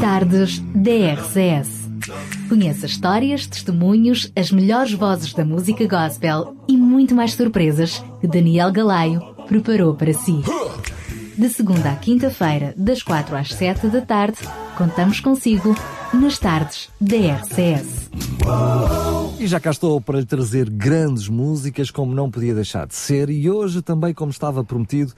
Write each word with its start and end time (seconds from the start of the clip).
Tardes 0.00 0.58
DRCS. 0.74 1.90
Conheça 2.48 2.86
histórias, 2.86 3.46
testemunhos, 3.46 4.32
as 4.34 4.50
melhores 4.50 4.92
vozes 4.92 5.34
da 5.34 5.44
música 5.44 5.86
gospel 5.86 6.56
e 6.66 6.76
muito 6.76 7.14
mais 7.14 7.34
surpresas 7.34 8.02
que 8.20 8.26
Daniel 8.26 8.72
Galaio 8.72 9.20
preparou 9.46 9.94
para 9.94 10.14
si. 10.14 10.40
De 11.36 11.48
segunda 11.50 11.90
à 11.92 11.96
quinta-feira, 11.96 12.72
das 12.76 13.02
quatro 13.02 13.36
às 13.36 13.48
sete 13.52 13.86
da 13.88 14.00
tarde, 14.00 14.38
contamos 14.78 15.20
consigo 15.20 15.76
nas 16.14 16.38
tardes 16.38 16.88
DRCS. 16.98 18.10
E 19.38 19.46
já 19.46 19.60
cá 19.60 19.70
estou 19.70 20.00
para 20.00 20.20
lhe 20.20 20.26
trazer 20.26 20.70
grandes 20.70 21.28
músicas, 21.28 21.90
como 21.90 22.14
não 22.14 22.30
podia 22.30 22.54
deixar 22.54 22.86
de 22.86 22.94
ser, 22.94 23.28
e 23.28 23.50
hoje 23.50 23.82
também, 23.82 24.14
como 24.14 24.30
estava 24.30 24.64
prometido, 24.64 25.12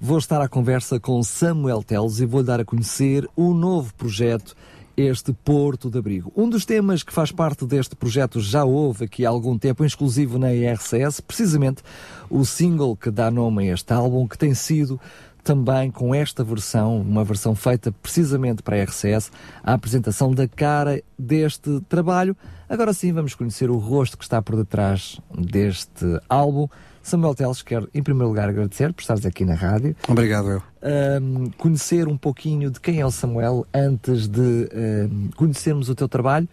vou 0.00 0.18
estar 0.18 0.40
à 0.40 0.48
conversa 0.48 0.98
com 1.00 1.22
Samuel 1.22 1.82
Teles 1.82 2.20
e 2.20 2.26
vou-lhe 2.26 2.46
dar 2.46 2.60
a 2.60 2.64
conhecer 2.64 3.28
o 3.36 3.54
novo 3.54 3.94
projeto 3.94 4.54
este 4.96 5.32
Porto 5.32 5.90
de 5.90 5.98
Abrigo. 5.98 6.32
Um 6.36 6.48
dos 6.48 6.64
temas 6.64 7.02
que 7.02 7.12
faz 7.12 7.32
parte 7.32 7.66
deste 7.66 7.96
projeto 7.96 8.40
já 8.40 8.64
houve 8.64 9.04
aqui 9.04 9.26
há 9.26 9.28
algum 9.28 9.58
tempo, 9.58 9.84
exclusivo 9.84 10.38
na 10.38 10.52
IRCS, 10.52 11.20
precisamente 11.20 11.82
o 12.30 12.44
single 12.44 12.96
que 12.96 13.10
dá 13.10 13.30
nome 13.30 13.68
a 13.68 13.74
este 13.74 13.92
álbum, 13.92 14.26
que 14.26 14.38
tem 14.38 14.54
sido 14.54 15.00
também 15.42 15.90
com 15.90 16.14
esta 16.14 16.42
versão, 16.42 17.00
uma 17.00 17.22
versão 17.22 17.54
feita 17.54 17.92
precisamente 17.92 18.62
para 18.62 18.76
a 18.76 18.84
RCS, 18.84 19.30
a 19.62 19.74
apresentação 19.74 20.32
da 20.32 20.48
cara 20.48 21.02
deste 21.18 21.80
trabalho. 21.82 22.34
Agora 22.68 22.94
sim, 22.94 23.12
vamos 23.12 23.34
conhecer 23.34 23.70
o 23.70 23.76
rosto 23.76 24.16
que 24.16 24.24
está 24.24 24.40
por 24.40 24.56
detrás 24.56 25.20
deste 25.36 26.04
álbum. 26.28 26.66
Samuel 27.04 27.34
Teles, 27.34 27.60
quero 27.60 27.86
em 27.92 28.02
primeiro 28.02 28.28
lugar 28.28 28.48
agradecer 28.48 28.90
por 28.94 29.02
estares 29.02 29.26
aqui 29.26 29.44
na 29.44 29.54
rádio. 29.54 29.94
Obrigado, 30.08 30.48
eu. 30.48 30.62
Um, 31.20 31.50
conhecer 31.58 32.08
um 32.08 32.16
pouquinho 32.16 32.70
de 32.70 32.80
quem 32.80 32.98
é 32.98 33.04
o 33.04 33.10
Samuel 33.10 33.66
antes 33.74 34.26
de 34.26 34.40
um, 34.40 35.28
conhecermos 35.36 35.90
o 35.90 35.94
teu 35.94 36.08
trabalho. 36.08 36.48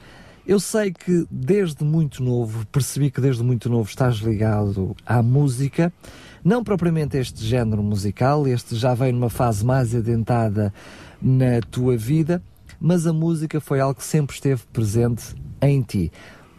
Eu 0.45 0.59
sei 0.59 0.91
que 0.91 1.25
desde 1.31 1.85
muito 1.85 2.21
novo, 2.21 2.65
percebi 2.67 3.09
que 3.09 3.21
desde 3.21 3.41
muito 3.41 3.69
novo 3.69 3.87
estás 3.87 4.17
ligado 4.17 4.93
à 5.05 5.23
música. 5.23 5.93
Não 6.43 6.65
propriamente 6.65 7.15
este 7.15 7.45
género 7.45 7.81
musical, 7.81 8.45
este 8.45 8.75
já 8.75 8.93
vem 8.93 9.13
numa 9.13 9.29
fase 9.29 9.63
mais 9.63 9.95
adentrada 9.95 10.73
na 11.21 11.61
tua 11.69 11.95
vida, 11.95 12.41
mas 12.77 13.07
a 13.07 13.13
música 13.13 13.61
foi 13.61 13.79
algo 13.79 13.95
que 13.95 14.03
sempre 14.03 14.35
esteve 14.35 14.63
presente 14.73 15.33
em 15.61 15.81
ti. 15.81 16.11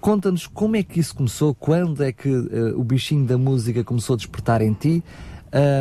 Conta-nos 0.03 0.49
como 0.49 0.75
é 0.75 0.83
que 0.83 0.99
isso 0.99 1.15
começou, 1.15 1.55
quando 1.55 2.03
é 2.03 2.11
que 2.11 2.29
uh, 2.29 2.77
o 2.77 2.83
bichinho 2.83 3.25
da 3.25 3.39
música 3.39 3.85
começou 3.85 4.15
a 4.15 4.17
despertar 4.17 4.61
em 4.61 4.73
ti. 4.73 5.01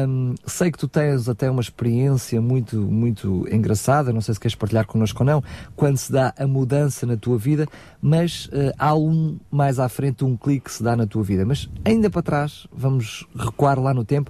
Um, 0.07 0.35
sei 0.45 0.69
que 0.69 0.77
tu 0.77 0.87
tens 0.87 1.27
até 1.27 1.49
uma 1.49 1.59
experiência 1.59 2.39
muito, 2.39 2.77
muito 2.77 3.47
engraçada, 3.51 4.13
não 4.13 4.21
sei 4.21 4.35
se 4.35 4.39
queres 4.39 4.53
partilhar 4.53 4.85
connosco 4.85 5.23
ou 5.23 5.25
não, 5.25 5.43
quando 5.75 5.97
se 5.97 6.11
dá 6.11 6.35
a 6.37 6.45
mudança 6.45 7.07
na 7.07 7.17
tua 7.17 7.35
vida, 7.35 7.67
mas 7.99 8.45
uh, 8.45 8.71
há 8.77 8.95
um 8.95 9.39
mais 9.49 9.79
à 9.79 9.89
frente, 9.89 10.23
um 10.23 10.37
clique 10.37 10.65
que 10.65 10.71
se 10.71 10.83
dá 10.83 10.95
na 10.95 11.07
tua 11.07 11.23
vida. 11.23 11.43
Mas 11.43 11.67
ainda 11.83 12.07
para 12.07 12.21
trás, 12.21 12.67
vamos 12.71 13.25
recuar 13.35 13.79
lá 13.79 13.91
no 13.91 14.05
tempo. 14.05 14.29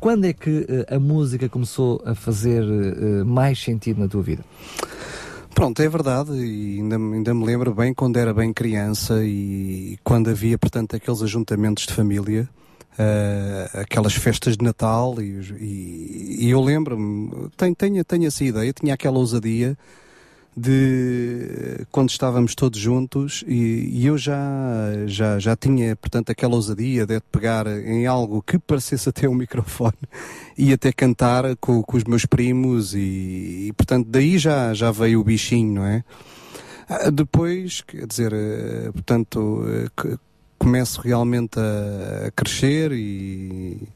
Quando 0.00 0.24
é 0.24 0.32
que 0.32 0.50
uh, 0.50 0.96
a 0.96 0.98
música 0.98 1.48
começou 1.48 2.02
a 2.04 2.12
fazer 2.12 2.64
uh, 2.64 3.24
mais 3.24 3.62
sentido 3.62 4.00
na 4.00 4.08
tua 4.08 4.22
vida? 4.22 4.42
Pronto, 5.62 5.80
é 5.80 5.88
verdade, 5.88 6.32
e 6.32 6.80
ainda, 6.80 6.96
ainda 6.96 7.32
me 7.32 7.44
lembro 7.44 7.72
bem 7.72 7.94
quando 7.94 8.16
era 8.16 8.34
bem 8.34 8.52
criança 8.52 9.24
e 9.24 9.96
quando 10.02 10.28
havia, 10.28 10.58
portanto, 10.58 10.96
aqueles 10.96 11.22
ajuntamentos 11.22 11.86
de 11.86 11.94
família 11.94 12.48
uh, 12.98 13.78
aquelas 13.78 14.12
festas 14.12 14.56
de 14.56 14.64
Natal 14.64 15.14
e, 15.22 15.38
e, 15.60 16.46
e 16.46 16.50
eu 16.50 16.60
lembro-me, 16.60 17.48
tenho, 17.56 17.76
tenho, 17.76 18.04
tenho 18.04 18.26
essa 18.26 18.42
ideia, 18.42 18.72
tinha 18.72 18.94
aquela 18.94 19.18
ousadia 19.18 19.78
de 20.56 21.86
quando 21.90 22.10
estávamos 22.10 22.54
todos 22.54 22.78
juntos 22.78 23.42
e, 23.46 23.88
e, 23.90 24.06
eu 24.06 24.18
já, 24.18 24.36
já, 25.06 25.38
já 25.38 25.56
tinha, 25.56 25.96
portanto, 25.96 26.30
aquela 26.30 26.54
ousadia 26.54 27.06
de 27.06 27.20
pegar 27.32 27.66
em 27.66 28.06
algo 28.06 28.42
que 28.42 28.58
parecesse 28.58 29.08
até 29.08 29.26
um 29.28 29.34
microfone 29.34 29.96
e 30.56 30.72
até 30.72 30.92
cantar 30.92 31.56
com, 31.56 31.82
com 31.82 31.96
os 31.96 32.04
meus 32.04 32.26
primos 32.26 32.94
e, 32.94 33.68
e, 33.68 33.72
portanto, 33.76 34.06
daí 34.10 34.38
já, 34.38 34.74
já 34.74 34.90
veio 34.90 35.20
o 35.20 35.24
bichinho, 35.24 35.74
não 35.74 35.86
é? 35.86 36.04
Ah, 36.88 37.10
depois, 37.10 37.80
quer 37.80 38.06
dizer, 38.06 38.32
eh, 38.34 38.90
portanto, 38.92 39.64
eh, 39.66 40.18
começo 40.58 41.00
realmente 41.00 41.58
a, 41.58 42.26
a 42.26 42.30
crescer 42.32 42.92
e, 42.92 43.88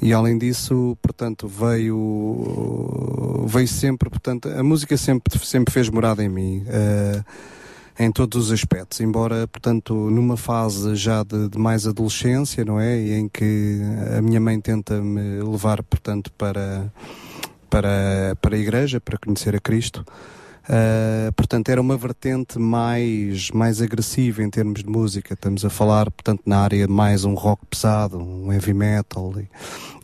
e 0.00 0.12
além 0.12 0.36
disso, 0.36 0.96
portanto, 1.00 1.48
veio, 1.48 3.44
veio 3.46 3.68
sempre, 3.68 4.10
portanto, 4.10 4.48
a 4.48 4.62
música 4.62 4.96
sempre, 4.96 5.38
sempre 5.38 5.72
fez 5.72 5.88
morada 5.88 6.22
em 6.22 6.28
mim. 6.28 6.64
Uh, 6.66 7.24
em 7.98 8.12
todos 8.12 8.46
os 8.46 8.52
aspectos, 8.52 9.00
embora, 9.00 9.48
portanto, 9.48 9.94
numa 10.10 10.36
fase 10.36 10.94
já 10.96 11.22
de, 11.22 11.48
de, 11.48 11.58
mais 11.58 11.86
adolescência, 11.86 12.62
não 12.62 12.78
é? 12.78 12.94
Em 12.94 13.26
que 13.26 13.80
a 14.16 14.20
minha 14.20 14.38
mãe 14.38 14.60
tenta 14.60 15.00
me 15.00 15.42
levar, 15.42 15.82
portanto, 15.82 16.30
para, 16.36 16.92
para, 17.70 18.36
para 18.40 18.54
a 18.54 18.58
igreja, 18.58 19.00
para 19.00 19.16
conhecer 19.16 19.56
a 19.56 19.60
Cristo. 19.60 20.04
Uh, 20.68 21.32
portanto, 21.34 21.68
era 21.68 21.80
uma 21.80 21.96
vertente 21.96 22.58
mais, 22.58 23.50
mais 23.52 23.80
agressiva 23.80 24.42
em 24.42 24.50
termos 24.50 24.82
de 24.82 24.90
música. 24.90 25.34
Estamos 25.34 25.64
a 25.64 25.70
falar, 25.70 26.10
portanto, 26.10 26.42
na 26.44 26.58
área 26.58 26.88
mais 26.88 27.24
um 27.24 27.34
rock 27.34 27.64
pesado, 27.66 28.18
um 28.18 28.52
heavy 28.52 28.74
metal, 28.74 29.32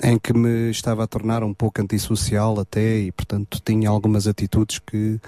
em 0.02 0.18
que 0.18 0.32
me 0.32 0.70
estava 0.70 1.02
a 1.02 1.06
tornar 1.06 1.42
um 1.42 1.52
pouco 1.52 1.82
antissocial 1.82 2.60
até, 2.60 2.98
e, 2.98 3.10
portanto, 3.10 3.60
tinha 3.64 3.88
algumas 3.90 4.28
atitudes 4.28 4.78
que, 4.78 5.18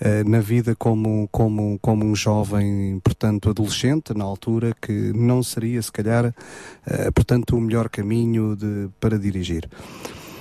uh, 0.00 0.28
na 0.28 0.38
vida 0.40 0.76
como, 0.76 1.28
como, 1.32 1.76
como 1.82 2.04
um 2.04 2.14
jovem, 2.14 3.00
portanto, 3.02 3.50
adolescente, 3.50 4.14
na 4.14 4.24
altura, 4.24 4.72
que 4.80 5.12
não 5.12 5.42
seria, 5.42 5.82
se 5.82 5.90
calhar, 5.90 6.26
uh, 6.26 7.12
portanto, 7.12 7.56
o 7.56 7.60
melhor 7.60 7.88
caminho 7.88 8.54
de, 8.54 8.88
para 9.00 9.18
dirigir. 9.18 9.68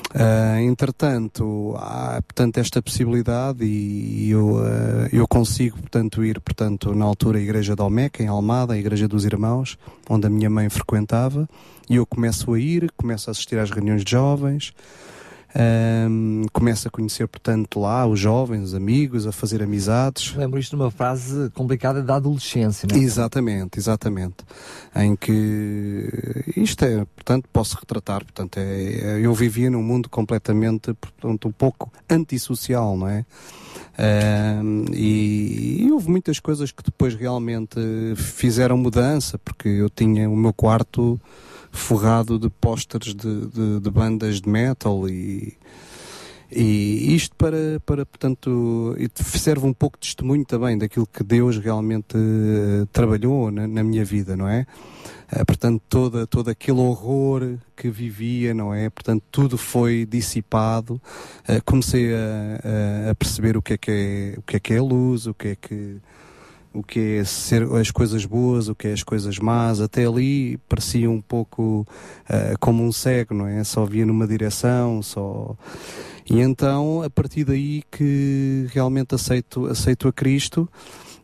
Uh, 0.09 0.57
entretanto, 0.61 1.75
há 1.77 2.19
portanto, 2.23 2.57
esta 2.57 2.81
possibilidade 2.81 3.63
e 3.63 4.31
eu, 4.31 4.55
uh, 4.55 5.07
eu 5.13 5.27
consigo 5.27 5.77
portanto, 5.77 6.25
ir 6.25 6.39
portanto, 6.39 6.95
na 6.95 7.05
altura 7.05 7.37
à 7.37 7.41
Igreja 7.41 7.75
de 7.75 7.81
Almeca, 7.81 8.23
em 8.23 8.27
Almada, 8.27 8.73
a 8.73 8.77
Igreja 8.77 9.07
dos 9.07 9.23
Irmãos, 9.23 9.77
onde 10.09 10.25
a 10.25 10.29
minha 10.29 10.49
mãe 10.49 10.67
frequentava, 10.67 11.47
e 11.87 11.97
eu 11.97 12.07
começo 12.07 12.51
a 12.53 12.59
ir, 12.59 12.91
começo 12.97 13.29
a 13.29 13.31
assistir 13.31 13.59
às 13.59 13.69
reuniões 13.69 14.03
de 14.03 14.11
jovens, 14.11 14.73
um, 15.55 16.45
começa 16.53 16.89
a 16.89 16.91
conhecer, 16.91 17.27
portanto, 17.27 17.79
lá 17.79 18.05
os 18.05 18.19
jovens, 18.19 18.65
os 18.65 18.75
amigos, 18.75 19.25
a 19.25 19.31
fazer 19.31 19.63
amizades. 19.63 20.35
Lembro 20.35 20.59
isto 20.59 20.77
numa 20.77 20.91
fase 20.91 21.49
complicada 21.51 22.03
da 22.03 22.15
adolescência, 22.15 22.87
não 22.89 22.95
é? 22.95 22.99
Exatamente, 22.99 23.79
exatamente. 23.79 24.37
Em 24.95 25.15
que 25.15 26.53
isto 26.55 26.85
é, 26.85 27.05
portanto, 27.15 27.49
posso 27.51 27.77
retratar, 27.77 28.23
portanto, 28.23 28.57
é, 28.57 29.17
é 29.17 29.19
eu 29.25 29.33
vivia 29.33 29.69
num 29.69 29.83
mundo 29.83 30.07
completamente, 30.09 30.93
portanto, 30.93 31.47
um 31.47 31.51
pouco 31.51 31.91
antissocial, 32.09 32.95
não 32.95 33.07
é? 33.07 33.25
Um, 33.99 34.85
e, 34.93 35.83
e, 35.83 35.91
houve 35.91 36.09
muitas 36.09 36.39
coisas 36.39 36.71
que 36.71 36.81
depois 36.81 37.15
realmente 37.15 37.77
fizeram 38.15 38.77
mudança, 38.77 39.37
porque 39.37 39.67
eu 39.67 39.89
tinha 39.89 40.29
o 40.29 40.37
meu 40.37 40.53
quarto 40.53 41.19
forrado 41.71 42.39
de 42.39 42.49
pósteres 42.49 43.13
de, 43.13 43.47
de, 43.47 43.79
de, 43.79 43.89
bandas 43.89 44.41
de 44.41 44.49
metal 44.49 45.07
e, 45.07 45.57
e 46.51 47.15
isto 47.15 47.35
para, 47.35 47.79
para 47.85 48.05
portanto, 48.05 48.95
serve 49.15 49.65
um 49.65 49.73
pouco 49.73 49.97
de 49.99 50.07
testemunho 50.07 50.43
também 50.43 50.77
daquilo 50.77 51.05
que 51.05 51.23
Deus 51.23 51.57
realmente 51.57 52.17
uh, 52.17 52.85
trabalhou 52.87 53.51
na, 53.51 53.67
na, 53.67 53.83
minha 53.83 54.03
vida, 54.03 54.35
não 54.35 54.47
é? 54.47 54.65
Uh, 55.31 55.45
portanto, 55.45 55.81
toda, 55.87 56.25
todo 56.25 56.49
aquele 56.49 56.79
horror 56.79 57.57
que 57.75 57.89
vivia, 57.89 58.51
não 58.53 58.73
é? 58.73 58.89
Portanto, 58.89 59.23
tudo 59.31 59.59
foi 59.59 60.07
dissipado. 60.09 60.99
Uh, 61.47 61.63
comecei 61.63 62.11
a, 62.15 63.11
a, 63.11 63.15
perceber 63.15 63.55
o 63.55 63.61
que 63.61 63.73
é 63.73 63.77
que 63.77 63.91
é, 63.91 64.33
o 64.39 64.41
que 64.41 64.55
é 64.55 64.59
que 64.59 64.73
é 64.73 64.81
luz, 64.81 65.27
o 65.27 65.35
que 65.35 65.49
é 65.49 65.55
que 65.55 65.97
o 66.73 66.83
que 66.83 67.17
é 67.17 67.23
ser 67.23 67.63
as 67.63 67.91
coisas 67.91 68.25
boas, 68.25 68.67
o 68.67 68.75
que 68.75 68.87
é 68.87 68.93
as 68.93 69.03
coisas 69.03 69.39
más. 69.39 69.81
Até 69.81 70.05
ali 70.05 70.57
parecia 70.69 71.09
um 71.09 71.21
pouco 71.21 71.87
uh, 72.29 72.57
como 72.59 72.83
um 72.83 72.91
cego, 72.91 73.33
não 73.33 73.47
é? 73.47 73.63
Só 73.63 73.85
via 73.85 74.05
numa 74.05 74.27
direção, 74.27 75.01
só. 75.01 75.55
E 76.29 76.39
então, 76.39 77.01
a 77.01 77.09
partir 77.09 77.43
daí 77.43 77.83
que 77.91 78.67
realmente 78.71 79.15
aceito, 79.15 79.65
aceito 79.65 80.07
a 80.07 80.13
Cristo 80.13 80.69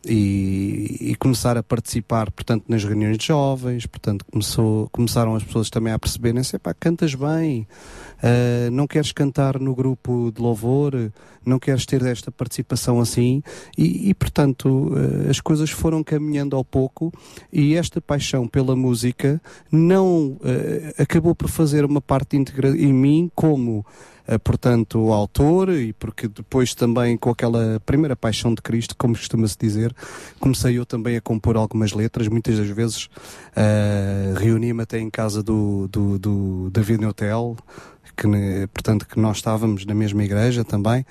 e, 0.04 0.96
e, 1.00 1.16
começar 1.16 1.56
a 1.56 1.62
participar, 1.62 2.30
portanto, 2.30 2.64
nas 2.68 2.84
reuniões 2.84 3.18
de 3.18 3.26
jovens, 3.26 3.86
portanto, 3.86 4.24
começou, 4.30 4.88
começaram 4.90 5.34
as 5.34 5.42
pessoas 5.44 5.70
também 5.70 5.92
a 5.92 5.98
perceberem-se, 5.98 6.58
pá, 6.58 6.74
cantas 6.74 7.14
bem, 7.14 7.66
Uh, 8.16 8.70
não 8.70 8.86
queres 8.86 9.12
cantar 9.12 9.60
no 9.60 9.74
grupo 9.74 10.32
de 10.34 10.40
louvor, 10.40 11.12
não 11.44 11.58
queres 11.58 11.84
ter 11.84 12.02
esta 12.02 12.32
participação 12.32 12.98
assim, 12.98 13.42
e, 13.76 14.08
e 14.08 14.14
portanto 14.14 14.66
uh, 14.66 15.30
as 15.30 15.40
coisas 15.40 15.70
foram 15.70 16.02
caminhando 16.02 16.56
ao 16.56 16.64
pouco 16.64 17.12
e 17.52 17.74
esta 17.74 18.00
paixão 18.00 18.48
pela 18.48 18.74
música 18.74 19.40
não 19.70 20.38
uh, 20.40 20.40
acabou 20.98 21.34
por 21.34 21.48
fazer 21.48 21.84
uma 21.84 22.00
parte 22.00 22.36
íntegra 22.36 22.70
em 22.70 22.92
mim 22.92 23.30
como 23.34 23.84
portanto, 24.42 25.12
autor, 25.12 25.70
e 25.70 25.92
porque 25.92 26.28
depois 26.28 26.74
também 26.74 27.16
com 27.16 27.30
aquela 27.30 27.80
primeira 27.86 28.16
paixão 28.16 28.54
de 28.54 28.60
Cristo, 28.60 28.94
como 28.96 29.14
costuma-se 29.14 29.56
dizer, 29.58 29.94
comecei 30.40 30.78
eu 30.78 30.86
também 30.86 31.16
a 31.16 31.20
compor 31.20 31.56
algumas 31.56 31.92
letras, 31.92 32.28
muitas 32.28 32.58
das 32.58 32.68
vezes 32.68 33.04
uh, 33.04 34.38
reuni-me 34.38 34.82
até 34.82 34.98
em 34.98 35.10
casa 35.10 35.42
do, 35.42 35.88
do, 35.88 36.18
do 36.18 36.70
David 36.70 37.00
Neutel, 37.00 37.56
que, 38.16 38.26
portanto, 38.72 39.06
que 39.06 39.18
nós 39.18 39.36
estávamos 39.36 39.84
na 39.84 39.94
mesma 39.94 40.24
igreja 40.24 40.64
também, 40.64 41.04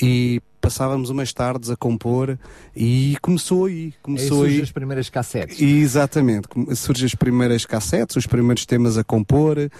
e 0.00 0.40
passávamos 0.60 1.10
umas 1.10 1.32
tardes 1.32 1.70
a 1.70 1.76
compor 1.76 2.38
e 2.76 3.16
começou 3.22 3.66
aí. 3.66 3.94
Começou 4.02 4.42
aí 4.42 4.48
surgem 4.48 4.62
as 4.62 4.72
primeiras 4.72 5.08
cassetes. 5.08 5.60
Exatamente, 5.60 6.48
surgem 6.76 7.06
as 7.06 7.14
primeiras 7.14 7.64
cassetes, 7.64 8.16
os 8.16 8.26
primeiros 8.26 8.66
temas 8.66 8.98
a 8.98 9.04
compor 9.04 9.58
uh, 9.58 9.70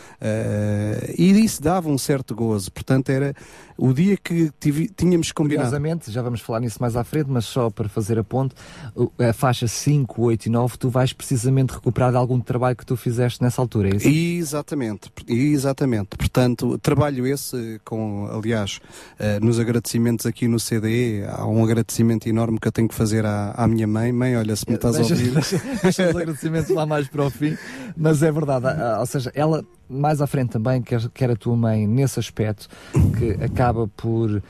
e 1.16 1.30
isso 1.44 1.62
dava 1.62 1.88
um 1.88 1.98
certo 1.98 2.34
gozo. 2.34 2.72
Portanto, 2.72 3.10
era 3.10 3.34
o 3.80 3.94
dia 3.94 4.14
que 4.16 4.50
tive, 4.60 4.88
tínhamos 4.88 5.32
combinado. 5.32 5.68
Curiosamente, 5.68 6.10
já 6.10 6.20
vamos 6.20 6.42
falar 6.42 6.60
nisso 6.60 6.76
mais 6.80 6.96
à 6.96 7.02
frente, 7.02 7.30
mas 7.30 7.46
só 7.46 7.70
para 7.70 7.88
fazer 7.88 8.18
a 8.18 8.24
ponte, 8.24 8.54
a 9.18 9.32
faixa 9.32 9.66
5, 9.66 10.22
8 10.22 10.46
e 10.46 10.50
9, 10.50 10.76
tu 10.76 10.90
vais 10.90 11.14
precisamente 11.14 11.72
recuperar 11.72 12.10
de 12.10 12.18
algum 12.18 12.38
trabalho 12.38 12.76
que 12.76 12.84
tu 12.84 12.94
fizeste 12.94 13.42
nessa 13.42 13.62
altura, 13.62 13.88
é 13.88 13.96
isso? 13.96 14.06
Exatamente, 14.06 15.10
exatamente. 15.26 16.16
Portanto, 16.18 16.76
trabalho 16.78 17.26
esse 17.26 17.80
com, 17.82 18.28
aliás, 18.30 18.80
uh, 19.18 19.42
nos 19.42 19.58
agradecimentos 19.58 20.26
aqui 20.26 20.46
no 20.46 20.60
CD, 20.60 21.24
há 21.26 21.46
um 21.46 21.64
agradecimento 21.64 22.28
enorme 22.28 22.60
que 22.60 22.68
eu 22.68 22.72
tenho 22.72 22.88
que 22.88 22.94
fazer 22.94 23.24
à, 23.24 23.52
à 23.56 23.66
minha 23.66 23.86
mãe. 23.86 24.12
Mãe, 24.12 24.36
olha, 24.36 24.54
se 24.56 24.68
me 24.68 24.74
estás 24.74 24.96
a 24.96 25.00
ouvir. 25.00 25.30
Deixa, 25.30 25.58
deixa 25.82 26.10
os 26.10 26.16
agradecimentos 26.16 26.68
lá 26.70 26.84
mais 26.84 27.08
para 27.08 27.24
o 27.24 27.30
fim, 27.30 27.56
mas 27.96 28.22
é 28.22 28.30
verdade, 28.30 28.66
ou 28.98 29.06
seja, 29.06 29.32
ela 29.34 29.64
mais 29.90 30.20
à 30.20 30.26
frente 30.26 30.50
também, 30.50 30.80
quer, 30.80 31.08
quer 31.10 31.30
a 31.30 31.36
tua 31.36 31.56
mãe 31.56 31.86
nesse 31.86 32.18
aspecto, 32.18 32.68
que 33.18 33.42
acaba 33.44 33.88
por 33.88 34.40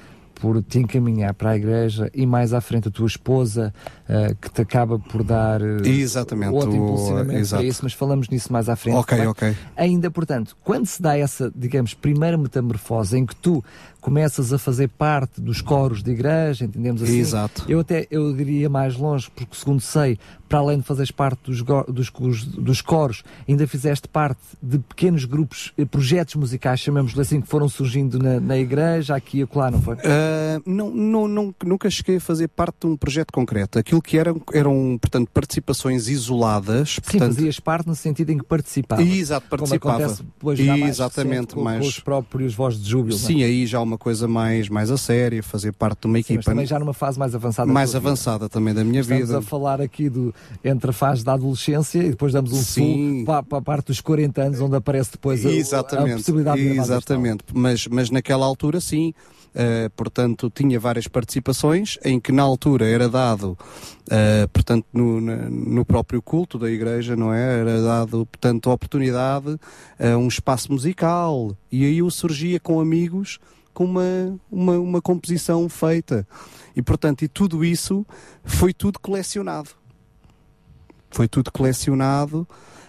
por 0.40 0.62
te 0.62 0.78
encaminhar 0.78 1.34
para 1.34 1.50
a 1.50 1.56
igreja 1.56 2.10
e 2.14 2.26
mais 2.26 2.54
à 2.54 2.60
frente 2.60 2.88
a 2.88 2.90
tua 2.90 3.06
esposa 3.06 3.72
uh, 4.08 4.34
que 4.37 4.50
te 4.50 4.62
acaba 4.62 4.98
por 4.98 5.22
dar 5.22 5.60
uh, 5.60 5.87
Exatamente, 5.87 6.54
outro 6.54 6.75
impulsionamento 6.75 7.50
para 7.50 7.62
isso, 7.62 7.81
mas 7.82 7.92
falamos 7.92 8.28
nisso 8.31 8.50
mais 8.50 8.69
à 8.69 8.75
frente. 8.75 8.96
Ok, 8.96 9.16
também. 9.16 9.31
ok. 9.31 9.56
Ainda, 9.76 10.10
portanto, 10.10 10.56
quando 10.64 10.87
se 10.87 11.00
dá 11.00 11.16
essa, 11.16 11.52
digamos, 11.54 11.92
primeira 11.92 12.38
metamorfose 12.38 13.19
em 13.19 13.26
que 13.26 13.37
tu 13.37 13.62
começas 14.00 14.52
a 14.52 14.58
fazer 14.58 14.88
parte 14.88 15.41
dos 15.41 15.61
coros 15.61 16.02
de 16.02 16.11
igreja, 16.11 16.64
entendemos 16.64 17.02
assim? 17.02 17.19
Exato. 17.19 17.64
Eu 17.69 17.81
até 17.81 18.06
eu 18.11 18.35
diria 18.35 18.69
mais 18.69 18.97
longe, 18.97 19.31
porque 19.35 19.56
segundo 19.56 19.81
sei, 19.81 20.19
para 20.49 20.58
além 20.58 20.79
de 20.79 20.85
fazeres 20.85 21.12
parte 21.12 21.38
dos, 21.44 21.62
dos, 21.62 22.44
dos 22.44 22.81
coros, 22.81 23.23
ainda 23.49 23.67
fizeste 23.69 24.08
parte 24.08 24.41
de 24.61 24.79
pequenos 24.79 25.25
grupos, 25.25 25.73
eh, 25.79 25.85
projetos 25.85 26.35
musicais, 26.35 26.81
chamamos-lhe 26.81 27.20
assim, 27.20 27.41
que 27.41 27.47
foram 27.47 27.69
surgindo 27.69 28.19
na, 28.19 28.41
na 28.41 28.58
igreja, 28.58 29.14
aqui 29.14 29.38
e 29.38 29.43
acolá, 29.43 29.70
não 29.70 29.81
foi? 29.81 29.94
Uh, 29.94 30.62
não, 30.67 30.91
não, 30.91 31.29
não, 31.29 31.55
nunca 31.64 31.88
cheguei 31.88 32.17
a 32.17 32.20
fazer 32.20 32.49
parte 32.49 32.79
de 32.81 32.87
um 32.88 32.97
projeto 32.97 33.32
concreto. 33.32 33.79
Aquilo 33.79 34.02
que 34.02 34.19
eram, 34.19 34.43
eram 34.52 34.99
portanto, 35.00 35.29
participações 35.32 36.08
isoladas. 36.08 36.94
Sim, 36.94 37.00
portanto... 37.02 37.35
fazias 37.35 37.61
parte 37.61 37.87
no 37.87 37.94
sentido 37.94 38.31
em 38.31 38.38
que 38.38 38.44
participava. 38.44 39.02
Exato, 39.02 39.47
participava. 39.49 39.81
Como 39.81 40.05
acontece 40.05 40.23
depois 40.23 40.58
já 40.58 40.76
mais 40.76 40.91
Exatamente, 40.91 41.55
com, 41.55 41.62
com 41.62 41.79
os 41.79 42.00
próprios 42.00 42.55
vozes 42.55 42.82
de 42.82 42.91
júbilo. 42.91 43.17
É? 43.17 43.19
Sim, 43.20 43.44
aí 43.44 43.67
já 43.67 43.81
uma 43.90 43.98
coisa 43.98 44.28
mais, 44.28 44.69
mais 44.69 44.90
a 44.90 44.96
séria, 44.96 45.42
fazer 45.42 45.72
parte 45.72 46.02
de 46.02 46.06
uma 46.06 46.16
Sim, 46.16 46.20
equipa. 46.20 46.38
Mas 46.38 46.44
também 46.44 46.66
já 46.66 46.78
numa 46.78 46.94
fase 46.94 47.19
mais 47.19 47.34
avançada. 47.34 47.72
Mais 47.72 47.94
avançada 47.94 48.44
vida. 48.44 48.48
também 48.48 48.72
da 48.72 48.84
minha 48.84 49.00
Estamos 49.00 49.20
vida. 49.20 49.38
Estamos 49.38 49.46
a 49.46 49.50
falar 49.50 49.81
aqui 49.81 50.08
do, 50.08 50.34
entre 50.64 50.90
a 50.90 50.92
fase 50.92 51.25
da 51.25 51.34
adolescência 51.34 51.98
e 51.98 52.10
depois 52.10 52.32
damos 52.32 52.52
um 52.52 52.62
Sim. 52.62 53.25
para, 53.25 53.42
para 53.42 53.58
a 53.58 53.62
parte 53.62 53.87
dos 53.87 54.00
40 54.00 54.42
anos, 54.42 54.60
onde 54.60 54.76
aparece 54.76 55.12
depois 55.12 55.44
a, 55.44 55.50
exatamente, 55.50 56.12
a 56.12 56.16
possibilidade 56.16 56.60
de 56.60 56.78
Exatamente, 56.78 57.44
mas, 57.52 57.87
mas 57.87 58.10
naquela 58.10 58.46
altura 58.46 58.81
sim. 58.81 59.12
Uh, 59.50 59.90
portanto, 59.96 60.48
tinha 60.48 60.78
várias 60.78 61.08
participações 61.08 61.98
em 62.04 62.20
que 62.20 62.31
na 62.31 62.40
altura 62.40 62.87
era 62.87 63.08
dado, 63.08 63.58
uh, 64.06 64.48
portanto, 64.52 64.87
no, 64.92 65.20
no, 65.20 65.84
próprio 65.84 66.22
culto 66.22 66.56
da 66.56 66.70
igreja, 66.70 67.16
não 67.16 67.34
é? 67.34 67.58
Era 67.58 67.82
dado, 67.82 68.25
portanto, 68.26 68.70
a 68.70 68.75
oportunidade 68.75 69.58
a 69.98 70.16
uh, 70.16 70.19
um 70.19 70.28
espaço 70.28 70.72
musical 70.72 71.56
e 71.70 71.84
aí 71.84 71.98
eu 71.98 72.08
surgia 72.12 72.60
com 72.60 72.78
amigos 72.78 73.40
com 73.72 73.84
uma, 73.84 74.38
uma, 74.50 74.78
uma 74.78 75.02
composição 75.02 75.69
feita. 75.69 76.26
E, 76.75 76.82
portanto, 76.82 77.22
e 77.22 77.28
tudo 77.28 77.64
isso 77.64 78.06
foi 78.44 78.72
tudo 78.72 78.99
colecionado. 78.99 79.70
Foi 81.11 81.28
tudo 81.28 81.50
colecionado. 81.50 82.46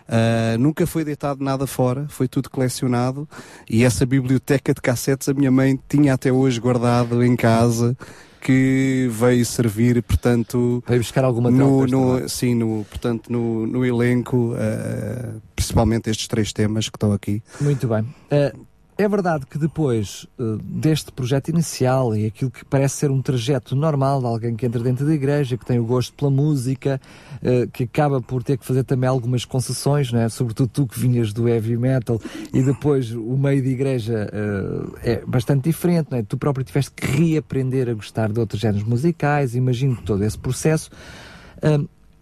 Uh, 0.07 0.57
nunca 0.59 0.85
foi 0.85 1.05
deitado 1.05 1.41
nada 1.41 1.65
fora, 1.65 2.05
foi 2.09 2.27
tudo 2.27 2.49
colecionado 2.49 3.29
e 3.69 3.85
essa 3.85 4.05
biblioteca 4.05 4.73
de 4.73 4.81
cassetes 4.81 5.29
a 5.29 5.33
minha 5.33 5.49
mãe 5.49 5.79
tinha 5.87 6.13
até 6.13 6.29
hoje 6.33 6.59
guardado 6.59 7.23
em 7.23 7.33
casa 7.33 7.95
que 8.41 9.07
veio 9.09 9.45
servir, 9.45 10.01
portanto, 10.03 10.83
veio 10.85 10.99
buscar 10.99 11.23
alguma 11.23 11.49
no, 11.49 11.85
no 11.85 12.27
sim, 12.27 12.55
no, 12.55 12.85
portanto, 12.89 13.31
no, 13.31 13.65
no 13.67 13.85
elenco, 13.85 14.53
uh, 14.53 15.41
principalmente 15.55 16.09
estes 16.09 16.27
três 16.27 16.51
temas 16.51 16.89
que 16.89 16.97
estão 16.97 17.13
aqui. 17.13 17.41
Muito 17.61 17.87
bem. 17.87 18.01
Uh, 18.01 18.65
é 18.97 19.07
verdade 19.07 19.45
que 19.45 19.57
depois 19.57 20.27
uh, 20.37 20.57
deste 20.57 21.11
projeto 21.11 21.49
inicial 21.49 22.15
e 22.15 22.25
aquilo 22.25 22.51
que 22.51 22.63
parece 22.63 22.97
ser 22.97 23.11
um 23.11 23.21
trajeto 23.21 23.75
normal 23.75 24.19
de 24.19 24.27
alguém 24.27 24.55
que 24.55 24.65
entra 24.65 24.81
dentro 24.81 25.05
da 25.05 25.13
igreja, 25.13 25.57
que 25.57 25.65
tem 25.65 25.79
o 25.79 25.85
gosto 25.85 26.13
pela 26.13 26.29
música, 26.29 27.01
uh, 27.37 27.69
que 27.71 27.83
acaba 27.83 28.21
por 28.21 28.43
ter 28.43 28.57
que 28.57 28.65
fazer 28.65 28.83
também 28.83 29.09
algumas 29.09 29.45
concessões, 29.45 30.11
né? 30.11 30.29
sobretudo 30.29 30.69
tu 30.69 30.85
que 30.85 30.99
vinhas 30.99 31.33
do 31.33 31.47
heavy 31.47 31.77
metal 31.77 32.21
e 32.53 32.61
depois 32.61 33.11
o 33.11 33.37
meio 33.37 33.61
de 33.61 33.69
igreja 33.69 34.29
uh, 34.31 34.95
é 35.03 35.23
bastante 35.25 35.63
diferente, 35.63 36.09
né? 36.11 36.23
tu 36.27 36.37
próprio 36.37 36.63
tiveste 36.63 36.91
que 36.91 37.05
reaprender 37.05 37.89
a 37.89 37.93
gostar 37.93 38.31
de 38.31 38.39
outros 38.39 38.61
géneros 38.61 38.83
musicais, 38.83 39.55
imagino 39.55 39.95
que 39.95 40.03
todo 40.03 40.23
esse 40.23 40.37
processo. 40.37 40.91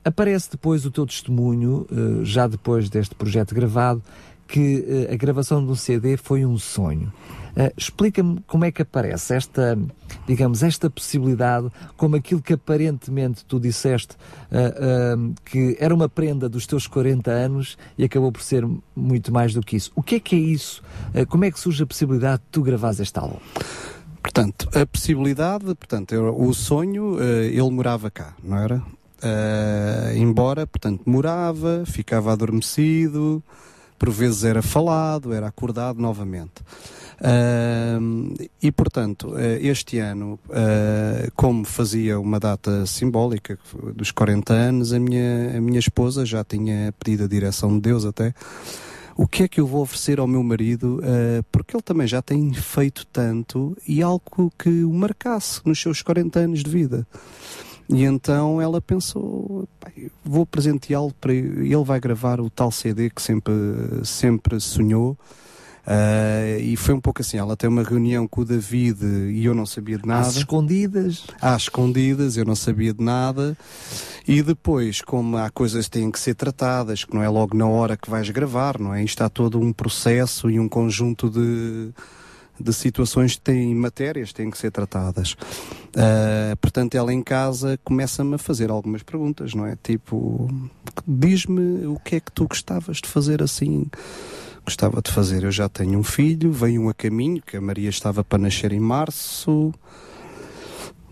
aparece 0.04 0.51
depois 0.51 0.86
o 0.86 0.92
teu 0.92 1.06
testemunho, 1.06 1.86
já 2.24 2.48
depois 2.48 2.89
deste 2.89 3.15
projeto 3.15 3.54
gravado, 3.54 4.01
que 4.50 5.07
uh, 5.10 5.13
a 5.13 5.16
gravação 5.16 5.63
do 5.63 5.75
CD 5.75 6.18
foi 6.18 6.44
um 6.44 6.57
sonho. 6.57 7.13
Uh, 7.51 7.72
Explica-me 7.78 8.42
como 8.48 8.66
é 8.66 8.72
que 8.72 8.81
aparece 8.81 9.36
esta, 9.36 9.78
digamos, 10.28 10.63
esta 10.63 10.90
possibilidade, 10.90 11.69
como 11.96 12.16
aquilo 12.16 12.42
que 12.42 12.54
aparentemente 12.54 13.46
tu 13.46 13.60
disseste 13.60 14.16
uh, 14.51 15.34
que 15.46 15.78
era 15.80 15.94
uma 15.94 16.10
prenda 16.10 16.50
dos 16.50 16.66
teus 16.66 16.88
40 16.88 17.30
anos 17.30 17.78
e 17.96 18.04
acabou 18.04 18.31
por 18.31 18.42
ser 18.42 18.68
muito 18.96 19.31
mais 19.31 19.54
do 19.54 19.62
que 19.62 19.75
isso. 19.75 19.92
O 19.96 20.01
que 20.01 20.16
é 20.16 20.19
que 20.19 20.36
é 20.36 20.40
isso? 20.40 20.81
como 21.30 21.46
é 21.46 21.51
que 21.51 21.60
surge 21.60 21.84
a 21.84 21.86
possibilidade 21.86 22.42
de 22.42 22.50
tu 22.51 22.62
gravares 22.62 23.00
este 23.00 23.18
álbum? 23.19 23.38
Portanto, 24.22 24.68
a 24.74 24.86
possibilidade, 24.86 25.66
portanto, 25.75 26.13
o 26.38 26.54
sonho, 26.54 27.22
ele 27.22 27.70
morava 27.70 28.10
cá, 28.12 28.34
não 28.44 28.58
era? 28.58 28.77
Uh, 29.22 30.15
embora, 30.15 30.65
portanto, 30.65 31.03
morava, 31.06 31.84
ficava 31.86 32.32
adormecido, 32.32 33.44
por 34.00 34.10
vezes 34.10 34.46
era 34.46 34.62
falado, 34.62 35.34
era 35.34 35.48
acordado 35.48 36.01
novamente. 36.01 36.63
Uh, 37.20 38.34
e 38.63 38.72
portanto, 38.72 39.34
uh, 39.34 39.39
este 39.60 40.00
ano, 40.00 40.39
uh, 40.48 41.29
como 41.36 41.65
fazia 41.65 42.18
uma 42.18 42.39
data 42.39 42.86
simbólica 42.86 43.60
dos 43.94 44.10
40 44.12 44.53
anos, 44.53 44.94
a 44.94 45.00
minha, 45.00 45.58
a 45.58 45.62
minha 45.62 45.79
esposa 45.79 46.25
já 46.25 46.46
tinha 46.46 46.94
pedido 46.98 47.25
a 47.25 47.27
direção 47.27 47.75
de 47.75 47.82
Deus 47.82 48.06
até. 48.06 48.34
O 49.18 49.27
que 49.27 49.44
é 49.44 49.48
que 49.50 49.60
eu 49.60 49.68
vou 49.68 49.82
oferecer 49.82 50.18
ao 50.18 50.25
meu 50.25 50.41
marido? 50.41 51.01
Ah, 51.03 51.44
porque 51.51 51.75
ele 51.75 51.84
também 51.84 52.08
já 52.08 52.22
tem 52.22 52.53
feito 52.53 53.06
tanto 53.08 53.75
e 53.86 54.01
algo 54.01 54.50
que 54.58 54.86
o 54.86 54.94
marcasse 54.94 55.60
nos 55.65 55.82
seus 55.82 56.01
40 56.01 56.39
anos 56.39 56.63
de 56.63 56.70
vida. 56.70 57.06
E 57.89 58.03
então 58.03 58.62
ela 58.62 58.79
pensou, 58.79 59.67
vou 60.24 60.46
presenteá-lo 60.46 61.12
para 61.19 61.34
ele 61.34 61.84
vai 61.84 62.00
gravar 62.00 62.39
o 62.39 62.48
tal 62.48 62.72
CD 62.72 63.10
que 63.10 63.22
sempre, 63.22 63.53
sempre 64.03 64.60
sonhou. 64.60 65.17
Uh, 65.88 66.60
e 66.62 66.77
foi 66.77 66.93
um 66.93 67.01
pouco 67.01 67.22
assim, 67.22 67.38
ela 67.38 67.58
tem 67.58 67.67
uma 67.67 67.81
reunião 67.81 68.27
com 68.27 68.41
o 68.41 68.46
David 68.46 69.03
e 69.03 69.43
eu 69.43 69.55
não 69.55 69.65
sabia 69.65 69.98
de 69.98 70.08
nada. 70.08 70.27
Às 70.27 70.36
escondidas? 70.36 71.24
Às 71.41 71.63
escondidas, 71.63 72.38
eu 72.38 72.46
não 72.46 72.55
sabia 72.55 72.93
de 72.93 73.03
nada. 73.03 73.58
E 74.27 74.43
depois, 74.43 75.01
como 75.01 75.38
há 75.38 75.50
coisas 75.50 75.86
que 75.86 75.91
têm 75.91 76.12
que 76.12 76.19
ser 76.19 76.36
tratadas, 76.36 77.03
que 77.03 77.15
não 77.15 77.24
é 77.24 77.29
logo 77.29 77.58
na 77.58 77.65
hora 77.65 77.98
que 77.98 78.08
vais 78.08 78.29
gravar, 78.29 78.77
não 78.77 78.93
é? 78.93 79.03
Isto 79.03 79.24
há 79.24 79.29
todo 79.29 79.60
um 79.60 79.74
processo 79.74 80.48
e 80.48 80.60
um 80.60 80.69
conjunto 80.69 81.27
de, 81.27 81.89
de 82.60 82.74
situações 82.74 83.36
que 83.36 83.42
têm 83.42 83.74
matérias 83.74 84.34
têm 84.34 84.50
que 84.50 84.58
ser 84.58 84.72
tratadas. 84.72 85.34
Uh, 85.34 86.56
portanto, 86.62 86.96
ela 86.96 87.13
em 87.13 87.22
casa 87.22 87.80
começa-me 87.84 88.36
a 88.36 88.38
fazer 88.38 88.70
algumas 88.70 89.04
perguntas, 89.04 89.54
não 89.54 89.66
é? 89.66 89.78
Tipo, 89.82 90.50
diz-me 91.08 91.86
o 91.88 92.00
que 92.00 92.18
é 92.18 92.20
que 92.20 92.32
tu 92.32 92.48
gostavas 92.48 92.98
de 92.98 93.08
fazer 93.08 93.42
assim 93.42 93.86
gostava 94.66 95.01
de 95.01 95.12
fazer? 95.12 95.44
Eu 95.44 95.51
já 95.51 95.68
tenho 95.68 95.98
um 95.98 96.04
filho, 96.04 96.51
veio 96.51 96.84
um 96.84 96.89
a 96.89 96.94
caminho, 96.94 97.42
que 97.42 97.58
a 97.58 97.62
Maria 97.62 97.89
estava 97.89 98.24
para 98.24 98.38
nascer 98.38 98.72
em 98.72 98.80
março. 98.80 99.74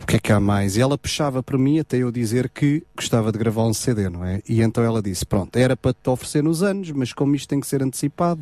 O 0.08 0.10
que 0.10 0.16
é 0.16 0.20
que 0.20 0.32
há 0.32 0.40
mais? 0.40 0.78
E 0.78 0.82
ela 0.82 0.98
puxava 0.98 1.44
para 1.44 1.58
mim 1.58 1.80
até 1.80 1.98
eu 1.98 2.10
dizer 2.14 2.48
que 2.48 2.82
gostava 2.96 3.30
de 3.30 3.38
gravar 3.38 3.66
um 3.66 3.74
CD, 3.74 4.08
não 4.08 4.24
é? 4.24 4.42
E 4.48 4.62
então 4.62 4.82
ela 4.82 5.02
disse: 5.02 5.26
Pronto, 5.26 5.54
era 5.58 5.76
para 5.76 5.92
te 5.92 6.10
oferecer 6.10 6.42
nos 6.42 6.64
anos, 6.64 6.92
mas 6.92 7.12
como 7.12 7.36
isto 7.36 7.50
tem 7.50 7.60
que 7.60 7.68
ser 7.68 7.84
antecipado, 7.84 8.42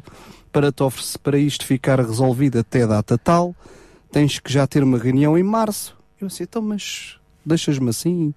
para, 0.52 0.72
te 0.72 0.84
oferecer, 0.84 1.18
para 1.18 1.40
isto 1.40 1.66
ficar 1.66 2.00
resolvido 2.00 2.60
até 2.60 2.86
data 2.86 3.18
tal, 3.18 3.56
tens 4.12 4.38
que 4.38 4.54
já 4.54 4.68
ter 4.68 4.84
uma 4.84 5.00
reunião 5.00 5.36
em 5.36 5.42
março. 5.42 5.98
Eu 6.22 6.28
disse: 6.28 6.44
Então, 6.44 6.62
mas 6.62 7.18
deixas-me 7.44 7.90
assim? 7.90 8.32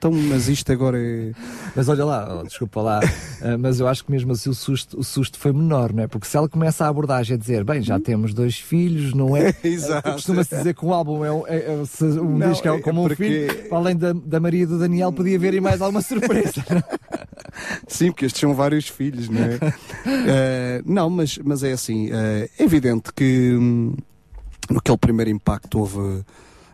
Então, 0.00 0.10
mas 0.10 0.48
isto 0.48 0.72
agora 0.72 0.98
é. 0.98 1.30
Mas 1.76 1.86
olha 1.90 2.06
lá, 2.06 2.40
oh, 2.40 2.42
desculpa 2.46 2.80
lá, 2.80 3.00
uh, 3.00 3.58
mas 3.60 3.80
eu 3.80 3.86
acho 3.86 4.02
que 4.02 4.10
mesmo 4.10 4.32
assim 4.32 4.48
o 4.48 4.54
susto, 4.54 4.98
o 4.98 5.04
susto 5.04 5.38
foi 5.38 5.52
menor, 5.52 5.92
não 5.92 6.02
é? 6.04 6.06
Porque 6.06 6.26
se 6.26 6.38
ela 6.38 6.48
começa 6.48 6.86
a 6.86 6.88
abordagem 6.88 7.34
a 7.34 7.38
dizer, 7.38 7.64
bem, 7.64 7.82
já 7.82 8.00
temos 8.00 8.32
dois 8.32 8.58
filhos, 8.58 9.12
não 9.12 9.36
é? 9.36 9.54
Exato. 9.62 10.08
Uh, 10.08 10.12
Costuma-se 10.14 10.56
dizer 10.56 10.74
que 10.74 10.86
um 10.86 10.94
álbum 10.94 11.22
é, 11.22 11.28
é, 11.54 11.66
é 11.66 11.74
um 12.18 12.38
Não, 12.38 12.50
disco 12.50 12.66
é 12.66 12.76
é 12.76 12.80
como 12.80 13.04
um 13.04 13.08
porque- 13.08 13.46
filho, 13.50 13.74
além 13.76 13.94
da, 13.94 14.14
da 14.14 14.40
Maria 14.40 14.62
e 14.62 14.66
do 14.66 14.78
Daniel, 14.78 15.12
podia 15.12 15.36
haver 15.36 15.52
aí 15.52 15.60
mais 15.60 15.82
alguma 15.82 16.00
surpresa. 16.00 16.64
Sim, 17.86 18.10
porque 18.10 18.24
estes 18.24 18.40
são 18.40 18.54
vários 18.54 18.88
filhos, 18.88 19.28
não 19.28 19.38
é? 19.42 19.58
Eh, 20.06 20.82
não, 20.86 21.10
mas, 21.10 21.38
mas 21.44 21.62
é 21.62 21.72
assim, 21.72 22.08
eh, 22.10 22.48
é 22.58 22.64
evidente 22.64 23.12
que 23.14 23.52
hum, 23.54 23.94
naquele 24.70 24.96
primeiro 24.96 25.30
impacto 25.30 25.78
houve 25.78 26.24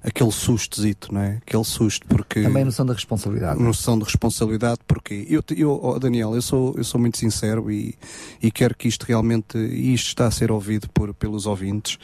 aquele 0.06 0.30
sustozito, 0.30 1.12
não 1.12 1.20
é? 1.20 1.38
Aquele 1.44 1.64
susto, 1.64 2.06
porque. 2.06 2.42
Também 2.42 2.62
a 2.62 2.66
noção 2.66 2.86
da 2.86 2.94
responsabilidade. 2.94 3.60
noção 3.60 3.98
de 3.98 4.04
responsabilidade, 4.04 4.80
porque 4.86 5.26
eu, 5.28 5.42
eu 5.56 5.80
oh, 5.82 5.98
Daniel, 5.98 6.34
eu 6.34 6.42
sou, 6.42 6.74
eu 6.76 6.84
sou 6.84 7.00
muito 7.00 7.18
sincero 7.18 7.70
e, 7.70 7.94
e 8.40 8.50
quero 8.52 8.76
que 8.76 8.86
isto 8.86 9.02
realmente, 9.04 9.58
isto 9.58 10.06
está 10.06 10.26
a 10.26 10.30
ser 10.30 10.52
ouvido 10.52 10.88
por, 10.90 11.12
pelos 11.12 11.44
ouvintes, 11.44 11.98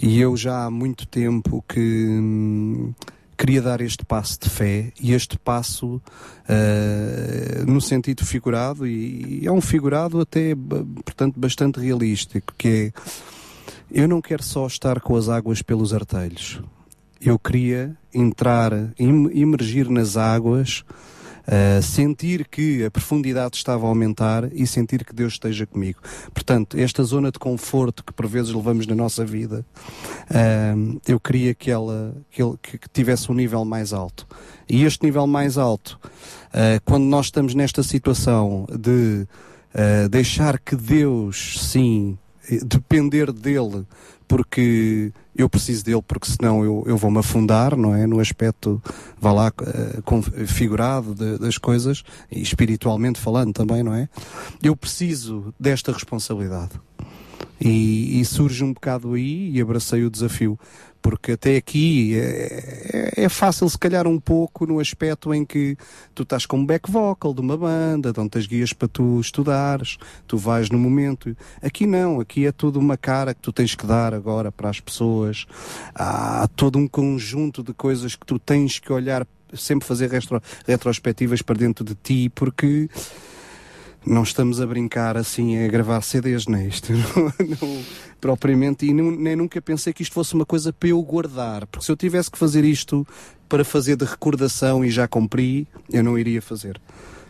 e 0.00 0.20
eu 0.20 0.36
já 0.36 0.66
há 0.66 0.70
muito 0.70 1.04
tempo 1.06 1.64
que 1.68 1.80
hum, 1.80 2.94
queria 3.36 3.60
dar 3.60 3.80
este 3.80 4.04
passo 4.04 4.38
de 4.40 4.48
fé, 4.48 4.92
e 5.00 5.12
este 5.12 5.36
passo 5.36 6.00
ah, 6.48 7.64
no 7.66 7.80
sentido 7.80 8.24
figurado, 8.24 8.86
e, 8.86 9.40
e 9.42 9.46
é 9.48 9.50
um 9.50 9.60
figurado 9.60 10.20
até, 10.20 10.54
portanto, 11.04 11.40
bastante 11.40 11.80
realístico, 11.80 12.54
que 12.56 12.68
é, 12.68 12.92
eu 13.90 14.06
não 14.06 14.22
quero 14.22 14.44
só 14.44 14.64
estar 14.64 15.00
com 15.00 15.16
as 15.16 15.28
águas 15.28 15.60
pelos 15.60 15.92
artelhos, 15.92 16.62
eu 17.24 17.38
queria 17.38 17.96
entrar, 18.12 18.72
imergir 18.98 19.88
nas 19.88 20.16
águas, 20.16 20.84
uh, 21.46 21.82
sentir 21.82 22.46
que 22.48 22.84
a 22.84 22.90
profundidade 22.90 23.56
estava 23.56 23.86
a 23.86 23.88
aumentar 23.88 24.50
e 24.52 24.66
sentir 24.66 25.04
que 25.04 25.14
Deus 25.14 25.34
esteja 25.34 25.66
comigo. 25.66 26.00
Portanto, 26.34 26.76
esta 26.78 27.02
zona 27.04 27.30
de 27.30 27.38
conforto 27.38 28.04
que 28.04 28.12
por 28.12 28.26
vezes 28.26 28.52
levamos 28.52 28.86
na 28.86 28.94
nossa 28.94 29.24
vida, 29.24 29.64
uh, 30.30 31.00
eu 31.06 31.18
queria 31.20 31.54
que 31.54 31.70
ela 31.70 32.14
que, 32.30 32.42
ele- 32.42 32.56
que- 32.60 32.78
tivesse 32.92 33.30
um 33.30 33.34
nível 33.34 33.64
mais 33.64 33.92
alto. 33.92 34.26
E 34.68 34.84
este 34.84 35.04
nível 35.04 35.26
mais 35.26 35.56
alto, 35.56 35.98
uh, 36.48 36.80
quando 36.84 37.04
nós 37.04 37.26
estamos 37.26 37.54
nesta 37.54 37.82
situação 37.82 38.66
de 38.78 39.26
deixar 40.10 40.58
que 40.58 40.76
Deus, 40.76 41.56
sim, 41.62 42.18
depender 42.62 43.32
dele, 43.32 43.86
porque 44.36 45.12
eu 45.36 45.46
preciso 45.46 45.84
dele, 45.84 46.00
porque 46.00 46.26
senão 46.26 46.64
eu, 46.64 46.84
eu 46.86 46.96
vou-me 46.96 47.18
afundar, 47.18 47.76
não 47.76 47.94
é? 47.94 48.06
No 48.06 48.18
aspecto, 48.18 48.82
vá 49.20 49.30
lá, 49.30 49.52
eh, 49.60 50.00
com- 50.06 50.22
figurado 50.22 51.14
de- 51.14 51.36
das 51.38 51.58
coisas, 51.58 52.02
e 52.30 52.40
espiritualmente 52.40 53.20
falando 53.20 53.52
também, 53.52 53.82
não 53.82 53.92
é? 53.94 54.08
Eu 54.62 54.74
preciso 54.74 55.52
desta 55.60 55.92
responsabilidade. 55.92 56.70
E, 57.64 58.20
e 58.20 58.24
surge 58.24 58.64
um 58.64 58.72
bocado 58.72 59.14
aí 59.14 59.50
e 59.50 59.60
abracei 59.60 60.04
o 60.04 60.10
desafio. 60.10 60.58
Porque 61.00 61.32
até 61.32 61.56
aqui 61.56 62.14
é, 62.16 63.10
é- 63.16 63.24
é 63.24 63.28
fácil, 63.28 63.68
se 63.68 63.76
calhar, 63.76 64.06
um 64.06 64.20
pouco 64.20 64.66
no 64.66 64.78
aspecto 64.78 65.34
em 65.34 65.44
que 65.44 65.76
tu 66.14 66.22
estás 66.22 66.46
com 66.46 66.58
um 66.58 66.64
back 66.66 66.90
vocal 66.90 67.34
de 67.34 67.40
uma 67.40 67.56
banda, 67.56 68.12
dão-te 68.12 68.38
as 68.38 68.46
guias 68.46 68.72
para 68.72 68.86
tu 68.86 69.20
estudares, 69.20 69.96
tu 70.28 70.36
vais 70.38 70.70
no 70.70 70.78
momento. 70.78 71.36
Aqui 71.60 71.86
não, 71.86 72.20
aqui 72.20 72.46
é 72.46 72.52
tudo 72.52 72.78
uma 72.78 72.96
cara 72.96 73.34
que 73.34 73.40
tu 73.40 73.52
tens 73.52 73.74
que 73.74 73.84
dar 73.86 74.14
agora 74.14 74.52
para 74.52 74.70
as 74.70 74.78
pessoas. 74.78 75.44
Há 75.94 76.48
todo 76.54 76.78
um 76.78 76.86
conjunto 76.86 77.62
de 77.64 77.74
coisas 77.74 78.14
que 78.14 78.24
tu 78.24 78.38
tens 78.38 78.78
que 78.78 78.92
olhar, 78.92 79.26
sempre 79.54 79.86
fazer 79.86 80.08
retro, 80.08 80.40
retrospectivas 80.66 81.42
para 81.42 81.58
dentro 81.58 81.84
de 81.84 81.96
ti, 81.96 82.30
porque 82.32 82.88
não 84.04 84.22
estamos 84.22 84.60
a 84.60 84.66
brincar 84.66 85.16
assim 85.16 85.64
a 85.64 85.68
gravar 85.68 86.00
CDs 86.02 86.46
neste, 86.46 86.92
não, 86.92 87.32
não, 87.60 87.82
propriamente, 88.20 88.86
e 88.86 88.92
nem 88.92 89.36
nunca 89.36 89.60
pensei 89.60 89.92
que 89.92 90.02
isto 90.02 90.12
fosse 90.12 90.34
uma 90.34 90.44
coisa 90.44 90.72
para 90.72 90.88
eu 90.88 91.02
guardar, 91.02 91.66
porque 91.66 91.84
se 91.84 91.92
eu 91.92 91.96
tivesse 91.96 92.30
que 92.30 92.38
fazer 92.38 92.64
isto 92.64 93.06
para 93.48 93.64
fazer 93.64 93.96
de 93.96 94.04
recordação 94.04 94.84
e 94.84 94.90
já 94.90 95.06
cumpri, 95.06 95.68
eu 95.90 96.02
não 96.02 96.18
iria 96.18 96.40
fazer. 96.40 96.80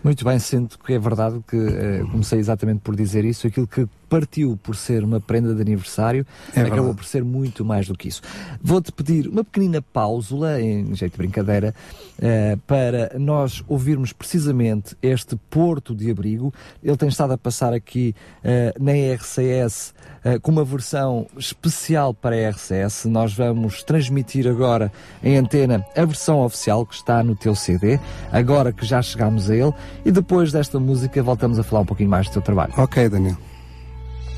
Muito 0.04 0.24
bem, 0.24 0.38
sinto 0.38 0.78
que 0.80 0.92
é 0.92 0.98
verdade 0.98 1.40
que 1.46 1.56
eh, 1.56 2.04
comecei 2.10 2.40
exatamente 2.40 2.80
por 2.80 2.96
dizer 2.96 3.24
isso. 3.24 3.46
Aquilo 3.46 3.68
que 3.68 3.86
partiu 4.12 4.58
por 4.62 4.76
ser 4.76 5.02
uma 5.04 5.18
prenda 5.18 5.54
de 5.54 5.62
aniversário 5.62 6.26
É 6.54 6.60
acabou 6.60 6.76
verdade. 6.76 6.96
por 6.98 7.04
ser 7.06 7.24
muito 7.24 7.64
mais 7.64 7.88
do 7.88 7.96
que 7.96 8.08
isso. 8.08 8.20
Vou-te 8.62 8.92
pedir 8.92 9.26
uma 9.26 9.42
pequenina 9.42 9.80
pausula, 9.80 10.60
em 10.60 10.94
jeito 10.94 11.12
de 11.12 11.16
brincadeira, 11.16 11.74
eh, 12.20 12.58
para 12.66 13.18
nós 13.18 13.64
ouvirmos 13.66 14.12
precisamente 14.12 14.94
este 15.00 15.34
Porto 15.48 15.94
de 15.94 16.10
Abrigo. 16.10 16.52
Ele 16.84 16.96
tem 16.98 17.08
estado 17.08 17.32
a 17.32 17.38
passar 17.38 17.72
aqui 17.72 18.14
eh, 18.44 18.74
na 18.78 18.92
RCS 18.92 19.94
eh, 20.22 20.38
com 20.38 20.52
uma 20.52 20.64
versão 20.64 21.26
especial 21.38 22.12
para 22.12 22.36
a 22.36 22.50
RCS. 22.50 23.06
Nós 23.06 23.32
vamos 23.32 23.82
transmitir 23.82 24.46
agora 24.46 24.92
em 25.24 25.38
antena 25.38 25.86
a 25.96 26.04
versão 26.04 26.44
oficial 26.44 26.84
que 26.84 26.96
está 26.96 27.22
no 27.22 27.34
teu 27.34 27.54
CD, 27.54 27.98
agora 28.30 28.74
que 28.74 28.84
já 28.84 29.00
chegámos 29.00 29.48
a 29.48 29.56
ele, 29.56 29.72
e 30.04 30.12
depois 30.12 30.52
desta 30.52 30.78
música 30.78 31.22
voltamos 31.22 31.58
a 31.58 31.62
falar 31.62 31.80
um 31.80 31.86
pouquinho 31.86 32.10
mais 32.10 32.26
do 32.28 32.32
teu 32.34 32.42
trabalho. 32.42 32.74
Ok, 32.76 33.08
Daniel. 33.08 33.51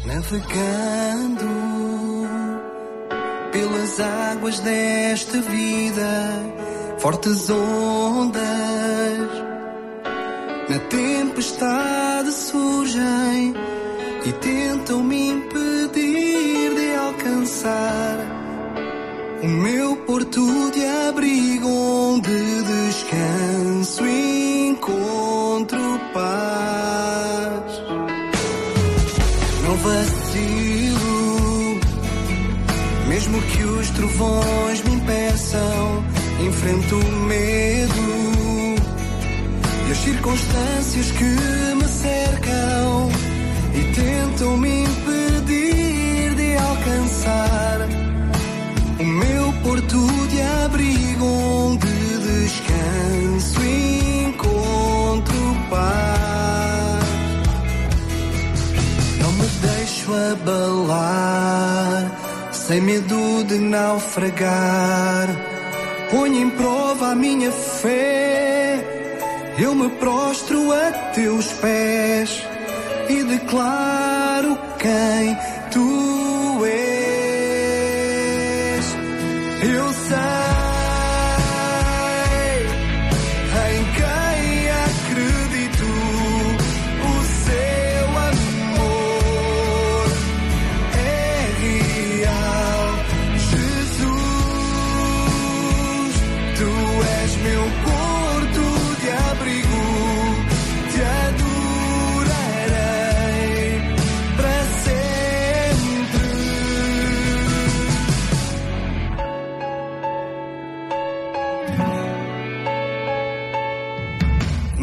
Navegando 0.06 1.46
pelas 3.50 4.00
águas 4.00 4.61
desta 4.61 5.40
vida, 5.40 6.42
fortes 6.99 7.49
ondas 7.49 8.42
na 10.68 10.78
tempestade 10.90 12.32
surgem 12.32 13.54
e 14.26 14.32
tentam 14.32 15.02
me 15.02 15.30
impedir 15.30 16.75
de 16.75 16.94
alcançar 16.96 18.18
o 19.42 19.46
meu 19.46 19.96
porto 20.04 20.70
de 20.70 20.84
abrigo 21.08 21.68
onde 21.68 22.62
descanso 22.62 24.06
e 24.06 24.68
encontro 24.68 25.78
paz. 26.12 27.83
Mesmo 33.34 33.42
que 33.42 33.64
os 33.64 33.90
trovões 33.90 34.82
me 34.84 34.94
impeçam, 34.94 36.04
enfrento 36.46 36.96
o 36.96 37.12
medo 37.26 37.94
e 39.86 39.90
as 39.90 39.98
circunstâncias 39.98 41.10
que 41.12 41.24
me 41.24 41.88
cercam 41.88 43.10
e 43.74 43.92
tentam 43.94 44.56
me 44.56 44.84
impedir 44.84 46.34
de 46.34 46.56
alcançar 46.56 47.88
o 49.00 49.04
meu 49.04 49.52
porto 49.62 50.28
de 50.28 50.40
abrigo 50.64 51.24
onde 51.24 51.86
descanso 51.86 53.62
e 53.62 54.24
encontro 54.26 55.56
paz. 55.70 57.04
Não 59.20 59.32
me 59.32 59.48
deixo 59.60 60.12
abalar, 60.32 62.23
sem 62.66 62.80
medo 62.80 63.44
de 63.44 63.59
naufragar. 63.59 65.28
Ponho 66.11 66.35
em 66.35 66.50
prova 66.50 67.09
a 67.11 67.14
minha 67.14 67.52
fé. 67.52 68.83
Eu 69.59 69.75
me 69.75 69.90
prostro 69.90 70.73
a 70.73 70.90
teus 71.14 71.47
pés 71.54 72.42
e 73.11 73.23
declaro 73.23 74.59
quem 74.78 75.37
tu 75.71 76.13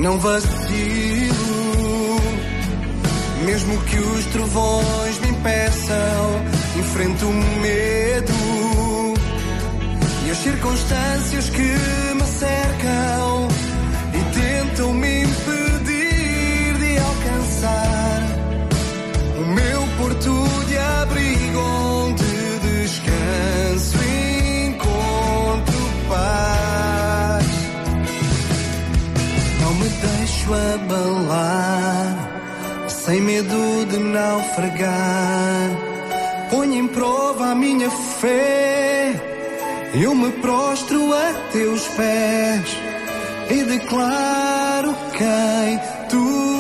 não 0.02 0.18
vacilo. 0.20 0.52
Mesmo 3.46 3.82
que 3.84 3.98
os 3.98 4.26
trovões 4.26 5.20
me 5.20 5.30
impeçam, 5.30 6.42
enfrento 6.80 7.26
o 7.26 7.34
medo 7.62 8.34
e 10.26 10.32
as 10.32 10.38
circunstâncias 10.38 11.50
que 11.50 11.62
me 11.62 12.26
cercam 12.26 13.31
abalar, 30.54 32.16
sem 32.88 33.22
medo 33.22 33.86
de 33.90 33.98
naufragar. 33.98 35.70
Ponho 36.50 36.74
em 36.74 36.88
prova 36.88 37.52
a 37.52 37.56
minha 37.56 37.90
fé. 37.90 39.14
Eu 39.94 40.16
me 40.16 40.32
prostro 40.34 41.14
a 41.14 41.34
teus 41.52 41.88
pés 41.90 42.78
e 43.50 43.64
declaro 43.64 44.96
quem 45.18 45.80
tu 46.10 46.51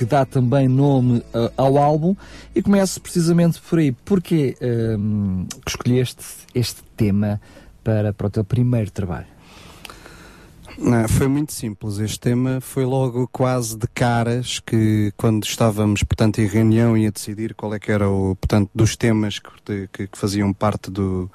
que 0.00 0.06
dá 0.06 0.24
também 0.24 0.66
nome 0.66 1.18
uh, 1.18 1.52
ao 1.58 1.76
álbum 1.76 2.16
e 2.54 2.62
começo 2.62 2.98
precisamente 3.02 3.60
por 3.60 3.78
aí. 3.78 3.92
Porquê 3.92 4.56
um, 4.98 5.44
que 5.62 5.72
escolheste 5.72 6.24
este 6.54 6.82
tema 6.96 7.38
para, 7.84 8.10
para 8.10 8.26
o 8.26 8.30
teu 8.30 8.42
primeiro 8.42 8.90
trabalho? 8.90 9.26
Não, 10.78 11.06
foi 11.06 11.28
muito 11.28 11.52
simples. 11.52 11.98
Este 11.98 12.18
tema 12.18 12.62
foi 12.62 12.86
logo 12.86 13.28
quase 13.30 13.76
de 13.76 13.86
caras 13.88 14.58
que 14.58 15.12
quando 15.18 15.44
estávamos, 15.44 16.02
portanto, 16.02 16.40
em 16.40 16.46
reunião 16.46 16.96
e 16.96 17.06
a 17.06 17.10
decidir 17.10 17.52
qual 17.54 17.74
é 17.74 17.78
que 17.78 17.92
era 17.92 18.08
o, 18.08 18.34
portanto, 18.36 18.70
dos 18.74 18.96
temas 18.96 19.38
que, 19.38 19.86
que, 19.92 20.06
que 20.06 20.16
faziam 20.16 20.50
parte 20.54 20.90
do, 20.90 21.30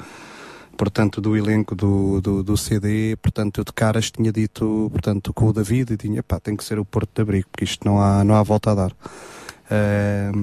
portanto, 0.77 1.19
do 1.21 1.35
elenco 1.35 1.75
do, 1.75 2.21
do, 2.21 2.43
do, 2.43 2.57
CD, 2.57 3.15
portanto, 3.21 3.59
eu 3.59 3.63
de 3.63 3.73
caras 3.73 4.11
tinha 4.11 4.31
dito, 4.31 4.89
portanto, 4.91 5.33
com 5.33 5.47
o 5.47 5.53
David 5.53 5.93
e 5.93 5.97
tinha, 5.97 6.21
pá, 6.21 6.39
tem 6.39 6.55
que 6.55 6.63
ser 6.63 6.79
o 6.79 6.85
Porto 6.85 7.09
de 7.13 7.21
Abrigo, 7.21 7.47
porque 7.51 7.63
isto 7.63 7.85
não 7.85 8.01
há, 8.01 8.23
não 8.23 8.35
há 8.35 8.43
volta 8.43 8.71
a 8.71 8.75
dar. 8.75 8.91
Uh, 8.91 10.41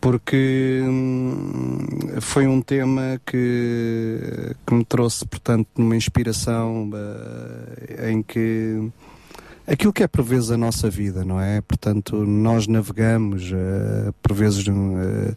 porque 0.00 0.82
hum, 0.84 1.78
foi 2.20 2.46
um 2.46 2.60
tema 2.60 3.18
que, 3.24 4.54
que 4.66 4.74
me 4.74 4.84
trouxe, 4.84 5.26
portanto, 5.26 5.68
numa 5.78 5.96
inspiração 5.96 6.90
uh, 6.90 8.10
em 8.10 8.22
que 8.22 8.90
aquilo 9.66 9.92
que 9.92 10.02
é 10.02 10.08
por 10.08 10.22
vezes 10.22 10.50
a 10.50 10.56
nossa 10.56 10.90
vida, 10.90 11.24
não 11.24 11.40
é? 11.40 11.60
Portanto, 11.60 12.24
nós 12.26 12.66
navegamos, 12.66 13.50
uh, 13.50 14.12
por 14.22 14.34
vezes, 14.34 14.66
uh, 14.66 15.36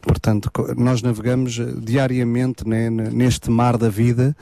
portanto, 0.00 0.50
nós 0.76 1.02
navegamos 1.02 1.58
diariamente 1.78 2.66
né, 2.66 2.90
neste 2.90 3.50
mar 3.50 3.76
da 3.76 3.88
vida, 3.88 4.36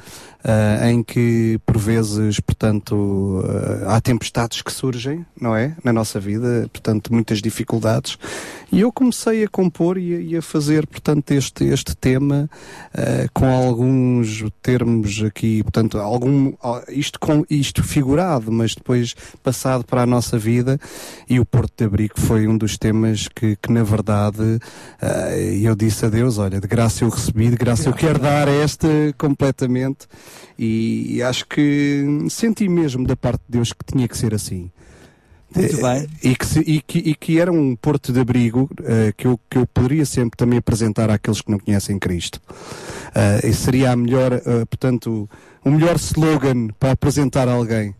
uh, 0.44 0.86
em 0.86 1.02
que 1.02 1.58
por 1.64 1.78
vezes, 1.78 2.40
portanto, 2.40 3.44
há 3.86 4.00
tempestades 4.00 4.62
que 4.62 4.72
surgem, 4.72 5.24
não 5.40 5.54
é? 5.54 5.76
Na 5.82 5.92
nossa 5.92 6.18
vida, 6.18 6.68
portanto, 6.72 7.12
muitas 7.12 7.40
dificuldades. 7.40 8.18
E 8.72 8.80
eu 8.80 8.92
comecei 8.92 9.44
a 9.44 9.48
compor 9.48 9.98
e 9.98 10.14
a, 10.14 10.20
e 10.20 10.36
a 10.36 10.42
fazer, 10.42 10.86
portanto, 10.86 11.32
este, 11.32 11.64
este 11.64 11.96
tema 11.96 12.48
com 13.32 13.50
alguns 13.50 14.44
termos 14.62 15.22
aqui, 15.22 15.62
portanto, 15.62 15.98
algum, 15.98 16.52
isto, 16.88 17.18
com, 17.18 17.44
isto 17.48 17.82
figurado, 17.82 18.52
mas 18.52 18.74
depois 18.74 19.14
passado 19.42 19.84
para 19.84 20.02
a 20.02 20.06
nossa 20.06 20.38
vida 20.38 20.78
e 21.28 21.40
o 21.40 21.44
Porto 21.44 21.72
de 21.76 21.84
Abrigo 21.84 22.14
foi 22.16 22.46
um 22.46 22.56
dos 22.56 22.76
temas 22.78 23.28
que, 23.28 23.56
que 23.56 23.72
na 23.72 23.82
verdade 23.82 24.40
uh, 24.40 25.36
eu 25.60 25.74
disse 25.74 26.06
a 26.06 26.08
Deus, 26.08 26.38
olha, 26.38 26.60
de 26.60 26.68
graça 26.68 27.04
eu 27.04 27.08
recebi, 27.08 27.50
de 27.50 27.56
graça 27.56 27.88
eu 27.88 27.92
quero 27.92 28.18
dar 28.18 28.48
esta 28.48 28.88
completamente 29.18 30.06
e, 30.58 31.16
e 31.16 31.22
acho 31.22 31.46
que 31.46 32.04
senti 32.28 32.68
mesmo 32.68 33.06
da 33.06 33.16
parte 33.16 33.40
de 33.48 33.58
Deus 33.58 33.72
que 33.72 33.84
tinha 33.84 34.06
que 34.06 34.16
ser 34.16 34.34
assim. 34.34 34.70
Muito 35.54 35.82
bem. 35.82 36.06
E 36.22 36.36
que, 36.36 36.46
se, 36.46 36.60
e, 36.60 36.80
que, 36.80 36.98
e 36.98 37.14
que, 37.14 37.40
era 37.40 37.50
um 37.50 37.74
porto 37.74 38.12
de 38.12 38.20
abrigo 38.20 38.70
uh, 38.80 39.12
que, 39.16 39.26
eu, 39.26 39.40
que 39.50 39.58
eu 39.58 39.66
poderia 39.66 40.06
sempre 40.06 40.36
também 40.36 40.58
apresentar 40.58 41.10
àqueles 41.10 41.40
que 41.40 41.50
não 41.50 41.58
conhecem 41.58 41.98
Cristo. 41.98 42.40
Uh, 42.46 43.46
e 43.46 43.52
seria 43.52 43.90
a 43.90 43.96
melhor, 43.96 44.32
uh, 44.32 44.64
portanto, 44.66 45.28
o 45.64 45.70
melhor 45.70 45.96
slogan 45.96 46.68
para 46.78 46.92
apresentar 46.92 47.48
a 47.48 47.52
alguém. 47.52 47.94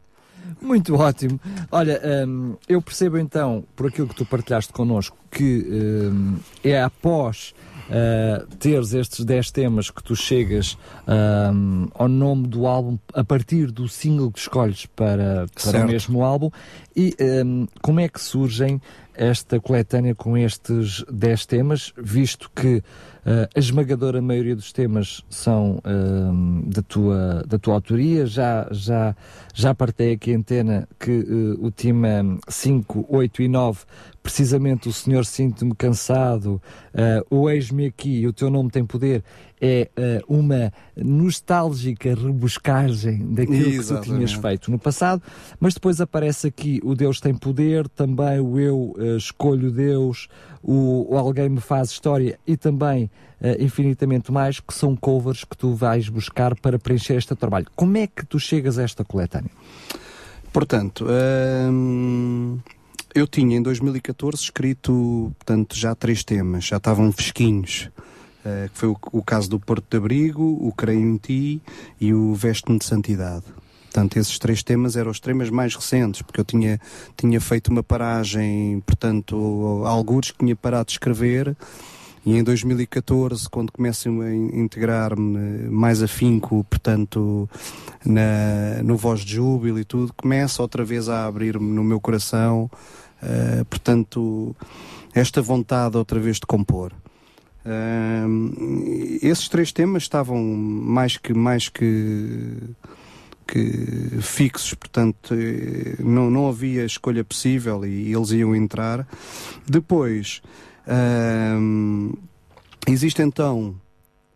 Muito 0.61 0.95
ótimo. 0.95 1.41
Olha, 1.73 2.01
um, 2.27 2.55
eu 2.69 2.81
percebo 2.83 3.19
então, 3.19 3.65
por 3.75 3.87
aquilo 3.87 4.07
que 4.07 4.15
tu 4.15 4.27
partilhaste 4.27 4.73
connosco, 4.73 5.17
que 5.31 5.67
um, 6.13 6.37
é 6.63 6.81
após 6.83 7.55
uh, 7.91 8.47
teres 8.57 8.95
estes 8.95 9.25
10 9.25 9.51
temas 9.51 9.91
que 9.91 10.03
tu 10.03 10.15
chegas 10.15 10.79
um, 11.07 11.89
ao 11.95 12.09
nome 12.09 12.47
do 12.47 12.67
álbum 12.67 12.99
a 13.13 13.25
partir 13.25 13.71
do 13.71 13.89
single 13.89 14.31
que 14.31 14.39
escolhes 14.39 14.87
para, 14.87 15.47
para 15.63 15.85
o 15.85 15.87
mesmo 15.87 16.23
álbum. 16.23 16.51
E 16.97 17.15
um, 17.45 17.67
como 17.83 18.01
é 18.01 18.09
que 18.09 18.21
surgem 18.21 18.81
esta 19.15 19.61
coletânea 19.61 20.15
com 20.15 20.37
estes 20.39 21.05
10 21.13 21.47
temas, 21.47 21.93
visto 21.97 22.51
que 22.55 22.83
uh, 23.27 23.49
a 23.55 23.59
esmagadora 23.59 24.21
maioria 24.21 24.55
dos 24.57 24.73
temas 24.73 25.25
são 25.29 25.79
uh, 25.79 26.63
da, 26.69 26.83
tua, 26.83 27.45
da 27.47 27.59
tua 27.59 27.75
autoria. 27.75 28.27
Já, 28.27 28.67
já, 28.71 29.15
já 29.55 29.75
partei 29.75 30.13
aqui 30.13 30.35
a 30.35 30.37
antena 30.37 30.89
que 30.99 31.11
uh, 31.11 31.65
o 31.65 31.71
tema 31.71 32.39
5, 32.49 33.07
8 33.09 33.43
e 33.43 33.49
9 33.49 33.81
precisamente 34.23 34.89
o 34.89 34.93
Senhor 34.93 35.25
Sinto-me 35.25 35.75
Cansado, 35.75 36.61
uh, 36.95 37.35
o 37.35 37.49
Eis-me 37.49 37.87
Aqui, 37.87 38.27
o 38.27 38.33
Teu 38.33 38.51
Nome 38.51 38.71
Tem 38.71 38.85
Poder, 38.85 39.25
é 39.63 39.91
uma 40.27 40.73
nostálgica 40.97 42.15
rebuscagem 42.15 43.35
daquilo 43.35 43.69
Exatamente. 43.69 44.07
que 44.07 44.11
tu 44.11 44.15
tinhas 44.15 44.33
feito 44.33 44.71
no 44.71 44.79
passado, 44.79 45.23
mas 45.59 45.75
depois 45.75 46.01
aparece 46.01 46.47
aqui 46.47 46.81
o 46.83 46.95
Deus 46.95 47.21
Tem 47.21 47.35
Poder, 47.35 47.87
também 47.89 48.41
o 48.41 48.59
Eu 48.59 48.95
Escolho 49.19 49.71
Deus, 49.71 50.29
o, 50.63 51.15
o, 51.15 51.19
Alguém 51.19 51.49
Me 51.49 51.61
Faz 51.61 51.91
História 51.91 52.39
e 52.47 52.57
também 52.57 53.11
infinitamente 53.59 54.31
mais, 54.31 54.61
que 54.61 54.75
são 54.75 54.95
covers 54.95 55.45
que 55.45 55.57
tu 55.57 55.73
vais 55.75 56.11
buscar 56.11 56.55
para 56.55 56.79
preencher 56.79 57.15
este 57.15 57.35
trabalho. 57.35 57.67
Como 57.75 57.97
é 57.97 58.07
que 58.07 58.27
tu 58.27 58.39
chegas 58.39 58.79
a 58.79 58.83
esta 58.83 59.03
coletânea? 59.03 59.51
Portanto, 60.53 61.07
hum 61.09 62.59
eu 63.15 63.27
tinha 63.27 63.57
em 63.57 63.63
2014 63.63 64.43
escrito, 64.45 65.33
portanto, 65.39 65.77
já 65.77 65.95
três 65.95 66.23
temas, 66.25 66.65
já 66.65 66.77
estavam 66.77 67.11
fresquinhos. 67.13 67.91
Uh, 68.41 68.71
que 68.71 68.79
foi 68.79 68.89
o, 68.89 68.97
o, 69.13 69.23
caso 69.23 69.51
do 69.51 69.61
Porto 69.61 69.85
de 69.91 69.99
Abrigo, 69.99 70.43
o 70.43 70.73
Creio 70.73 71.01
em 71.01 71.19
Ti 71.19 71.61
e 72.01 72.15
o 72.15 72.35
Veste-me 72.35 72.79
de 72.79 72.87
Santidade. 72.87 73.45
Portanto, 73.91 74.17
esses 74.17 74.39
três 74.39 74.63
temas 74.63 74.95
eram 74.95 75.11
os 75.11 75.19
temas 75.19 75.51
mais 75.51 75.75
recentes, 75.75 76.23
porque 76.23 76.41
eu 76.41 76.45
tinha, 76.45 76.81
tinha 77.17 77.41
feito 77.41 77.69
uma 77.69 77.83
paragem, 77.83 78.81
portanto, 78.87 79.83
alguns 79.85 80.31
que 80.31 80.39
tinha 80.39 80.55
parado 80.55 80.87
de 80.87 80.93
escrever, 80.93 81.57
e 82.25 82.37
em 82.37 82.45
2014, 82.45 83.49
quando 83.49 83.73
começo 83.73 84.09
a 84.09 84.33
integrar-me 84.33 85.69
mais 85.71 86.03
afinco, 86.03 86.65
portanto, 86.71 87.49
na, 88.05 88.83
no 88.85 88.97
Voz 88.97 89.21
de 89.21 89.35
Júbilo 89.35 89.81
e 89.81 89.85
tudo, 89.85 90.13
começa 90.13 90.63
outra 90.63 90.85
vez 90.85 91.09
a 91.09 91.27
abrir-me 91.27 91.73
no 91.73 91.83
meu 91.83 91.99
coração 92.01 92.71
Uh, 93.23 93.65
portanto, 93.67 94.57
esta 95.15 95.43
vontade 95.43 95.97
outra 95.97 96.19
vez 96.19 96.37
de 96.37 96.47
compor. 96.47 96.93
Uh, 97.65 99.19
esses 99.21 99.49
três 99.49 99.71
temas 99.71 100.05
estavam 100.05 100.43
mais 100.43 101.19
que 101.19 101.35
mais 101.35 101.69
que, 101.69 102.57
que 103.51 104.23
fixos, 104.23 104.75
portanto 104.75 105.35
eh, 105.35 105.97
não, 105.99 106.31
não 106.31 106.49
havia 106.49 106.85
escolha 106.85 107.25
possível 107.25 107.85
e, 107.85 108.13
eles 108.15 108.31
iam 108.31 108.55
entrar. 108.55 109.07
Depois 109.67 110.41
uh, 110.87 112.19
existe 112.87 113.21
então 113.23 113.75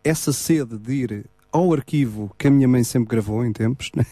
essa 0.03 0.33
sede 0.33 0.77
de 0.77 0.93
ir 0.93 1.25
ao 1.49 1.73
arquivo 1.73 2.29
que 2.37 2.47
a 2.47 2.51
minha 2.51 2.67
mãe 2.67 2.83
sempre 2.83 3.09
gravou 3.09 3.45
em 3.45 3.53
tempos, 3.53 3.89
né? 3.95 4.05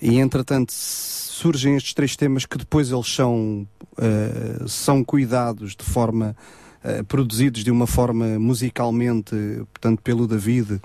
e 0.00 0.20
entretanto 0.20 0.72
surgem 0.72 1.74
estes 1.74 1.92
três 1.92 2.14
temas 2.14 2.46
que 2.46 2.56
depois 2.56 2.92
eles 2.92 3.12
são, 3.12 3.66
uh, 3.98 4.68
são 4.68 5.02
cuidados 5.02 5.74
de 5.74 5.84
forma, 5.84 6.36
uh, 6.84 7.04
produzidos 7.06 7.64
de 7.64 7.72
uma 7.72 7.88
forma 7.88 8.38
musicalmente, 8.38 9.34
portanto, 9.72 10.00
pelo 10.00 10.28
David, 10.28 10.80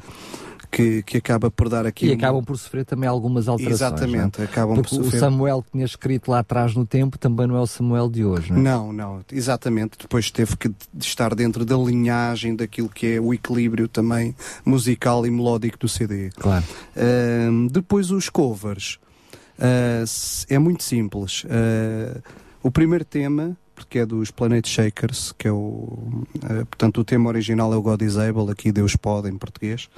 que, 0.72 1.02
que 1.04 1.18
acaba 1.18 1.50
por 1.50 1.70
dar 1.70 1.86
aqui. 1.86 2.08
E 2.08 2.14
acabam 2.14 2.44
por 2.44 2.58
sofrer 2.58 2.86
também 2.86 3.08
algumas 3.08 3.48
alterações. 3.48 3.82
Exatamente, 3.82 4.40
não? 4.40 4.46
acabam 4.46 4.76
Porque 4.76 4.96
por 4.96 5.04
sofrer. 5.04 5.18
O 5.18 5.20
Samuel 5.20 5.64
que 5.64 5.72
tinha 5.72 5.86
escrito 5.86 6.32
lá 6.32 6.40
atrás 6.40 6.76
no 6.76 6.86
tempo 6.86 7.18
também 7.18 7.48
não 7.48 7.56
é 7.56 7.62
o 7.62 7.68
Samuel 7.68 8.10
de 8.10 8.24
hoje, 8.24 8.52
não 8.52 8.60
é? 8.60 8.64
Não, 8.64 8.94
não, 8.94 9.26
exatamente. 9.32 9.98
Depois 10.00 10.30
teve 10.32 10.56
que 10.58 10.72
estar 11.00 11.34
dentro 11.34 11.66
da 11.66 11.78
linhagem 11.78 12.56
daquilo 12.56 12.90
que 12.90 13.14
é 13.14 13.20
o 13.20 13.34
equilíbrio 13.34 13.88
também 13.88 14.36
musical 14.66 15.26
e 15.26 15.32
melódico 15.32 15.78
do 15.78 15.88
CD. 15.88 16.30
Claro. 16.38 16.66
Uh, 16.96 17.70
depois 17.70 18.12
os 18.12 18.30
covers. 18.30 19.00
Uh, 19.58 20.06
é 20.50 20.60
muito 20.60 20.84
simples. 20.84 21.44
Uh, 21.46 22.22
o 22.62 22.70
primeiro 22.70 23.04
tema, 23.04 23.58
porque 23.76 24.00
é 24.00 24.06
dos 24.06 24.30
Planet 24.30 24.68
Shakers, 24.68 25.34
que 25.38 25.48
é 25.48 25.52
o. 25.52 25.56
Uh, 25.58 26.66
portanto, 26.70 27.02
o 27.02 27.04
tema 27.04 27.30
original 27.30 27.74
é 27.74 27.78
o 27.78 27.82
God 27.82 28.02
is 28.02 28.18
Able, 28.18 28.52
aqui 28.52 28.72
Deus 28.72 28.96
Pode 28.96 29.30
em 29.30 29.38
português. 29.38 29.90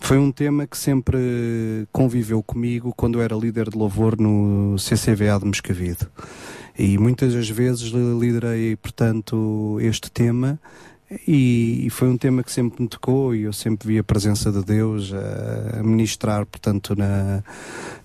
Foi 0.00 0.18
um 0.18 0.32
tema 0.32 0.66
que 0.66 0.76
sempre 0.76 1.86
conviveu 1.92 2.42
comigo 2.42 2.94
quando 2.96 3.18
eu 3.18 3.22
era 3.22 3.34
líder 3.34 3.68
de 3.70 3.76
louvor 3.76 4.18
no 4.18 4.76
CCVA 4.76 5.38
de 5.38 5.44
Moscavide. 5.44 6.06
E 6.78 6.96
muitas 6.96 7.34
das 7.34 7.48
vezes 7.50 7.90
liderei, 7.90 8.76
portanto, 8.76 9.78
este 9.80 10.10
tema 10.10 10.58
e, 11.26 11.88
foi 11.90 12.08
um 12.08 12.18
tema 12.18 12.42
que 12.42 12.52
sempre 12.52 12.82
me 12.82 12.88
tocou 12.88 13.34
e 13.34 13.42
eu 13.42 13.52
sempre 13.52 13.88
vi 13.88 13.98
a 13.98 14.04
presença 14.04 14.52
de 14.52 14.62
Deus 14.62 15.10
a, 15.12 15.82
ministrar, 15.82 16.44
portanto, 16.44 16.94
na, 16.94 17.42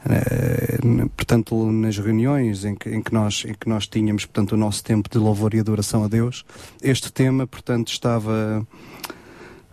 na, 0.06 1.08
portanto, 1.10 1.70
nas 1.70 1.98
reuniões 1.98 2.64
em 2.64 2.76
que, 2.76 2.90
em, 2.90 3.02
que 3.02 3.14
nós, 3.14 3.44
em 3.46 3.54
que 3.54 3.68
nós 3.68 3.88
tínhamos, 3.88 4.26
portanto, 4.26 4.54
o 4.54 4.58
nosso 4.58 4.84
tempo 4.84 5.10
de 5.10 5.18
louvor 5.18 5.54
e 5.54 5.60
adoração 5.60 6.06
a 6.06 6.08
Deus. 6.08 6.46
Este 6.82 7.12
tema, 7.12 7.46
portanto, 7.46 7.90
estava 7.90 8.66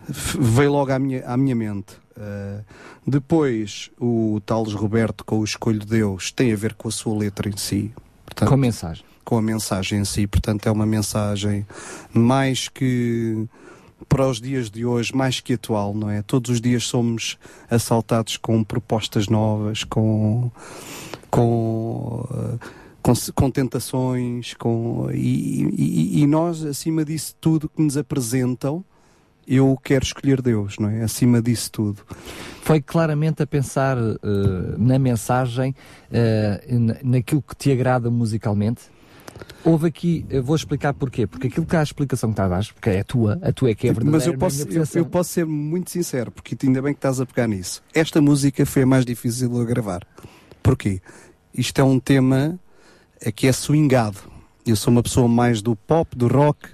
veio 0.09 0.71
logo 0.71 0.91
à 0.91 0.99
minha, 0.99 1.25
à 1.25 1.37
minha 1.37 1.55
mente. 1.55 2.00
Uh, 2.17 2.63
depois, 3.05 3.89
o 3.99 4.41
Tales 4.45 4.73
Roberto 4.73 5.23
com 5.23 5.39
o 5.39 5.43
Escolho 5.43 5.79
de 5.79 5.87
Deus 5.87 6.31
tem 6.31 6.51
a 6.51 6.55
ver 6.55 6.73
com 6.73 6.87
a 6.87 6.91
sua 6.91 7.17
letra 7.17 7.49
em 7.49 7.57
si. 7.57 7.93
Portanto, 8.25 8.49
com 8.49 8.55
a 8.55 8.57
mensagem 8.57 9.11
com 9.23 9.37
a 9.37 9.41
mensagem 9.41 9.99
em 9.99 10.05
si. 10.05 10.27
Portanto, 10.27 10.67
é 10.67 10.71
uma 10.71 10.85
mensagem 10.85 11.65
mais 12.13 12.67
que 12.67 13.47
para 14.09 14.27
os 14.27 14.41
dias 14.41 14.69
de 14.69 14.85
hoje, 14.85 15.15
mais 15.15 15.39
que 15.39 15.53
atual, 15.53 15.93
não 15.93 16.09
é? 16.09 16.21
Todos 16.21 16.51
os 16.51 16.59
dias 16.59 16.83
somos 16.83 17.37
assaltados 17.69 18.35
com 18.35 18.63
propostas 18.63 19.27
novas, 19.27 19.83
com. 19.83 20.51
com 21.29 22.59
com, 23.01 23.13
com 23.33 23.49
tentações, 23.49 24.53
com, 24.53 25.09
e, 25.11 25.63
e, 25.75 26.21
e, 26.21 26.27
nós, 26.27 26.63
acima 26.63 27.03
disso 27.03 27.35
tudo 27.41 27.67
que 27.67 27.81
nos 27.81 27.97
apresentam, 27.97 28.85
eu 29.47 29.77
quero 29.83 30.03
escolher 30.03 30.41
Deus, 30.41 30.77
não 30.79 30.89
é? 30.89 31.03
Acima 31.03 31.41
disso 31.41 31.71
tudo. 31.71 32.03
Foi 32.63 32.81
claramente 32.81 33.41
a 33.43 33.47
pensar 33.47 33.97
uh, 33.97 34.17
na 34.77 34.99
mensagem, 34.99 35.75
uh, 36.09 36.97
naquilo 37.03 37.41
que 37.41 37.55
te 37.55 37.71
agrada 37.71 38.09
musicalmente? 38.09 38.83
Houve 39.63 39.87
aqui, 39.87 40.25
eu 40.29 40.43
vou 40.43 40.55
explicar 40.55 40.93
porquê, 40.93 41.25
porque 41.27 41.47
aquilo 41.47 41.65
que 41.65 41.75
há 41.75 41.79
a 41.79 41.83
explicação 41.83 42.29
que 42.29 42.33
está 42.33 42.45
a 42.45 42.47
dar, 42.47 42.65
porque 42.73 42.89
é 42.89 42.99
a 42.99 43.03
tua, 43.03 43.39
a 43.41 43.51
tua 43.51 43.71
é 43.71 43.75
que 43.75 43.87
é 43.87 43.93
verdadeira. 43.93 44.17
Mas 44.17 44.27
eu 44.27 44.37
posso, 44.37 44.67
eu, 44.69 45.01
eu, 45.01 45.05
posso 45.05 45.29
ser 45.31 45.45
muito 45.45 45.91
sincero, 45.91 46.31
porque 46.31 46.55
ainda 46.63 46.81
bem 46.81 46.93
que 46.93 46.97
estás 46.97 47.19
a 47.19 47.25
pegar 47.25 47.47
nisso. 47.47 47.81
Esta 47.93 48.21
música 48.21 48.65
foi 48.65 48.83
a 48.83 48.85
mais 48.85 49.05
difícil 49.05 49.49
de 49.49 49.65
gravar. 49.65 50.05
Porquê? 50.61 51.01
Isto 51.53 51.81
é 51.81 51.83
um 51.83 51.99
tema 51.99 52.59
que 53.35 53.47
é 53.47 53.51
swingado. 53.51 54.19
Eu 54.65 54.75
sou 54.75 54.91
uma 54.91 55.01
pessoa 55.01 55.27
mais 55.27 55.61
do 55.61 55.75
pop, 55.75 56.15
do 56.15 56.27
rock, 56.27 56.69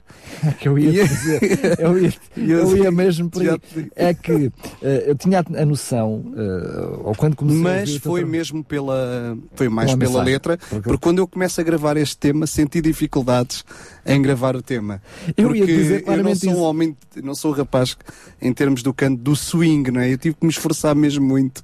que 0.59 0.67
eu 0.67 0.77
ia 0.77 1.07
dizer, 1.07 1.79
eu 1.79 1.97
ia, 1.97 2.13
eu 2.35 2.77
ia 2.77 2.91
mesmo 2.91 3.29
por 3.29 3.41
aí. 3.41 3.59
É 3.95 4.13
que 4.13 4.31
uh, 4.31 4.53
eu 4.81 5.15
tinha 5.15 5.39
a 5.39 5.65
noção, 5.65 6.15
uh, 6.15 7.01
ou 7.05 7.15
quando 7.15 7.35
comecei 7.35 7.61
Mas 7.61 7.97
foi 7.97 8.25
mesmo 8.25 8.63
pela, 8.63 9.37
foi 9.55 9.69
mais 9.69 9.95
pela, 9.95 10.11
pela 10.11 10.23
letra, 10.23 10.57
porque... 10.57 10.81
porque 10.81 10.97
quando 10.97 11.19
eu 11.19 11.27
começo 11.27 11.61
a 11.61 11.63
gravar 11.63 11.95
este 11.97 12.17
tema, 12.17 12.45
senti 12.45 12.81
dificuldades 12.81 13.63
em 14.05 14.21
gravar 14.21 14.55
o 14.55 14.61
tema. 14.61 15.01
Eu 15.37 15.47
porque 15.47 15.59
ia 15.59 15.65
dizer 15.65 16.03
eu 16.05 16.23
não 16.23 16.35
sou 16.35 16.53
um 16.53 16.61
homem, 16.61 16.97
não 17.23 17.35
sou 17.35 17.51
um 17.51 17.55
rapaz 17.55 17.97
em 18.41 18.51
termos 18.51 18.83
do 18.83 18.93
canto 18.93 19.21
do 19.21 19.35
swing, 19.35 19.91
não 19.91 20.01
é? 20.01 20.11
Eu 20.11 20.17
tive 20.17 20.35
que 20.35 20.45
me 20.45 20.51
esforçar 20.51 20.93
mesmo 20.93 21.25
muito 21.25 21.63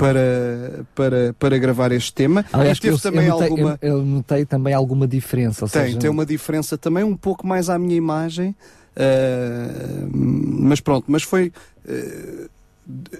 para, 0.00 0.84
para, 0.94 1.34
para 1.38 1.58
gravar 1.58 1.92
este 1.92 2.14
tema. 2.14 2.42
Aliás, 2.50 2.78
e 2.78 2.80
teve 2.80 2.94
eu, 2.94 2.98
também 2.98 3.26
eu 3.26 3.32
notei, 3.34 3.48
alguma. 3.50 3.78
Eu, 3.82 3.98
eu, 3.98 4.04
notei 4.04 4.44
também 4.46 4.72
alguma 4.72 5.06
diferença. 5.06 5.68
tem, 5.68 5.82
seja... 5.82 5.98
tem 5.98 6.08
uma 6.08 6.24
diferença 6.24 6.78
também, 6.78 7.04
um 7.04 7.16
pouco 7.16 7.46
mais 7.46 7.68
à 7.68 7.78
minha 7.78 7.94
imagem. 7.94 8.56
Uh, 8.96 10.08
mas 10.12 10.80
pronto, 10.80 11.04
mas 11.06 11.22
foi. 11.22 11.52
Uh, 11.86 12.48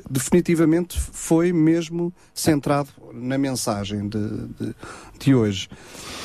definitivamente 0.08 0.98
foi 0.98 1.52
mesmo 1.52 2.12
centrado 2.34 2.88
na 3.12 3.36
mensagem 3.36 4.08
de, 4.08 4.18
de, 4.18 4.74
de 5.18 5.34
hoje. 5.34 5.68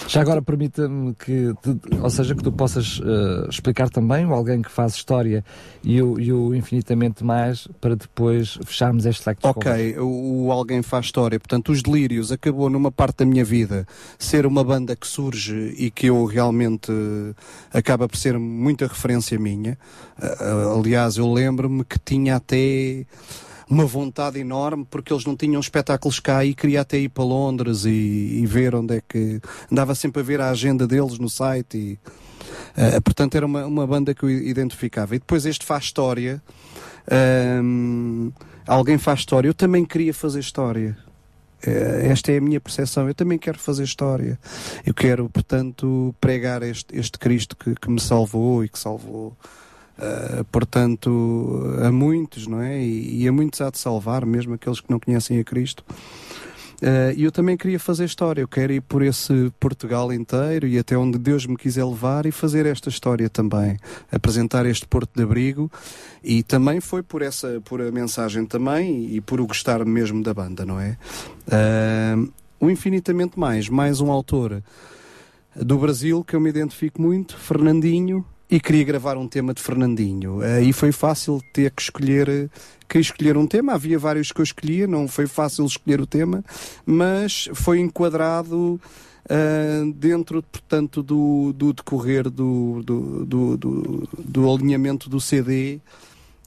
Já 0.08 0.22
agora 0.22 0.42
permita-me 0.42 1.16
que, 1.16 1.54
te, 1.62 1.98
ou 2.00 2.10
seja, 2.10 2.36
que 2.36 2.44
tu 2.44 2.52
possas 2.52 3.00
uh, 3.00 3.50
explicar 3.50 3.90
também 3.90 4.26
o 4.26 4.34
alguém 4.34 4.62
que 4.62 4.72
faz 4.72 4.94
história 4.94 5.44
e 5.84 6.02
o, 6.02 6.20
e 6.20 6.32
o 6.32 6.54
infinitamente 6.54 7.24
mais 7.24 7.68
para 7.82 7.96
depois 7.96 8.60
fecharmos 8.64 9.06
este 9.06 9.28
leque 9.28 9.42
de 9.42 9.48
Ok, 9.48 9.98
o, 9.98 10.46
o, 10.46 10.52
alguém 10.52 10.82
faz 10.84 11.06
história. 11.06 11.40
Portanto, 11.40 11.72
os 11.72 11.82
Delírios 11.82 12.32
acabou 12.32 12.70
numa 12.70 12.92
parte 12.92 13.18
da 13.18 13.26
minha 13.26 13.44
vida 13.44 13.88
ser 14.20 14.46
uma 14.46 14.64
banda 14.64 14.96
que 14.96 15.08
surge 15.08 15.74
e 15.78 15.90
que 15.90 16.08
eu 16.08 16.24
realmente 16.26 16.92
uh, 16.92 17.36
acaba 17.74 18.08
por 18.08 18.18
ser 18.18 18.38
muita 18.38 18.86
referência 18.88 19.40
minha. 19.40 19.78
Uh, 20.20 20.80
aliás, 20.80 21.18
eu 21.18 21.32
lembro-me 21.32 21.84
que 21.84 21.98
tinha 22.00 22.36
até 22.36 23.06
uma 23.70 23.86
vontade 23.86 24.40
enorme 24.40 24.86
porque 24.90 25.12
eles 25.12 25.26
não 25.26 25.36
tinham 25.36 25.60
espetáculos 25.60 26.20
cá 26.20 26.46
e 26.46 26.54
queria 26.54 26.82
até 26.82 26.98
ir 27.00 27.10
para 27.10 27.24
Londres 27.24 27.86
e, 27.86 27.90
e 27.90 28.46
ver 28.46 28.76
onde 28.76 28.98
é 28.98 29.02
que 29.08 29.42
andava 29.72 29.96
sempre 29.96 30.22
a 30.22 30.24
ver 30.24 30.42
a 30.42 30.50
agenda 30.50 30.88
deles 30.88 31.18
no 31.18 31.30
site 31.30 31.78
e 31.78 32.00
uh, 32.78 33.02
portanto 33.02 33.36
era 33.36 33.46
uma, 33.46 33.66
uma 33.66 33.88
banda 33.88 34.14
que 34.14 34.24
eu 34.24 34.30
identificava 34.30 35.16
e 35.16 35.20
depois 35.20 35.46
este 35.46 35.66
faz 35.66 35.86
história 35.86 36.42
um, 37.62 38.32
alguém 38.68 38.98
faz 38.98 39.20
história 39.20 39.48
eu 39.48 39.54
também 39.54 39.84
queria 39.84 40.14
fazer 40.14 40.40
história 40.40 40.98
uh, 41.68 42.06
esta 42.12 42.32
é 42.32 42.38
a 42.38 42.42
minha 42.42 42.62
percepção. 42.62 43.08
Eu 43.08 43.16
também 43.16 43.38
quero 43.38 43.58
fazer 43.58 43.84
história. 43.84 44.40
Eu 44.86 44.94
quero, 44.94 45.30
portanto, 45.30 46.14
pregar 46.22 46.62
este, 46.64 46.96
este 46.96 47.18
Cristo 47.18 47.56
que, 47.56 47.74
que 47.76 47.90
me 47.90 48.00
salvou 48.00 48.64
e 48.64 48.70
que 48.70 48.78
salvou 48.78 49.36
Uh, 49.98 50.44
portanto, 50.52 51.78
a 51.82 51.90
muitos, 51.90 52.48
não 52.48 52.62
é? 52.62 52.84
E, 52.84 53.24
e, 53.24 53.28
a 53.28 53.32
muitos 53.32 53.62
há 53.62 53.70
de 53.70 53.78
salvar, 53.78 54.26
mesmo 54.26 54.54
aqueles 54.54 54.82
que 54.82 54.90
não 54.90 55.00
conhecem 55.00 55.40
a 55.40 55.44
Cristo. 55.44 55.86
Uh, 56.82 57.16
e 57.16 57.24
eu 57.24 57.32
também 57.32 57.56
queria 57.56 57.80
fazer 57.80 58.04
história, 58.04 58.42
eu 58.42 58.48
quero 58.48 58.74
ir 58.74 58.82
por 58.82 59.02
esse 59.02 59.50
Portugal 59.58 60.12
inteiro 60.12 60.68
e 60.68 60.78
até 60.78 60.98
onde 60.98 61.18
Deus 61.18 61.46
me 61.46 61.56
quiser 61.56 61.86
levar 61.86 62.26
e 62.26 62.32
fazer 62.32 62.66
esta 62.66 62.90
história 62.90 63.30
também, 63.30 63.78
apresentar 64.12 64.66
este 64.66 64.86
porto 64.86 65.10
de 65.16 65.24
abrigo 65.24 65.72
e 66.22 66.44
também 66.44 66.82
foi 66.82 67.02
por 67.02 67.22
essa, 67.22 67.62
por 67.64 67.82
a 67.82 67.90
mensagem 67.92 68.46
também 68.46 69.16
e 69.16 69.22
por 69.22 69.40
o 69.40 69.48
gostar 69.48 69.86
mesmo 69.86 70.22
da 70.22 70.34
banda, 70.34 70.66
não 70.66 70.78
é? 70.78 70.98
Uh, 71.48 72.30
o 72.60 72.70
Infinitamente 72.70 73.40
Mais, 73.40 73.70
mais 73.70 74.02
um 74.02 74.12
autor 74.12 74.62
do 75.56 75.78
Brasil 75.78 76.24
que 76.26 76.36
eu 76.36 76.42
me 76.42 76.50
identifico 76.50 77.02
muito, 77.02 77.38
Fernandinho, 77.38 78.26
e 78.50 78.60
queria 78.60 78.84
gravar 78.84 79.18
um 79.18 79.28
tema 79.28 79.54
de 79.54 79.62
Fernandinho. 79.62 80.42
Aí 80.42 80.72
foi 80.72 80.92
fácil 80.92 81.42
ter 81.52 81.72
que 81.72 81.82
escolher, 81.82 82.50
que 82.88 83.00
escolher 83.00 83.38
um 83.38 83.48
tema. 83.48 83.74
Havia 83.74 83.98
vários 83.98 84.32
que 84.32 84.40
eu 84.40 84.44
escolhia, 84.44 84.88
não 84.88 85.08
foi 85.08 85.28
fácil 85.28 85.66
escolher 85.66 86.00
o 86.00 86.06
tema, 86.06 86.44
mas 86.86 87.50
foi 87.54 87.80
enquadrado 87.80 88.80
uh, 89.26 89.94
dentro, 89.94 90.44
portanto, 90.44 91.02
do, 91.02 91.54
do 91.54 91.74
decorrer 91.74 92.30
do, 92.30 92.82
do, 92.84 93.26
do, 93.26 93.58
do, 93.58 94.10
do 94.20 94.54
alinhamento 94.54 95.10
do 95.10 95.20
CD 95.20 95.80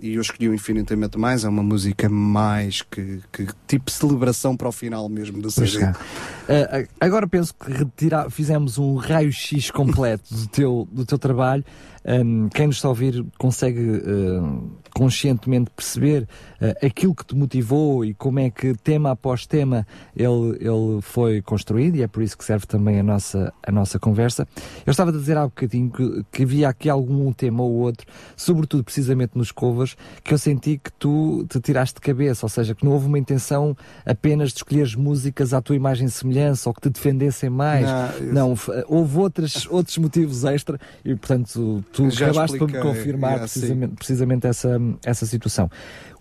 e 0.00 0.14
eu 0.14 0.20
escolhi 0.20 0.48
o 0.48 0.54
Infinitamente 0.54 1.18
Mais, 1.18 1.44
é 1.44 1.48
uma 1.48 1.62
música 1.62 2.08
mais 2.08 2.82
que, 2.82 3.20
que 3.32 3.46
tipo 3.66 3.90
celebração 3.90 4.56
para 4.56 4.68
o 4.68 4.72
final 4.72 5.08
mesmo 5.08 5.40
do 5.40 5.50
CD. 5.50 5.84
Uh, 5.84 6.88
agora 7.00 7.26
penso 7.26 7.54
que 7.54 7.70
retirar, 7.70 8.30
fizemos 8.30 8.78
um 8.78 8.96
raio-x 8.96 9.70
completo 9.70 10.34
do 10.34 10.46
teu, 10.46 10.88
do 10.90 11.04
teu 11.04 11.18
trabalho 11.18 11.64
um, 12.04 12.48
quem 12.48 12.66
nos 12.66 12.76
está 12.76 12.88
a 12.88 12.90
ouvir 12.90 13.24
consegue 13.38 13.80
uh, 13.80 14.70
conscientemente 14.94 15.70
perceber 15.70 16.28
uh, 16.61 16.87
aquilo 16.87 17.14
que 17.14 17.24
te 17.24 17.34
motivou 17.34 18.04
e 18.04 18.14
como 18.14 18.38
é 18.38 18.50
que 18.50 18.74
tema 18.74 19.11
após 19.11 19.46
tema 19.46 19.87
ele, 20.16 20.56
ele 20.61 21.00
foi 21.02 21.42
construído 21.42 21.96
e 21.96 22.02
é 22.02 22.06
por 22.06 22.22
isso 22.22 22.37
que 22.37 22.44
serve 22.44 22.66
também 22.66 22.98
a 23.00 23.02
nossa, 23.02 23.52
a 23.62 23.72
nossa 23.72 23.98
conversa. 23.98 24.46
Eu 24.87 24.90
estava 24.90 25.11
a 25.11 25.12
dizer 25.12 25.37
há 25.37 25.44
bocadinho 25.44 25.90
que, 25.90 26.24
que 26.30 26.42
havia 26.42 26.68
aqui 26.68 26.88
algum 26.88 27.32
tema 27.32 27.62
ou 27.62 27.72
outro, 27.72 28.06
sobretudo 28.37 28.84
precisamente 28.84 29.32
nos 29.37 29.52
covas, 29.52 29.96
que 30.22 30.32
eu 30.32 30.38
senti 30.38 30.78
que 30.78 30.92
tu 30.92 31.46
te 31.48 31.61
tiraste 31.61 31.94
de 31.94 32.00
cabeça, 32.00 32.46
ou 32.46 32.50
seja, 32.50 32.74
que 32.74 32.84
não 32.84 32.92
houve 32.92 33.06
uma 33.06 33.18
intenção 33.18 33.76
apenas 34.06 34.50
de 34.50 34.56
escolheres 34.56 34.94
músicas 34.94 35.52
à 35.52 35.61
tua 35.61 35.76
imagem 35.76 36.06
e 36.06 36.11
semelhança 36.11 36.68
ou 36.68 36.74
que 36.74 36.80
te 36.82 36.90
defendessem 36.90 37.50
mais. 37.50 37.87
Não, 38.32 38.48
não 38.50 38.58
houve 38.88 39.18
outros, 39.18 39.66
outros 39.70 39.98
motivos 39.98 40.44
extra 40.44 40.78
e, 41.04 41.14
portanto, 41.14 41.84
tu 41.92 42.11
Já 42.11 42.27
acabaste 42.27 42.59
por 42.59 42.70
me 42.70 42.81
confirmar 42.81 43.40
precisamente, 43.40 43.94
precisamente 43.94 44.46
essa, 44.46 44.81
essa 45.05 45.27
situação. 45.27 45.70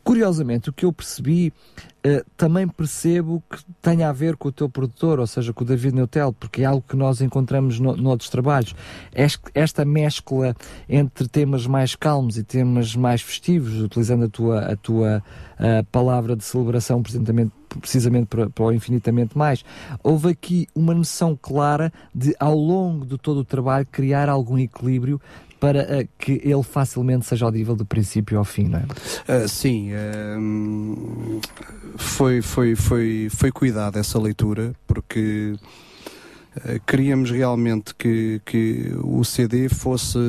Curiosamente, 0.04 0.70
o 0.70 0.74
que 0.74 0.86
eu 0.86 0.94
percebi, 0.94 1.52
uh, 2.06 2.24
também 2.38 2.66
percebo 2.66 3.44
que 3.50 3.58
tem 3.82 4.06
a 4.06 4.14
ver 4.14 4.38
com 4.38 4.48
o 4.48 4.52
teu 4.54 4.70
produtor, 4.70 5.20
ou 5.20 5.28
seja, 5.28 5.52
com 5.52 5.66
o 5.66 5.68
David 5.68 5.94
Neutel, 5.94 6.32
porque 6.32 6.62
é 6.62 6.66
algo 6.66 6.82
que 6.88 6.96
nós 6.96 7.20
encontramos 7.20 7.78
no, 7.78 7.94
noutros 7.98 8.30
trabalhos. 8.30 8.74
Esta 9.54 9.84
mescla 9.84 10.56
entre 10.88 11.28
temas 11.28 11.68
mais 11.68 11.94
calmos 11.94 12.38
e 12.38 12.44
temas 12.44 12.96
mais 12.96 13.22
festivos, 13.22 13.82
utilizando 13.82 14.24
a 14.24 14.30
tua, 14.30 14.60
a 14.60 14.76
tua 14.78 15.22
uh, 15.60 15.86
palavra 15.92 16.38
de 16.38 16.44
celebração 16.46 17.04
precisamente, 17.04 17.52
precisamente 17.80 18.28
para, 18.28 18.50
para 18.50 18.66
o 18.66 18.72
infinitamente 18.72 19.38
mais. 19.38 19.64
Houve 20.04 20.30
aqui 20.30 20.68
uma 20.74 20.94
noção 20.94 21.38
clara 21.40 21.92
de, 22.14 22.36
ao 22.40 22.56
longo 22.56 23.06
de 23.06 23.18
todo 23.18 23.40
o 23.40 23.46
trabalho, 23.46 23.88
criar 23.92 24.30
algum 24.30 24.58
equilíbrio 24.58 25.20
para 25.60 25.84
uh, 25.84 26.08
que 26.18 26.42
ele 26.44 26.64
facilmente 26.64 27.26
seja 27.26 27.46
audível 27.46 27.76
do 27.76 27.86
princípio 27.86 28.38
ao 28.38 28.46
fim, 28.46 28.68
não 28.68 28.80
é? 28.80 29.44
Uh, 29.44 29.48
sim, 29.48 29.92
uh, 29.94 31.42
foi, 31.98 32.42
foi, 32.42 32.76
foi, 32.76 33.28
foi 33.30 33.52
cuidado 33.52 33.98
essa 33.98 34.20
leitura, 34.20 34.74
porque 34.86 35.56
eh, 35.56 35.87
queríamos 36.86 37.32
realmente 37.32 37.94
que, 37.96 38.42
que 38.46 38.92
o 39.04 39.24
CD 39.24 39.70
fosse, 39.70 40.20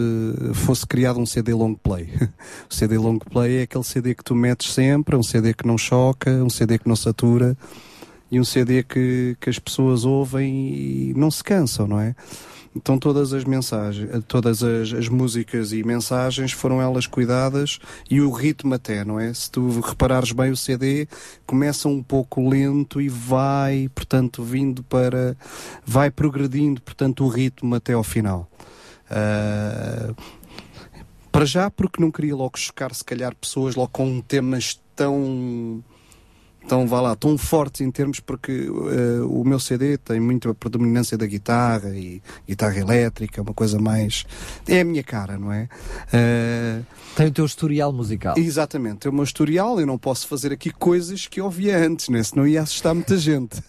fosse 0.54 0.86
criado 0.86 1.18
um 1.20 1.26
CD 1.26 1.52
long 1.54 1.74
play. 1.74 2.08
o 2.68 2.74
CD 2.74 2.98
long 2.98 3.18
play 3.18 3.58
é 3.58 3.62
aquele 3.62 3.84
CD 3.84 4.14
que 4.14 4.24
tu 4.24 4.34
metes 4.34 4.72
sempre, 4.72 5.16
um 5.16 5.22
CD 5.22 5.54
que 5.54 5.66
não 5.66 5.78
choca, 5.78 6.30
um 6.30 6.50
CD 6.50 6.78
que 6.78 6.88
não 6.88 6.96
satura 6.96 7.56
e 8.30 8.38
um 8.38 8.44
CD 8.44 8.82
que, 8.82 9.36
que 9.40 9.50
as 9.50 9.58
pessoas 9.58 10.04
ouvem 10.04 10.74
e 10.74 11.14
não 11.16 11.30
se 11.30 11.42
cansam, 11.42 11.86
não 11.86 12.00
é? 12.00 12.14
Então 12.74 12.98
todas 12.98 13.33
as 13.33 13.44
mensagens, 13.44 14.11
todas 14.26 14.62
as, 14.62 14.92
as, 14.92 15.09
músicas 15.09 15.72
e 15.72 15.83
mensagens 15.83 16.52
foram 16.52 16.81
elas 16.81 17.07
cuidadas 17.07 17.78
e 18.11 18.20
o 18.20 18.31
ritmo 18.31 18.74
até, 18.74 19.04
não 19.04 19.18
é? 19.18 19.33
Se 19.33 19.50
tu 19.50 19.81
reparares 19.81 20.33
bem 20.33 20.50
o 20.50 20.57
CD, 20.57 21.09
começa 21.46 21.88
um 21.88 22.02
pouco 22.02 22.46
lento 22.48 23.00
e 23.00 23.09
vai, 23.09 23.88
portanto, 23.94 24.42
vindo 24.42 24.83
para, 24.83 25.37
vai 25.85 26.11
progredindo, 26.11 26.81
portanto, 26.81 27.24
o 27.24 27.28
ritmo 27.28 27.74
até 27.74 27.94
ao 27.94 28.04
final. 28.04 28.48
Uh, 29.11 30.14
para 31.33 31.44
já, 31.44 31.70
porque 31.70 32.00
não 32.00 32.11
queria 32.11 32.37
logo 32.37 32.59
chocar, 32.59 32.94
se 32.94 33.04
calhar, 33.04 33.35
pessoas 33.35 33.74
logo 33.74 33.90
com 33.92 34.20
temas 34.20 34.81
tão 34.94 35.83
tão, 36.68 36.87
vá 36.87 37.00
lá, 37.00 37.16
tão 37.16 37.38
fortes 37.38 37.81
em 37.81 37.90
termos 37.90 38.20
porque 38.20 38.68
uh, 38.68 39.26
o 39.28 39.44
meu 39.44 39.59
CD 39.59 39.96
tem 39.96 40.20
muito 40.20 40.50
a 40.50 40.54
predominância 40.54 41.16
da 41.16 41.26
guitarra 41.26 41.88
e 41.96 42.22
guitarra 42.46 42.78
elétrica, 42.78 43.40
uma 43.40 43.54
coisa 43.54 43.81
mais. 43.81 44.24
É 44.68 44.81
a 44.81 44.85
minha 44.85 45.02
cara, 45.02 45.38
não 45.38 45.50
é? 45.50 45.68
Uh, 46.12 46.85
tem 47.16 47.26
o 47.26 47.33
teu 47.33 47.46
historial 47.46 47.92
musical. 47.92 48.35
Exatamente, 48.37 49.07
é 49.07 49.11
o 49.11 49.12
meu 49.12 49.24
historial. 49.24 49.81
Eu 49.81 49.87
não 49.87 49.98
posso 49.98 50.28
fazer 50.28 50.52
aqui 50.52 50.70
coisas 50.70 51.26
que 51.26 51.40
ouvia 51.40 51.78
antes, 51.78 52.11
né? 52.11 52.22
senão 52.22 52.46
ia 52.46 52.62
assustar 52.62 52.94
muita 52.94 53.16
gente. 53.16 53.62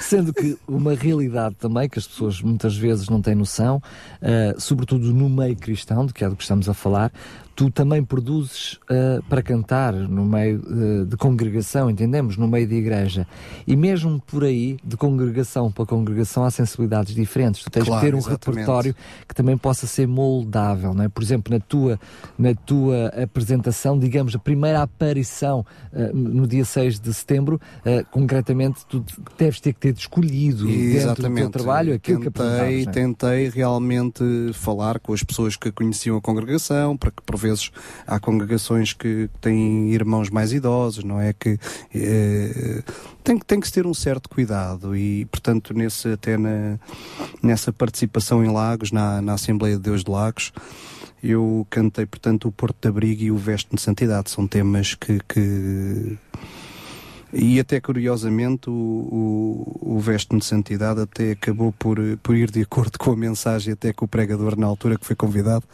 Sendo 0.00 0.34
que 0.34 0.58
uma 0.66 0.94
realidade 0.94 1.54
também 1.54 1.88
que 1.88 1.98
as 1.98 2.06
pessoas 2.06 2.42
muitas 2.42 2.76
vezes 2.76 3.08
não 3.08 3.22
têm 3.22 3.34
noção, 3.34 3.76
uh, 3.76 4.60
sobretudo 4.60 5.12
no 5.12 5.28
meio 5.28 5.54
cristão, 5.54 6.06
de 6.06 6.12
que 6.12 6.24
é 6.24 6.28
do 6.28 6.34
que 6.34 6.42
estamos 6.42 6.68
a 6.68 6.74
falar, 6.74 7.12
tu 7.56 7.70
também 7.70 8.04
produzes 8.04 8.74
uh, 8.74 9.22
para 9.30 9.42
cantar 9.42 9.94
no 9.94 10.26
meio 10.26 10.60
uh, 10.60 11.06
de 11.06 11.16
congregação, 11.16 11.90
entendemos? 11.90 12.36
No 12.36 12.46
meio 12.46 12.66
de 12.66 12.74
igreja. 12.74 13.26
E 13.66 13.74
mesmo 13.74 14.20
por 14.26 14.44
aí, 14.44 14.76
de 14.84 14.94
congregação 14.94 15.72
para 15.72 15.86
congregação, 15.86 16.44
há 16.44 16.50
sensibilidades 16.50 17.14
diferentes. 17.14 17.64
Tu 17.64 17.70
tens 17.70 17.86
claro, 17.86 18.04
de 18.04 18.06
ter 18.06 18.14
um 18.14 18.18
exatamente. 18.18 18.46
repertório 18.46 18.94
que 19.26 19.34
também 19.34 19.56
possa 19.56 19.86
ser 19.86 20.06
moldável, 20.06 20.92
não 20.92 21.04
é? 21.04 21.08
Por 21.08 21.22
exemplo, 21.22 21.54
na 21.54 21.58
tua, 21.58 21.98
na 22.38 22.54
tua 22.54 23.06
apresentação, 23.22 23.98
digamos, 23.98 24.36
a 24.36 24.38
primeira 24.38 24.82
aparição 24.82 25.64
uh, 25.94 26.14
no 26.14 26.46
dia 26.46 26.64
6 26.64 27.00
de 27.00 27.14
setembro, 27.14 27.58
concretamente, 28.10 28.84
tu 28.86 29.02
deves 29.38 29.60
ter 29.60 29.72
que 29.72 29.80
ter 29.80 29.94
escolhido 29.94 30.68
exatamente. 30.68 31.16
dentro 31.16 31.30
do 31.30 31.36
teu 31.36 31.50
trabalho 31.50 31.94
aquilo 31.94 32.20
tentei, 32.20 32.32
que 32.32 32.42
apresentavas. 32.42 32.86
É? 32.86 32.90
Tentei 32.90 33.48
realmente 33.48 34.24
falar 34.52 34.98
com 34.98 35.14
as 35.14 35.22
pessoas 35.22 35.56
que 35.56 35.72
conheciam 35.72 36.18
a 36.18 36.20
congregação, 36.20 36.96
para 36.96 37.10
que 37.10 37.22
vezes 37.46 37.70
há 38.06 38.18
congregações 38.18 38.92
que 38.92 39.28
têm 39.40 39.92
irmãos 39.92 40.30
mais 40.30 40.52
idosos, 40.52 41.04
não 41.04 41.20
é? 41.20 41.32
Que 41.32 41.58
eh, 41.94 42.82
tem, 43.22 43.38
tem 43.38 43.60
que 43.60 43.66
se 43.66 43.72
ter 43.72 43.86
um 43.86 43.94
certo 43.94 44.28
cuidado 44.28 44.96
e, 44.96 45.24
portanto, 45.26 45.72
nesse, 45.74 46.08
até 46.08 46.36
na, 46.36 46.78
nessa 47.42 47.72
participação 47.72 48.44
em 48.44 48.50
Lagos, 48.50 48.92
na, 48.92 49.20
na 49.22 49.34
Assembleia 49.34 49.76
de 49.76 49.82
Deus 49.82 50.04
de 50.04 50.10
Lagos, 50.10 50.52
eu 51.22 51.66
cantei, 51.70 52.06
portanto, 52.06 52.48
o 52.48 52.52
Porto 52.52 52.76
de 52.80 52.88
Abrigo 52.88 53.22
e 53.22 53.30
o 53.30 53.36
Veste 53.36 53.74
de 53.74 53.80
Santidade. 53.80 54.30
São 54.30 54.46
temas 54.46 54.94
que, 54.94 55.18
que 55.28 56.16
E 57.32 57.58
até 57.58 57.80
curiosamente 57.80 58.70
o, 58.70 58.72
o, 58.72 59.96
o 59.96 60.36
de 60.36 60.44
Santidade 60.44 61.00
até 61.00 61.32
acabou 61.32 61.72
por, 61.72 61.98
por 62.22 62.36
ir 62.36 62.50
de 62.50 62.62
acordo 62.62 62.98
com 62.98 63.12
a 63.12 63.16
mensagem 63.16 63.72
até 63.72 63.92
que 63.92 64.04
o 64.04 64.08
pregador 64.08 64.58
na 64.58 64.66
altura 64.66 64.96
que 64.96 65.04
foi 65.04 65.16
convidado 65.16 65.64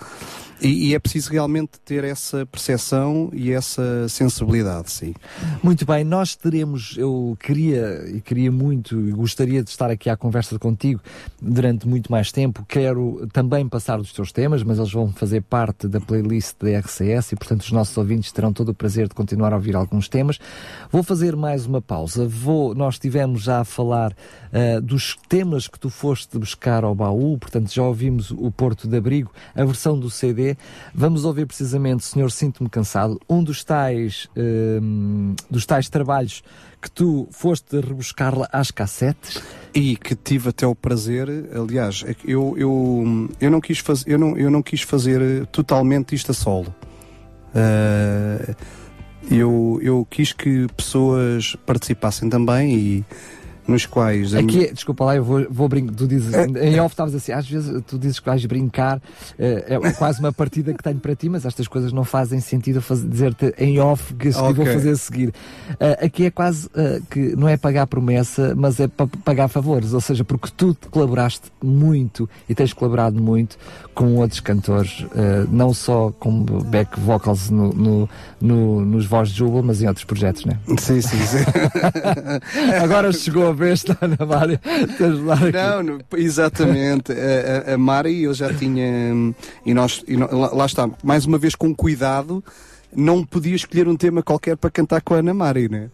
e, 0.63 0.91
e, 0.91 0.95
é 0.95 0.99
preciso 1.01 1.33
realmente 1.33 1.73
ter 1.85 2.05
essa 2.05 2.47
percepção 2.47 3.31
e 3.33 3.51
essa 3.51 4.09
sensibilidade, 4.09 4.93
sim. 4.93 5.13
Muito 5.61 5.85
bem, 5.85 6.05
nós 6.05 6.37
teremos, 6.37 6.95
eu 6.97 7.37
queria 7.41 8.05
e 8.09 8.21
queria 8.21 8.53
muito 8.53 8.97
gostaria 9.17 9.61
de 9.63 9.71
estar 9.71 9.91
aqui 9.91 10.09
à 10.09 10.17
conversa 10.17 10.57
contigo 10.61 11.01
durante 11.41 11.89
muito 11.89 12.13
mais 12.13 12.31
tempo. 12.31 12.65
Quero 12.69 13.29
também 13.33 13.69
passar 13.69 13.97
dos 13.97 14.13
teus 14.13 14.31
temas, 14.31 14.63
mas 14.63 14.79
eles 14.79 14.93
vão 14.93 15.13
fazer 15.13 15.43
parte 15.43 15.89
da 15.89 16.01
playlist 16.01 16.55
da 16.61 16.79
RCS 16.79 17.33
e, 17.33 17.37
portanto, 17.37 17.63
os 17.63 17.73
nossos 17.73 17.97
ouvintes 17.97 18.31
terão 18.31 18.53
todo 18.53 18.69
o 18.69 18.75
prazer 18.75 19.09
de 19.09 19.15
continuar 19.15 19.53
a 19.53 19.57
ouvir 19.57 19.75
alguns 19.75 20.09
temas. 20.09 20.39
Vou 20.93 21.03
fazer 21.03 21.35
mais 21.43 21.67
uma 21.67 21.83
pausa. 21.83 22.25
Vou, 22.25 22.73
nós 22.73 22.95
estivemos 22.95 23.43
já 23.43 23.59
a 23.59 23.65
falar 23.65 24.13
uh, 24.13 24.81
dos 24.81 25.17
temas 25.29 25.67
que 25.67 25.77
tu 25.77 25.91
foste 25.91 26.39
buscar 26.39 26.85
ao 26.85 26.95
baú, 26.95 27.37
portanto, 27.37 27.69
já 27.69 27.83
ouvimos 27.83 28.31
o 28.31 28.49
Porto 28.53 28.87
de 28.87 28.97
Abrigo, 28.97 29.33
a 29.53 29.65
versão 29.65 29.99
do 29.99 30.09
CD 30.09 30.57
Vamos 30.95 31.25
ouvir 31.25 31.45
precisamente 31.47 32.05
Senhor 32.05 32.31
Sinto-me 32.31 32.71
Cansado, 32.71 33.21
um 33.29 33.43
dos 33.43 33.65
tais, 33.65 34.29
um, 34.37 35.35
dos 35.51 35.67
tais 35.67 35.89
trabalhos 35.89 36.45
que 36.81 36.89
tu 36.89 37.27
foste 37.33 37.81
rebuscar 37.81 38.35
às 38.53 38.71
cassetes. 38.71 39.43
E 39.75 39.97
que 39.97 40.15
tive 40.15 40.51
até 40.51 40.65
o 40.65 40.77
prazer, 40.77 41.29
aliás, 41.53 42.05
é 42.07 42.15
eu, 42.25 42.55
eu, 42.57 43.29
eu, 43.41 43.51
não, 43.51 43.61
quis 43.61 43.79
faz, 43.79 44.05
eu, 44.07 44.19
não, 44.19 44.37
eu 44.37 44.49
não 44.49 44.63
quis 44.63 44.83
fazer 44.83 45.45
totalmente 45.47 46.15
isto 46.15 46.31
a 46.31 46.35
solo. 46.35 46.73
Uh, 47.53 48.82
eu, 49.31 49.79
eu 49.83 50.07
quis 50.11 50.33
que 50.33 50.67
pessoas 50.77 51.57
participassem 51.65 52.29
também 52.29 52.75
e 52.75 53.05
nos 53.67 53.87
quais. 53.87 54.35
Aqui, 54.35 54.65
é, 54.67 54.73
desculpa 54.73 55.05
lá, 55.05 55.17
eu 55.17 55.25
vou, 55.25 55.47
vou 55.51 55.69
brincar. 55.69 55.95
Tu 55.95 56.07
dizes, 56.07 56.33
é. 56.35 56.69
em 56.69 56.81
off 56.81 56.93
estavas 56.93 57.15
assim, 57.15 57.33
às 57.33 57.49
vezes 57.49 57.83
tu 57.87 57.99
dizes 57.99 58.19
que 58.19 58.27
vais 58.27 58.45
brincar, 58.45 59.01
é, 59.39 59.79
é 59.83 59.93
quase 59.93 60.21
uma 60.21 60.33
partida 60.33 60.73
que 60.75 60.83
tenho 60.83 60.99
para 60.99 61.15
ti, 61.15 61.29
mas 61.29 61.45
estas 61.45 61.69
coisas 61.69 61.93
não 61.93 62.05
fazem 62.05 62.41
sentido 62.41 62.83
dizer-te 63.09 63.55
em 63.59 63.79
off 63.79 64.15
que, 64.15 64.29
okay. 64.29 64.53
vou 64.53 64.67
fazer 64.67 64.91
a 64.91 64.97
seguir. 64.97 65.29
Uh, 65.29 66.05
aqui 66.05 66.27
é 66.27 66.31
quase 66.31 66.67
uh, 66.67 67.03
que 67.09 67.37
não 67.37 67.49
é 67.49 67.57
pagar 67.57 67.87
promessa, 67.87 68.55
mas 68.57 68.81
é 68.81 68.89
para 68.89 69.07
pagar 69.25 69.49
favores, 69.49 69.93
ou 69.93 70.01
seja, 70.01 70.25
porque 70.25 70.49
tu 70.57 70.77
colaboraste 70.91 71.53
muito 71.63 72.29
e 72.49 72.55
tens 72.55 72.73
colaborado 72.73 73.21
muito 73.21 73.57
com 73.95 74.17
outros 74.17 74.41
cantores, 74.41 75.01
uh, 75.01 75.49
não 75.51 75.73
só 75.73 76.13
como 76.19 76.45
back 76.65 76.99
vocals 76.99 77.51
no, 77.51 77.73
no, 77.73 78.09
no, 78.41 78.85
nos 78.85 79.07
Voz 79.07 79.29
de 79.29 79.39
Júbilo, 79.39 79.63
mas 79.63 79.83
em 79.83 79.87
outros 79.87 80.05
projetos, 80.05 80.45
né? 80.45 80.59
Sim, 80.79 81.01
sim, 81.01 81.19
sim. 81.19 81.45
Agora 82.83 83.13
chegou 83.13 83.52
a 83.53 83.55
vez 83.55 83.85
da 83.85 83.97
Ana 84.01 84.27
Mari 84.27 84.59
Não, 85.53 85.83
não, 85.83 85.99
exatamente. 86.17 87.13
A, 87.13 87.71
a, 87.71 87.75
a, 87.75 87.79
Mari 87.79 88.25
eu 88.25 88.35
já 88.35 88.53
tinha. 88.53 89.35
E 89.65 89.73
nós, 89.73 90.03
e 90.09 90.17
lá, 90.17 90.67
está, 90.67 90.91
mais 91.03 91.25
uma 91.27 91.39
vez 91.39 91.55
com 91.55 91.75
cuidado, 91.75 92.43
não 92.95 93.25
podia 93.25 93.55
escolher 93.55 93.87
um 93.87 93.97
tema 93.97 94.23
qualquer 94.23 94.57
para 94.57 94.71
cantar 94.71 95.01
com 95.03 95.15
a 95.15 95.19
Ana 95.19 95.35
Mari, 95.35 95.69
né? 95.69 95.91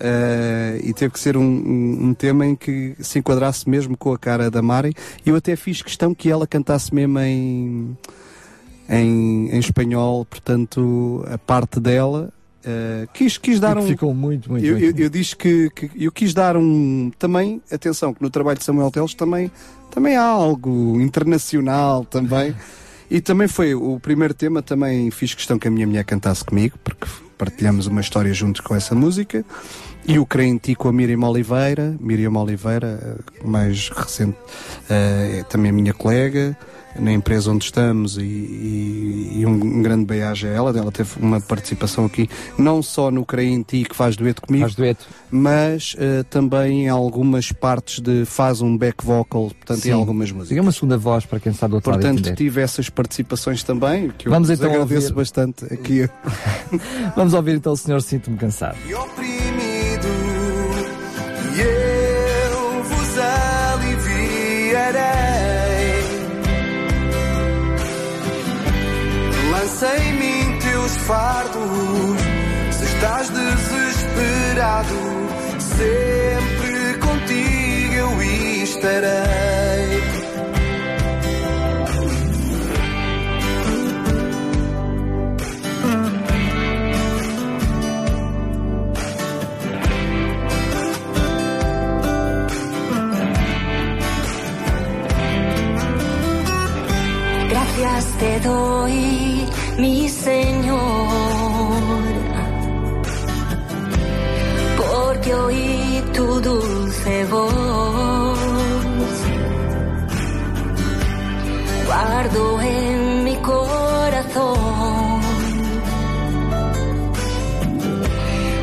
Uh, 0.00 0.80
e 0.82 0.92
teve 0.92 1.12
que 1.12 1.20
ser 1.20 1.36
um, 1.36 1.42
um, 1.42 2.06
um, 2.08 2.14
tema 2.14 2.44
em 2.44 2.56
que 2.56 2.96
se 2.98 3.20
enquadrasse 3.20 3.68
mesmo 3.70 3.96
com 3.96 4.12
a 4.12 4.18
cara 4.18 4.50
da 4.50 4.60
Mari. 4.60 4.94
Eu 5.24 5.36
até 5.36 5.54
fiz 5.54 5.80
questão 5.80 6.12
que 6.12 6.28
ela 6.28 6.44
cantasse 6.44 6.92
mesmo 6.92 7.20
em, 7.20 7.96
em, 8.88 9.48
em 9.50 9.58
espanhol, 9.58 10.24
portanto, 10.24 11.24
a 11.30 11.38
parte 11.38 11.78
dela. 11.78 12.32
Uh, 12.64 13.08
quis, 13.12 13.38
quis 13.38 13.58
dar 13.58 13.76
um. 13.76 13.86
Ficou 13.86 14.14
muito, 14.14 14.50
muito. 14.50 14.64
Eu, 14.64 14.78
muito. 14.78 14.98
eu, 14.98 15.04
eu 15.04 15.10
disse 15.10 15.34
que, 15.34 15.68
que, 15.70 15.90
eu 15.96 16.12
quis 16.12 16.32
dar 16.32 16.56
um. 16.56 17.10
Também, 17.18 17.60
atenção, 17.70 18.14
que 18.14 18.22
no 18.22 18.30
trabalho 18.30 18.58
de 18.58 18.64
Samuel 18.64 18.90
Teles 18.90 19.14
também, 19.14 19.50
também 19.90 20.16
há 20.16 20.24
algo 20.24 21.00
internacional 21.00 22.04
também. 22.04 22.54
E 23.10 23.20
também 23.20 23.46
foi 23.46 23.74
o 23.74 24.00
primeiro 24.00 24.32
tema, 24.32 24.62
também 24.62 25.10
fiz 25.10 25.34
questão 25.34 25.58
que 25.58 25.68
a 25.68 25.70
minha 25.70 25.86
mulher 25.86 26.02
cantasse 26.04 26.42
comigo, 26.42 26.78
porque 26.82 27.06
partilhamos 27.36 27.86
uma 27.86 28.00
história 28.00 28.32
juntos 28.32 28.60
com 28.60 28.74
essa 28.74 28.94
música. 28.94 29.44
E 30.06 30.18
o 30.18 30.24
Creio 30.24 30.48
em 30.48 30.56
Ti 30.56 30.74
com 30.74 30.88
a 30.88 30.92
Miriam 30.92 31.20
Oliveira, 31.28 31.94
Miriam 32.00 32.32
Oliveira, 32.32 32.98
eh, 33.02 33.46
mais 33.46 33.88
recente, 33.88 34.36
uh, 34.36 35.38
é 35.38 35.42
também 35.44 35.70
minha 35.72 35.92
colega, 35.92 36.56
na 36.98 37.12
empresa 37.12 37.50
onde 37.50 37.64
estamos 37.64 38.16
e, 38.16 38.22
e, 38.22 39.32
e 39.40 39.46
um, 39.46 39.52
um, 39.52 39.82
grande 39.82 40.04
beijo 40.04 40.46
a 40.46 40.50
ela. 40.50 40.76
Ela 40.76 40.92
teve 40.92 41.10
uma 41.20 41.40
participação 41.40 42.04
aqui, 42.04 42.28
não 42.58 42.82
só 42.82 43.10
no 43.10 43.24
Creio 43.24 43.50
em 43.50 43.62
Ti, 43.62 43.84
que 43.84 43.94
faz 43.94 44.16
dueto 44.16 44.42
comigo, 44.42 44.64
faz 44.64 44.74
dueto. 44.74 45.06
mas 45.30 45.94
uh, 45.94 46.24
também 46.24 46.84
em 46.84 46.88
algumas 46.88 47.52
partes 47.52 48.00
de 48.00 48.24
faz 48.24 48.60
um 48.60 48.76
back 48.76 49.04
vocal, 49.04 49.50
portanto, 49.50 49.80
Sim. 49.80 49.90
em 49.90 49.92
algumas 49.92 50.30
músicas. 50.30 50.56
E 50.56 50.60
uma 50.60 50.72
segunda 50.72 50.98
voz 50.98 51.24
para 51.24 51.40
quem 51.40 51.52
está 51.52 51.66
do 51.66 51.76
outro 51.76 51.90
portanto, 51.90 52.06
lado. 52.06 52.16
Portanto, 52.16 52.36
tive 52.38 52.60
essas 52.60 52.88
participações 52.88 53.62
também, 53.62 54.10
que 54.10 54.28
eu 54.28 54.32
Vamos 54.32 54.50
então 54.50 54.68
agradeço 54.68 55.08
ouvir... 55.08 55.14
bastante 55.14 55.64
aqui. 55.72 56.08
Vamos 57.16 57.34
ouvir 57.34 57.56
então 57.56 57.72
o 57.72 57.76
Senhor 57.76 58.00
Sinto-me 58.00 58.36
Cansado. 58.36 58.76
Fardos. 71.02 72.20
Se 72.70 72.84
estás 72.84 73.30
desesperado, 73.30 74.96
sempre 75.58 76.98
contigo 76.98 77.94
eu 77.94 78.22
estarei. 78.62 80.02
Gracias 97.48 98.04
te 98.18 98.40
doy 98.40 99.41
mi 99.78 100.08
Señor, 100.08 100.78
porque 104.76 105.34
oí 105.34 106.02
tu 106.14 106.40
dulce 106.40 107.24
voz. 107.26 108.38
Guardo 111.86 112.60
en 112.62 113.24
mi 113.24 113.36
corazón 113.36 114.72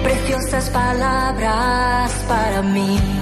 preciosas 0.03 0.69
palabras 0.69 2.11
para 2.27 2.61
mí. 2.61 3.18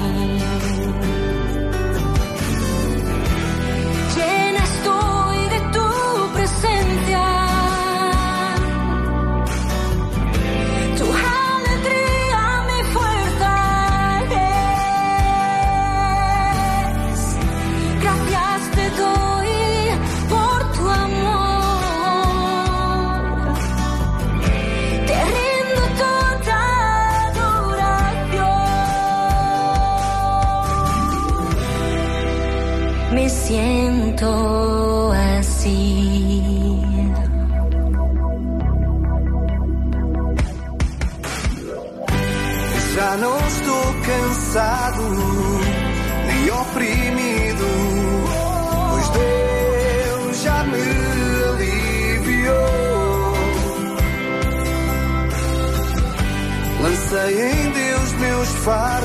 Meus 58.68 58.97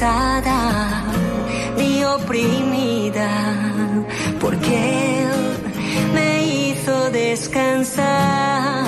cansada 0.00 1.04
ni 1.76 2.02
oprimida, 2.04 3.28
porque 4.40 4.74
Él 4.74 5.58
me 6.14 6.42
hizo 6.46 7.10
descansar. 7.10 8.86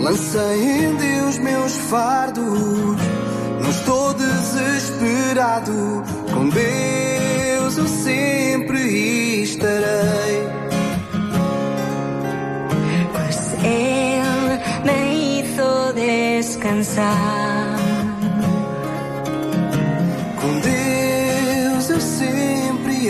Lancei 0.00 0.84
em 0.84 0.96
Deus 0.96 1.38
meus 1.38 1.76
fardos, 1.90 2.98
não 3.62 3.70
estou 3.70 4.12
desesperado. 4.14 6.02
Com 6.34 6.48
Deus 6.50 7.78
eu 7.78 7.86
sempre 7.86 9.42
estarei. 9.42 10.46
Pues 13.12 13.54
Él 13.64 14.60
me 14.84 15.40
hizo 15.40 15.92
descansar. 15.94 17.51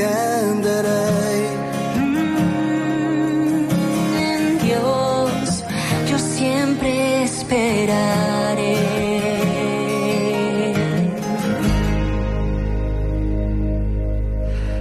Andarei. 0.04 1.46
Mm, 1.96 3.68
En 4.18 4.58
Dios 4.58 5.64
yo 6.10 6.18
siempre 6.18 7.24
esperaré. 7.24 8.78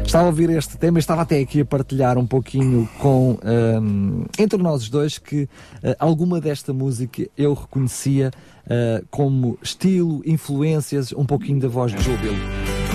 Estava 0.05 0.25
a 0.25 0.27
ouvir 0.27 0.49
este 0.49 0.77
tema 0.77 0.97
e 0.97 0.99
estava 0.99 1.21
até 1.21 1.39
aqui 1.39 1.61
a 1.61 1.65
partilhar 1.65 2.17
um 2.17 2.27
pouquinho 2.27 2.85
com 2.99 3.37
hum, 3.81 4.25
entre 4.37 4.61
nós 4.61 4.81
os 4.83 4.89
dois 4.89 5.17
que 5.17 5.47
eh, 5.81 5.95
alguma 5.97 6.41
desta 6.41 6.73
música 6.73 7.25
eu 7.37 7.53
reconhecia 7.53 8.29
eh, 8.69 9.01
como 9.09 9.57
estilo, 9.63 10.21
influências, 10.25 11.13
um 11.13 11.25
pouquinho 11.25 11.61
da 11.61 11.69
voz 11.69 11.93
de 11.93 12.03
Júbilo. 12.03 12.35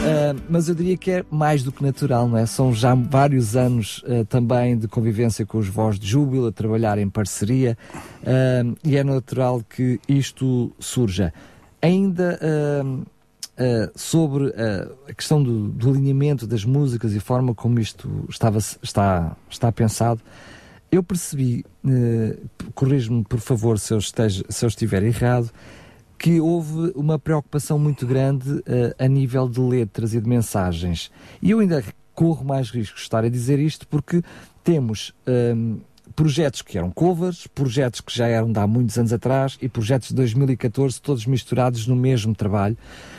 Uh, 0.07 0.41
mas 0.49 0.69
eu 0.69 0.75
diria 0.75 0.97
que 0.97 1.11
é 1.11 1.25
mais 1.31 1.63
do 1.63 1.73
que 1.73 1.83
natural, 1.83 2.29
não 2.29 2.39
é? 2.39 2.47
São 2.47 2.73
já 2.73 2.95
vários 2.95 3.57
anos 3.57 4.03
uh, 4.05 4.25
também 4.27 4.79
de 4.79 4.87
convivência 4.87 5.45
com 5.45 5.59
os 5.59 5.69
Voz 5.69 5.99
de 5.99 6.07
Júbilo, 6.07 6.47
a 6.47 6.53
trabalhar 6.53 6.99
em 6.99 7.09
parceria, 7.09 7.77
uh, 8.23 8.77
e 8.85 8.97
é 8.97 9.03
natural 9.03 9.63
que 9.69 10.01
isto 10.09 10.73
surja. 10.79 11.33
Ainda 11.83 12.39
sobre 13.95 14.53
a 15.09 15.15
questão 15.15 15.43
do, 15.43 15.69
do, 15.69 15.91
alinhamento 15.91 16.47
das 16.47 16.65
músicas 16.65 17.15
e 17.15 17.19
a 17.19 17.21
forma 17.21 17.55
como 17.55 17.79
isto 17.79 18.27
estava, 18.29 18.59
está, 18.59 19.37
está 19.49 19.71
pensado, 19.71 20.21
eu 20.91 21.03
percebi, 21.03 21.65
uh, 21.85 22.71
corrijo-me 22.75 23.25
por 23.25 23.41
favor 23.41 23.79
se 23.79 23.93
eu, 23.93 23.99
esteja, 23.99 24.45
se 24.49 24.65
eu 24.65 24.69
estiver 24.69 25.03
errado, 25.03 25.51
que 26.19 26.41
houve 26.41 26.93
uma 26.95 27.19
preocupação 27.19 27.79
muito 27.79 28.07
grande 28.07 28.63
a 28.99 29.07
nível 29.07 29.49
de 29.49 29.61
letras 29.61 30.15
e 30.15 30.21
de 30.21 30.29
mensagens. 30.29 31.11
E 31.43 31.51
eu 31.51 31.61
ainda 31.61 31.83
corro 32.15 32.45
mais 32.45 32.71
risco 32.71 32.97
de 32.97 33.03
estar 33.03 33.25
a 33.25 33.29
dizer 33.29 33.59
isto 33.59 33.87
porque 33.87 34.23
temos 34.65 35.13
projetos 36.17 36.63
que 36.63 36.79
eram 36.79 36.91
covers, 36.91 37.47
projetos 37.47 38.01
que 38.01 38.17
já 38.17 38.27
eram 38.27 38.51
de 38.51 38.59
há 38.59 38.67
muitos 38.67 38.97
anos 38.99 39.13
atrás 39.13 39.59
e 39.61 39.69
projetos 39.69 40.09
de 40.09 40.15
2014, 40.15 41.01
todos 41.01 41.27
misturados 41.27 41.87
no 41.87 41.95
mesmo 41.95 42.35
trabalho. 42.35 42.77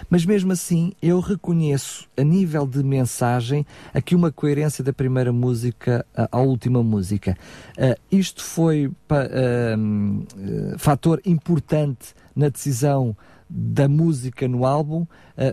Mas 0.10 0.26
mesmo 0.26 0.52
assim, 0.52 0.94
eu 1.02 1.20
reconheço, 1.20 2.08
a 2.18 2.24
nível 2.24 2.66
de 2.66 2.84
mensagem, 2.84 3.66
aqui 3.94 4.16
uma 4.16 4.32
coerência 4.32 4.84
da 4.84 4.92
primeira 4.92 5.32
música 5.32 6.06
à 6.16 6.40
última 6.40 6.82
música. 6.82 7.38
Uh, 7.78 8.00
isto 8.12 8.44
foi 8.44 8.88
uh, 8.88 8.92
uh, 8.94 10.80
fator 10.80 11.22
importante 11.24 12.16
na 12.38 12.50
decisão 12.50 13.18
da 13.50 13.88
música 13.88 14.48
no 14.48 14.66
álbum, 14.66 15.06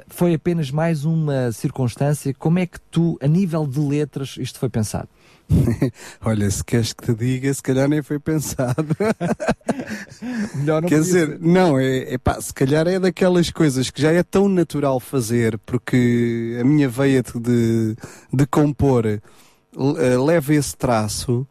foi 0.08 0.34
apenas 0.34 0.70
mais 0.70 1.04
uma 1.04 1.52
circunstância. 1.52 2.34
Como 2.34 2.58
é 2.58 2.66
que 2.66 2.80
tu, 2.90 3.16
a 3.22 3.26
nível 3.26 3.66
de 3.66 3.78
letras, 3.78 4.36
isto 4.38 4.58
foi 4.58 4.68
pensado? 4.68 5.08
Olha, 6.24 6.50
se 6.50 6.64
queres 6.64 6.92
que 6.92 7.04
te 7.04 7.14
diga, 7.14 7.52
se 7.52 7.62
calhar 7.62 7.88
nem 7.88 8.02
foi 8.02 8.18
pensado. 8.18 8.96
Melhor 10.54 10.82
não 10.82 10.88
Quer 10.88 11.00
dizer, 11.00 11.26
ser. 11.26 11.40
não, 11.40 11.78
é, 11.78 12.14
é 12.14 12.18
pá, 12.18 12.40
se 12.40 12.52
calhar 12.52 12.86
é 12.86 12.98
daquelas 12.98 13.50
coisas 13.50 13.90
que 13.90 14.00
já 14.00 14.12
é 14.12 14.22
tão 14.22 14.48
natural 14.48 14.98
fazer, 14.98 15.58
porque 15.58 16.58
a 16.60 16.64
minha 16.64 16.88
veia 16.88 17.22
de, 17.22 17.96
de 18.32 18.46
compor 18.46 19.06
uh, 19.76 20.24
leva 20.24 20.54
esse 20.54 20.76
traço 20.76 21.46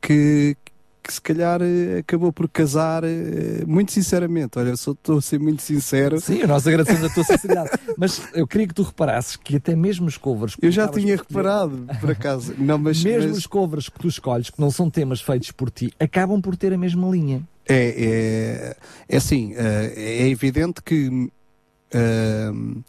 que, 0.00 0.56
que 1.02 1.12
se 1.12 1.20
calhar 1.20 1.60
eh, 1.62 1.98
acabou 1.98 2.32
por 2.32 2.48
casar 2.48 3.04
eh, 3.04 3.64
muito 3.66 3.92
sinceramente. 3.92 4.58
Olha, 4.58 4.70
estou 4.72 5.18
a 5.18 5.20
ser 5.20 5.38
muito 5.40 5.62
sincero. 5.62 6.20
Sim, 6.20 6.44
nós 6.44 6.66
agradecemos 6.66 7.04
a 7.04 7.14
tua 7.14 7.24
sinceridade. 7.24 7.70
mas 7.96 8.22
eu 8.34 8.46
queria 8.46 8.68
que 8.68 8.74
tu 8.74 8.82
reparasses 8.82 9.36
que 9.36 9.56
até 9.56 9.74
mesmo 9.74 10.06
os 10.06 10.16
covers. 10.16 10.56
Eu 10.60 10.70
já 10.70 10.88
tinha 10.88 11.16
reparado, 11.16 11.86
por 12.00 12.10
acaso. 12.10 12.54
Não, 12.58 12.78
mas, 12.78 13.02
mesmo 13.04 13.28
mas... 13.28 13.38
os 13.38 13.46
covers 13.46 13.88
que 13.88 13.98
tu 13.98 14.08
escolhes, 14.08 14.50
que 14.50 14.60
não 14.60 14.70
são 14.70 14.90
temas 14.90 15.20
feitos 15.20 15.50
por 15.50 15.70
ti, 15.70 15.92
acabam 15.98 16.40
por 16.40 16.56
ter 16.56 16.72
a 16.72 16.78
mesma 16.78 17.08
linha. 17.08 17.42
É, 17.68 17.94
é, 17.96 18.76
é 19.08 19.16
assim, 19.16 19.54
é 19.54 20.28
evidente 20.28 20.82
que 20.82 21.08
uh, 21.08 22.82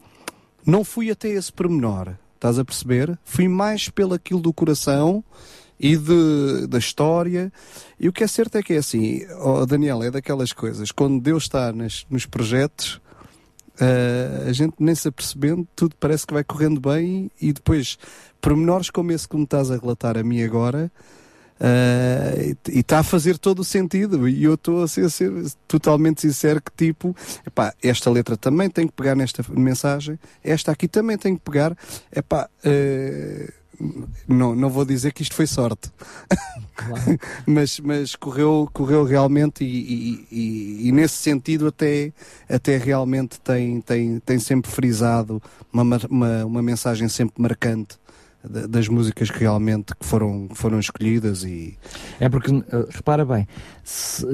não 0.65 0.83
fui 0.83 1.11
até 1.11 1.29
esse 1.29 1.51
pormenor. 1.51 2.15
Estás 2.35 2.57
a 2.57 2.65
perceber? 2.65 3.19
Fui 3.23 3.47
mais 3.47 3.87
pelo 3.89 4.15
aquilo 4.15 4.39
do 4.39 4.51
coração 4.51 5.23
e 5.81 5.97
de, 5.97 6.67
da 6.67 6.77
história. 6.77 7.51
E 7.99 8.07
o 8.07 8.13
que 8.13 8.23
é 8.23 8.27
certo 8.27 8.57
é 8.57 8.61
que 8.61 8.73
é 8.73 8.77
assim, 8.77 9.25
oh 9.41 9.65
Daniel, 9.65 10.03
é 10.03 10.11
daquelas 10.11 10.53
coisas, 10.53 10.91
quando 10.91 11.19
Deus 11.19 11.43
está 11.43 11.73
nas, 11.73 12.05
nos 12.07 12.27
projetos, 12.27 13.01
uh, 13.81 14.47
a 14.47 14.53
gente 14.53 14.75
nem 14.79 14.93
se 14.93 15.07
apercebendo, 15.07 15.67
tudo 15.75 15.95
parece 15.99 16.27
que 16.27 16.33
vai 16.33 16.43
correndo 16.43 16.79
bem 16.79 17.31
e 17.41 17.51
depois, 17.51 17.97
pormenores 18.39 18.91
como 18.91 19.11
esse 19.11 19.27
que 19.27 19.35
me 19.35 19.43
estás 19.43 19.71
a 19.71 19.77
relatar 19.77 20.17
a 20.17 20.23
mim 20.23 20.43
agora, 20.43 20.91
Uh, 21.63 22.57
e 22.71 22.79
está 22.79 22.97
a 22.97 23.03
fazer 23.03 23.37
todo 23.37 23.59
o 23.59 23.63
sentido. 23.63 24.27
E 24.27 24.45
eu 24.45 24.55
estou 24.55 24.81
a 24.81 24.87
ser, 24.87 25.05
a 25.05 25.09
ser, 25.11 25.31
totalmente 25.67 26.21
sincero 26.21 26.59
que 26.59 26.71
tipo, 26.75 27.15
epá, 27.45 27.71
esta 27.83 28.09
letra 28.09 28.35
também 28.35 28.67
tem 28.67 28.87
que 28.87 28.93
pegar 28.93 29.13
nesta 29.13 29.45
mensagem, 29.47 30.17
esta 30.43 30.71
aqui 30.71 30.87
também 30.87 31.19
tem 31.19 31.35
que 31.35 31.41
pegar, 31.43 31.77
epá, 32.11 32.49
uh, 32.65 33.60
não, 34.27 34.55
não 34.55 34.69
vou 34.69 34.85
dizer 34.85 35.13
que 35.13 35.23
isto 35.23 35.35
foi 35.35 35.47
sorte, 35.47 35.91
claro. 36.75 37.19
mas, 37.45 37.79
mas 37.79 38.15
correu, 38.15 38.69
correu 38.71 39.03
realmente 39.03 39.63
e, 39.63 40.27
e, 40.31 40.87
e, 40.87 40.91
nesse 40.91 41.15
sentido 41.15 41.67
até, 41.67 42.11
até 42.49 42.77
realmente 42.77 43.39
tem, 43.41 43.81
tem, 43.81 44.19
tem 44.19 44.39
sempre 44.39 44.69
frisado 44.69 45.41
uma, 45.71 45.83
uma, 46.09 46.45
uma 46.45 46.61
mensagem 46.61 47.07
sempre 47.07 47.41
marcante 47.41 47.99
das 48.43 48.87
músicas 48.87 49.29
que 49.29 49.39
realmente 49.39 49.93
foram, 49.99 50.49
foram 50.53 50.79
escolhidas 50.79 51.43
e 51.43 51.77
é 52.19 52.27
porque 52.27 52.51
repara 52.89 53.23
bem 53.23 53.47
se, 53.83 54.25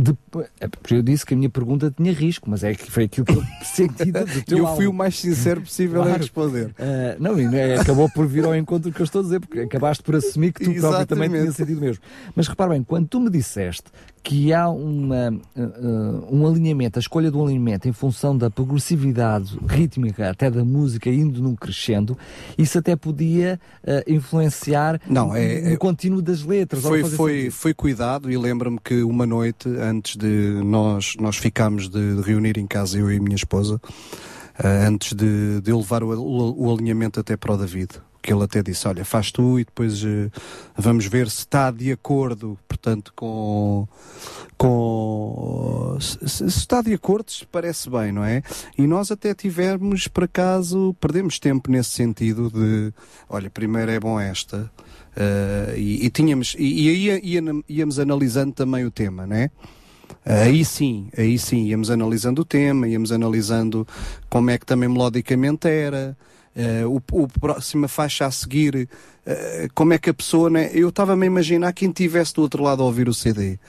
porque 0.00 0.94
eu 0.94 1.02
disse 1.02 1.26
que 1.26 1.34
a 1.34 1.36
minha 1.36 1.50
pergunta 1.50 1.92
tinha 1.94 2.12
risco, 2.12 2.48
mas 2.48 2.62
é 2.62 2.72
que 2.72 2.88
foi 2.88 3.04
aquilo 3.04 3.26
que 3.26 3.34
eu 3.34 3.42
senti 3.64 4.12
do 4.12 4.42
teu 4.44 4.58
Eu 4.58 4.76
fui 4.76 4.86
o 4.86 4.92
mais 4.92 5.18
sincero 5.18 5.60
possível 5.60 6.02
claro. 6.02 6.14
a 6.14 6.18
responder. 6.18 6.66
Uh, 6.66 7.20
não, 7.20 7.36
é, 7.38 7.76
acabou 7.76 8.08
por 8.08 8.24
vir 8.24 8.44
ao 8.44 8.54
encontro 8.54 8.90
do 8.90 8.94
que 8.94 9.02
eu 9.02 9.04
estou 9.04 9.22
a 9.22 9.24
dizer, 9.24 9.40
porque 9.40 9.58
acabaste 9.60 10.04
por 10.04 10.14
assumir 10.14 10.52
que 10.52 10.64
tu 10.64 10.80
próprio 10.80 11.06
também 11.06 11.28
tinha 11.28 11.50
sentido 11.50 11.80
mesmo. 11.80 12.02
Mas 12.36 12.46
repara 12.46 12.70
bem, 12.70 12.84
quando 12.84 13.08
tu 13.08 13.18
me 13.18 13.28
disseste 13.28 13.90
que 14.28 14.52
há 14.52 14.68
uma, 14.68 15.30
uh, 15.56 16.28
um 16.30 16.46
alinhamento, 16.46 16.98
a 16.98 17.00
escolha 17.00 17.34
um 17.34 17.44
alinhamento 17.46 17.88
em 17.88 17.94
função 17.94 18.36
da 18.36 18.50
progressividade 18.50 19.58
rítmica 19.66 20.28
até 20.28 20.50
da 20.50 20.62
música 20.62 21.08
indo 21.08 21.40
num 21.40 21.56
crescendo, 21.56 22.14
isso 22.58 22.78
até 22.78 22.94
podia 22.94 23.58
uh, 23.82 24.12
influenciar 24.12 25.00
não, 25.08 25.34
é, 25.34 25.62
no 25.62 25.72
é, 25.72 25.76
contínuo 25.78 26.20
das 26.20 26.42
letras. 26.42 26.82
Foi, 26.82 27.04
foi, 27.04 27.50
foi 27.50 27.72
cuidado 27.72 28.30
e 28.30 28.36
lembro-me 28.36 28.78
que 28.78 29.02
uma 29.02 29.24
noite 29.24 29.66
antes 29.66 30.14
de 30.14 30.60
nós, 30.62 31.14
nós 31.18 31.38
ficámos 31.38 31.88
de, 31.88 32.20
reunir 32.20 32.58
em 32.58 32.66
casa, 32.66 32.98
eu 32.98 33.10
e 33.10 33.16
a 33.16 33.22
minha 33.22 33.34
esposa, 33.34 33.76
uh, 33.76 34.86
antes 34.86 35.14
de, 35.14 35.62
de 35.62 35.72
levar 35.72 36.02
o, 36.02 36.10
o, 36.10 36.66
o 36.66 36.74
alinhamento 36.74 37.18
até 37.18 37.34
para 37.34 37.54
o 37.54 37.56
David 37.56 37.94
que 38.28 38.34
ele 38.34 38.44
até 38.44 38.62
disse, 38.62 38.86
olha, 38.86 39.06
faz 39.06 39.32
tu 39.32 39.58
e 39.58 39.64
depois 39.64 40.04
uh, 40.04 40.30
vamos 40.76 41.06
ver 41.06 41.30
se 41.30 41.38
está 41.38 41.70
de 41.70 41.90
acordo, 41.90 42.58
portanto, 42.68 43.10
com, 43.16 43.88
com 44.58 45.96
se, 45.98 46.28
se, 46.28 46.44
está 46.44 46.82
de 46.82 46.92
acordo, 46.92 47.32
se 47.32 47.46
parece 47.46 47.88
bem, 47.88 48.12
não 48.12 48.22
é? 48.22 48.42
E 48.76 48.86
nós 48.86 49.10
até 49.10 49.32
tivemos, 49.32 50.08
por 50.08 50.24
acaso, 50.24 50.94
perdemos 51.00 51.38
tempo 51.38 51.70
nesse 51.70 51.88
sentido 51.88 52.50
de, 52.50 52.92
olha, 53.30 53.48
primeiro 53.48 53.90
é 53.90 53.98
bom 53.98 54.20
esta, 54.20 54.70
uh, 55.16 55.74
e, 55.74 56.04
e, 56.04 56.10
tínhamos, 56.10 56.54
e, 56.58 57.06
e 57.06 57.10
aí 57.10 57.62
íamos 57.66 57.98
analisando 57.98 58.52
também 58.52 58.84
o 58.84 58.90
tema, 58.90 59.26
não 59.26 59.36
é? 59.36 59.50
Aí 60.22 60.66
sim, 60.66 61.08
aí 61.16 61.38
sim, 61.38 61.64
íamos 61.64 61.90
analisando 61.90 62.42
o 62.42 62.44
tema, 62.44 62.86
íamos 62.86 63.10
analisando 63.10 63.88
como 64.28 64.50
é 64.50 64.58
que 64.58 64.66
também 64.66 64.86
melodicamente 64.86 65.66
era, 65.66 66.14
Uh, 66.58 67.00
o, 67.12 67.22
o 67.22 67.28
próxima 67.28 67.86
faixa 67.86 68.26
a 68.26 68.30
seguir, 68.32 68.88
uh, 69.24 69.68
como 69.74 69.92
é 69.92 69.98
que 69.98 70.10
a 70.10 70.14
pessoa, 70.14 70.50
né? 70.50 70.70
eu 70.74 70.88
estava-me 70.88 71.22
a 71.22 71.26
imaginar 71.26 71.72
quem 71.72 71.88
estivesse 71.88 72.34
do 72.34 72.42
outro 72.42 72.64
lado 72.64 72.82
a 72.82 72.86
ouvir 72.86 73.08
o 73.08 73.14
CD. 73.14 73.60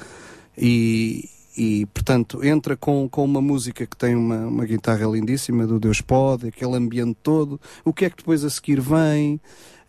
E, 0.57 1.29
e, 1.55 1.85
portanto, 1.87 2.43
entra 2.43 2.75
com, 2.75 3.07
com 3.07 3.23
uma 3.23 3.41
música 3.41 3.85
que 3.85 3.95
tem 3.95 4.15
uma, 4.15 4.47
uma 4.47 4.65
guitarra 4.65 5.05
lindíssima 5.05 5.67
do 5.67 5.79
Deus 5.79 6.01
Pode, 6.01 6.47
aquele 6.47 6.75
ambiente 6.75 7.17
todo. 7.21 7.59
O 7.83 7.93
que 7.93 8.05
é 8.05 8.09
que 8.09 8.17
depois 8.17 8.43
a 8.43 8.49
seguir 8.49 8.79
vem? 8.81 9.39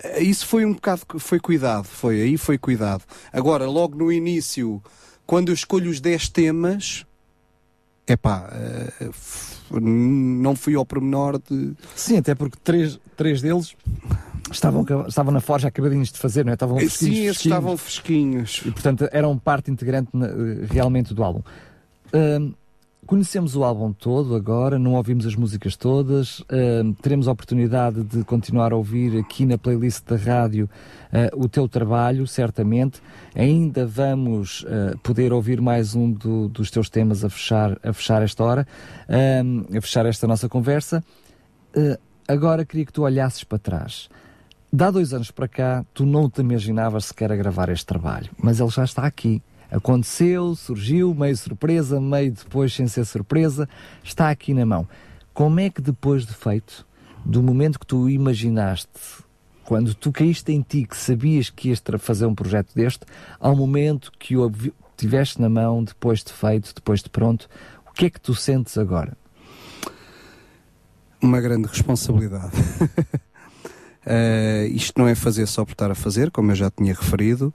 Eh, 0.02 0.22
Isso 0.22 0.46
foi 0.46 0.64
um 0.64 0.72
bocado, 0.72 1.02
foi 1.18 1.38
cuidado, 1.38 1.84
foi 1.84 2.20
aí 2.20 2.36
foi 2.36 2.58
cuidado. 2.58 3.04
Agora, 3.32 3.66
logo 3.68 3.96
no 3.96 4.10
início, 4.10 4.82
quando 5.26 5.50
eu 5.50 5.54
escolho 5.54 5.90
os 5.90 6.00
10 6.00 6.28
temas, 6.30 7.06
epá, 8.12 8.48
eh, 8.52 9.08
f- 9.10 9.60
não 9.80 10.56
fui 10.56 10.74
ao 10.74 10.84
pormenor 10.84 11.40
de. 11.48 11.72
Sim, 11.94 12.18
até 12.18 12.34
porque 12.34 12.56
três, 12.62 12.98
três 13.16 13.40
deles 13.40 13.74
estavam, 14.50 14.84
estavam 15.06 15.32
na 15.32 15.40
forja 15.40 15.68
acabadinhos 15.68 16.10
de 16.10 16.18
fazer, 16.18 16.44
não 16.44 16.50
é? 16.50 16.54
Estavam 16.54 16.76
fresquinhos, 16.78 16.98
Sim, 17.14 17.14
fresquinhos. 17.22 17.36
estavam 17.46 17.76
fresquinhos. 17.76 18.62
E 18.66 18.70
portanto 18.70 19.08
eram 19.12 19.38
parte 19.38 19.70
integrante 19.70 20.08
na- 20.12 20.28
realmente 20.70 21.14
do 21.14 21.22
álbum. 21.22 21.42
Conhecemos 23.10 23.56
o 23.56 23.64
álbum 23.64 23.92
todo 23.92 24.36
agora, 24.36 24.78
não 24.78 24.94
ouvimos 24.94 25.26
as 25.26 25.34
músicas 25.34 25.74
todas, 25.74 26.44
ahm, 26.48 26.92
teremos 27.02 27.26
a 27.26 27.32
oportunidade 27.32 28.04
de 28.04 28.22
continuar 28.22 28.72
a 28.72 28.76
ouvir 28.76 29.18
aqui 29.18 29.44
na 29.44 29.58
playlist 29.58 30.04
da 30.06 30.14
rádio 30.14 30.70
ah, 31.12 31.28
o 31.34 31.48
teu 31.48 31.68
trabalho, 31.68 32.24
certamente. 32.28 33.02
Ainda 33.34 33.84
vamos 33.84 34.64
ah, 34.68 34.96
poder 35.02 35.32
ouvir 35.32 35.60
mais 35.60 35.96
um 35.96 36.12
do- 36.12 36.46
dos 36.46 36.70
teus 36.70 36.88
temas 36.88 37.24
a 37.24 37.28
fechar, 37.28 37.76
a 37.82 37.92
fechar 37.92 38.22
esta 38.22 38.44
hora, 38.44 38.64
a 39.76 39.80
fechar 39.80 40.06
esta 40.06 40.28
nossa 40.28 40.48
conversa. 40.48 41.02
Ah, 41.76 41.98
agora 42.28 42.64
queria 42.64 42.86
que 42.86 42.92
tu 42.92 43.02
olhasses 43.02 43.42
para 43.42 43.58
trás. 43.58 44.08
De 44.72 44.84
há 44.84 44.90
dois 44.92 45.12
anos 45.12 45.32
para 45.32 45.48
cá, 45.48 45.84
tu 45.92 46.06
não 46.06 46.30
te 46.30 46.42
imaginavas 46.42 47.06
sequer 47.06 47.32
a 47.32 47.36
gravar 47.36 47.68
este 47.70 47.86
trabalho, 47.86 48.30
mas 48.40 48.60
ele 48.60 48.70
já 48.70 48.84
está 48.84 49.02
aqui. 49.04 49.42
Aconteceu, 49.70 50.54
surgiu, 50.54 51.14
meio 51.14 51.36
surpresa, 51.36 52.00
meio 52.00 52.32
depois 52.32 52.74
sem 52.74 52.86
ser 52.86 53.04
surpresa, 53.04 53.68
está 54.02 54.30
aqui 54.30 54.52
na 54.52 54.66
mão. 54.66 54.88
Como 55.32 55.60
é 55.60 55.70
que 55.70 55.80
depois 55.80 56.26
de 56.26 56.34
feito, 56.34 56.86
do 57.24 57.42
momento 57.42 57.78
que 57.78 57.86
tu 57.86 58.08
imaginaste, 58.08 58.88
quando 59.64 59.94
tu 59.94 60.10
caíste 60.10 60.52
em 60.52 60.62
ti, 60.62 60.84
que 60.84 60.96
sabias 60.96 61.50
que 61.50 61.68
ias 61.68 61.82
fazer 61.98 62.26
um 62.26 62.34
projeto 62.34 62.74
deste, 62.74 63.06
ao 63.38 63.54
momento 63.54 64.10
que 64.18 64.36
o 64.36 64.50
tiveste 64.96 65.40
na 65.40 65.48
mão, 65.48 65.84
depois 65.84 66.24
de 66.24 66.32
feito, 66.32 66.74
depois 66.74 67.02
de 67.02 67.08
pronto, 67.08 67.48
o 67.88 67.92
que 67.92 68.06
é 68.06 68.10
que 68.10 68.20
tu 68.20 68.34
sentes 68.34 68.76
agora? 68.76 69.16
uma 71.22 71.40
grande 71.40 71.68
responsabilidade. 71.68 72.52
Eh, 74.06 74.70
isto 74.72 74.98
não 74.98 75.06
é 75.06 75.14
fazer 75.14 75.46
só 75.46 75.62
por 75.62 75.72
estar 75.72 75.90
a 75.90 75.94
fazer, 75.94 76.30
como 76.30 76.50
eu 76.50 76.54
já 76.56 76.70
tinha 76.70 76.94
referido. 76.94 77.52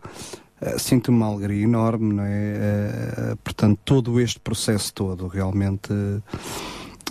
Eh, 0.62 0.80
sinto 0.80 1.10
uma 1.10 1.28
alegria 1.28 1.64
enorme, 1.64 2.14
não 2.14 2.24
é? 2.24 2.56
Eh, 2.56 3.36
portanto, 3.44 3.80
todo 3.84 4.20
este 4.20 4.40
processo 4.40 4.94
todo 4.94 5.28
realmente 5.28 5.92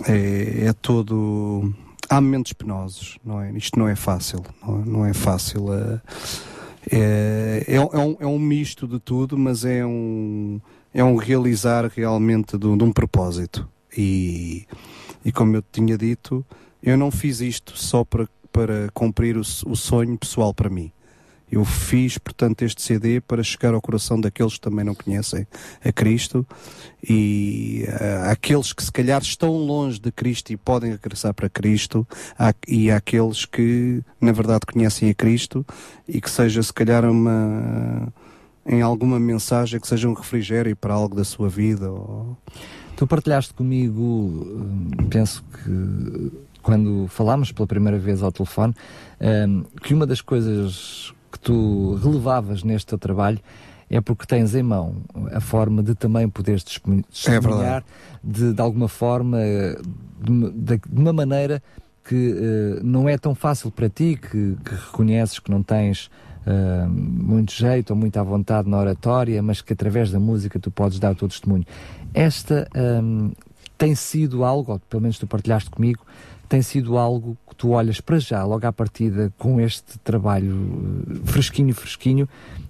eh, 0.07 0.63
é, 0.63 0.65
é 0.67 0.73
todo. 0.73 1.73
Há 2.09 2.21
momentos 2.21 2.53
penosos, 2.53 3.17
não 3.23 3.41
é? 3.41 3.51
Isto 3.53 3.79
não 3.79 3.87
é 3.87 3.95
fácil, 3.95 4.43
não 4.65 4.81
é, 4.81 4.85
não 4.85 5.05
é 5.05 5.13
fácil. 5.13 5.73
eh, 5.73 6.01
é, 6.91 7.63
é, 7.67 7.75
é 7.75 7.79
um, 7.79 8.17
é 8.19 8.27
um 8.27 8.39
misto 8.39 8.87
de 8.87 8.99
tudo, 8.99 9.37
mas 9.37 9.65
é 9.65 9.85
um, 9.85 10.59
é 10.93 11.03
um 11.03 11.15
realizar 11.15 11.85
realmente 11.87 12.57
de, 12.57 12.77
de 12.77 12.83
um 12.83 12.91
propósito. 12.91 13.67
E, 13.97 14.65
e 15.23 15.31
como 15.31 15.55
eu 15.55 15.63
tinha 15.71 15.97
dito, 15.97 16.45
eu 16.83 16.97
não 16.97 17.09
fiz 17.09 17.41
isto 17.41 17.77
só 17.77 18.03
para, 18.03 18.27
para 18.51 18.89
cumprir 18.93 19.37
o, 19.37 19.41
o 19.41 19.75
sonho 19.75 20.17
pessoal 20.17 20.53
para 20.53 20.69
mim. 20.69 20.91
Eu 21.51 21.63
fiz, 21.63 22.17
portanto, 22.17 22.63
este 22.63 22.81
CD 22.81 23.21
para 23.21 23.43
chegar 23.43 23.73
ao 23.73 23.81
coração 23.81 24.19
daqueles 24.19 24.53
que 24.53 24.61
também 24.61 24.83
não 24.83 24.95
conhecem 24.95 25.45
a 25.83 25.91
Cristo 25.91 26.45
e 27.07 27.85
ah, 27.87 28.31
aqueles 28.31 28.73
que 28.73 28.83
se 28.83 28.91
calhar 28.91 29.21
estão 29.21 29.51
longe 29.55 29.99
de 29.99 30.11
Cristo 30.11 30.51
e 30.51 30.57
podem 30.57 30.91
regressar 30.91 31.33
para 31.33 31.47
Cristo 31.49 32.07
há- 32.37 32.53
e 32.67 32.89
aqueles 32.89 33.45
que, 33.45 34.01
na 34.19 34.31
verdade, 34.31 34.61
conhecem 34.65 35.09
a 35.09 35.13
Cristo 35.13 35.65
e 36.07 36.19
que 36.19 36.29
seja, 36.29 36.61
se 36.63 36.73
calhar, 36.73 37.05
uma 37.05 38.11
em 38.65 38.81
alguma 38.81 39.19
mensagem 39.19 39.79
que 39.79 39.87
seja 39.87 40.09
um 40.09 40.13
refrigério 40.13 40.75
para 40.75 40.93
algo 40.93 41.15
da 41.15 41.23
sua 41.23 41.47
vida. 41.47 41.91
Ou... 41.91 42.35
Tu 42.95 43.05
partilhaste 43.05 43.53
comigo, 43.53 44.01
hum, 44.01 44.89
penso 45.09 45.43
que 45.63 46.31
quando 46.63 47.05
falámos 47.07 47.51
pela 47.51 47.67
primeira 47.67 47.99
vez 47.99 48.23
ao 48.23 48.31
telefone, 48.31 48.73
hum, 49.47 49.63
que 49.83 49.93
uma 49.93 50.07
das 50.07 50.19
coisas 50.19 51.13
que 51.35 51.39
tu 51.39 51.95
relevavas 52.03 52.63
neste 52.63 52.87
teu 52.87 52.97
trabalho 52.97 53.39
é 53.89 54.01
porque 54.01 54.25
tens 54.25 54.55
em 54.55 54.63
mão 54.63 54.95
a 55.31 55.39
forma 55.39 55.83
de 55.83 55.93
também 55.93 56.27
poderes 56.27 56.63
É 56.63 56.65
testemunhar 57.11 57.83
de, 58.23 58.53
de 58.53 58.61
alguma 58.61 58.87
forma, 58.87 59.39
eh, 59.41 59.77
de, 60.23 60.31
uma- 60.31 60.49
de- 60.49 60.81
uma 60.91 61.13
maneira 61.13 61.61
que 62.03 62.35
eh, 62.37 62.79
não 62.83 63.07
é 63.07 63.17
tão 63.17 63.35
fácil 63.35 63.69
para 63.69 63.87
ti, 63.89 64.17
que, 64.19 64.55
que 64.63 64.73
reconheces 64.75 65.37
que 65.39 65.51
não 65.51 65.61
tens 65.61 66.09
ah, 66.47 66.87
muito 66.89 67.51
jeito 67.51 67.89
ou 67.91 67.95
muita 67.95 68.23
vontade 68.23 68.69
na 68.69 68.77
oratória, 68.77 69.41
mas 69.41 69.61
que 69.61 69.73
através 69.73 70.11
da 70.11 70.19
música 70.19 70.59
tu 70.59 70.69
podes 70.71 70.99
dar 70.99 71.11
o 71.11 71.15
teu 71.15 71.27
testemunho. 71.27 71.65
Esta 72.13 72.67
ahm, 72.75 73.31
tem 73.77 73.93
sido 73.95 74.43
algo, 74.43 74.73
ou 74.73 74.79
pelo 74.79 75.01
menos 75.01 75.17
tu 75.19 75.25
partilhaste 75.27 75.69
comigo, 75.69 76.05
tem 76.47 76.61
sido 76.61 76.97
algo 76.97 77.37
que 77.49 77.55
tu 77.55 77.69
olhas 77.71 77.99
para 78.01 78.19
já, 78.19 78.43
logo 78.43 78.65
à 78.65 78.71
partida, 78.71 79.33
com 79.37 79.59
este 79.59 79.97
trabalho 79.99 81.05
eh, 81.09 81.15
fresquinho, 81.25 81.73
fresquinho, 81.73 82.27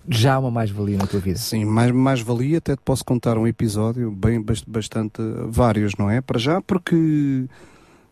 já 0.08 0.38
uma 0.40 0.52
mais-valia 0.52 0.98
na 0.98 1.08
tua 1.08 1.20
vida. 1.20 1.38
Sim, 1.40 1.66
mais, 1.66 1.92
mais 1.92 2.22
valia, 2.22 2.58
até 2.60 2.76
te 2.76 2.82
posso 2.84 3.04
contar 3.04 3.38
um 3.38 3.48
episódio, 3.48 4.12
bem 4.12 4.42
bas- 4.42 4.64
bastante, 4.66 5.22
vários, 5.48 5.94
não 5.98 6.10
é? 6.10 6.22
Para 6.22 6.40
já, 6.40 6.62
porque 6.62 7.46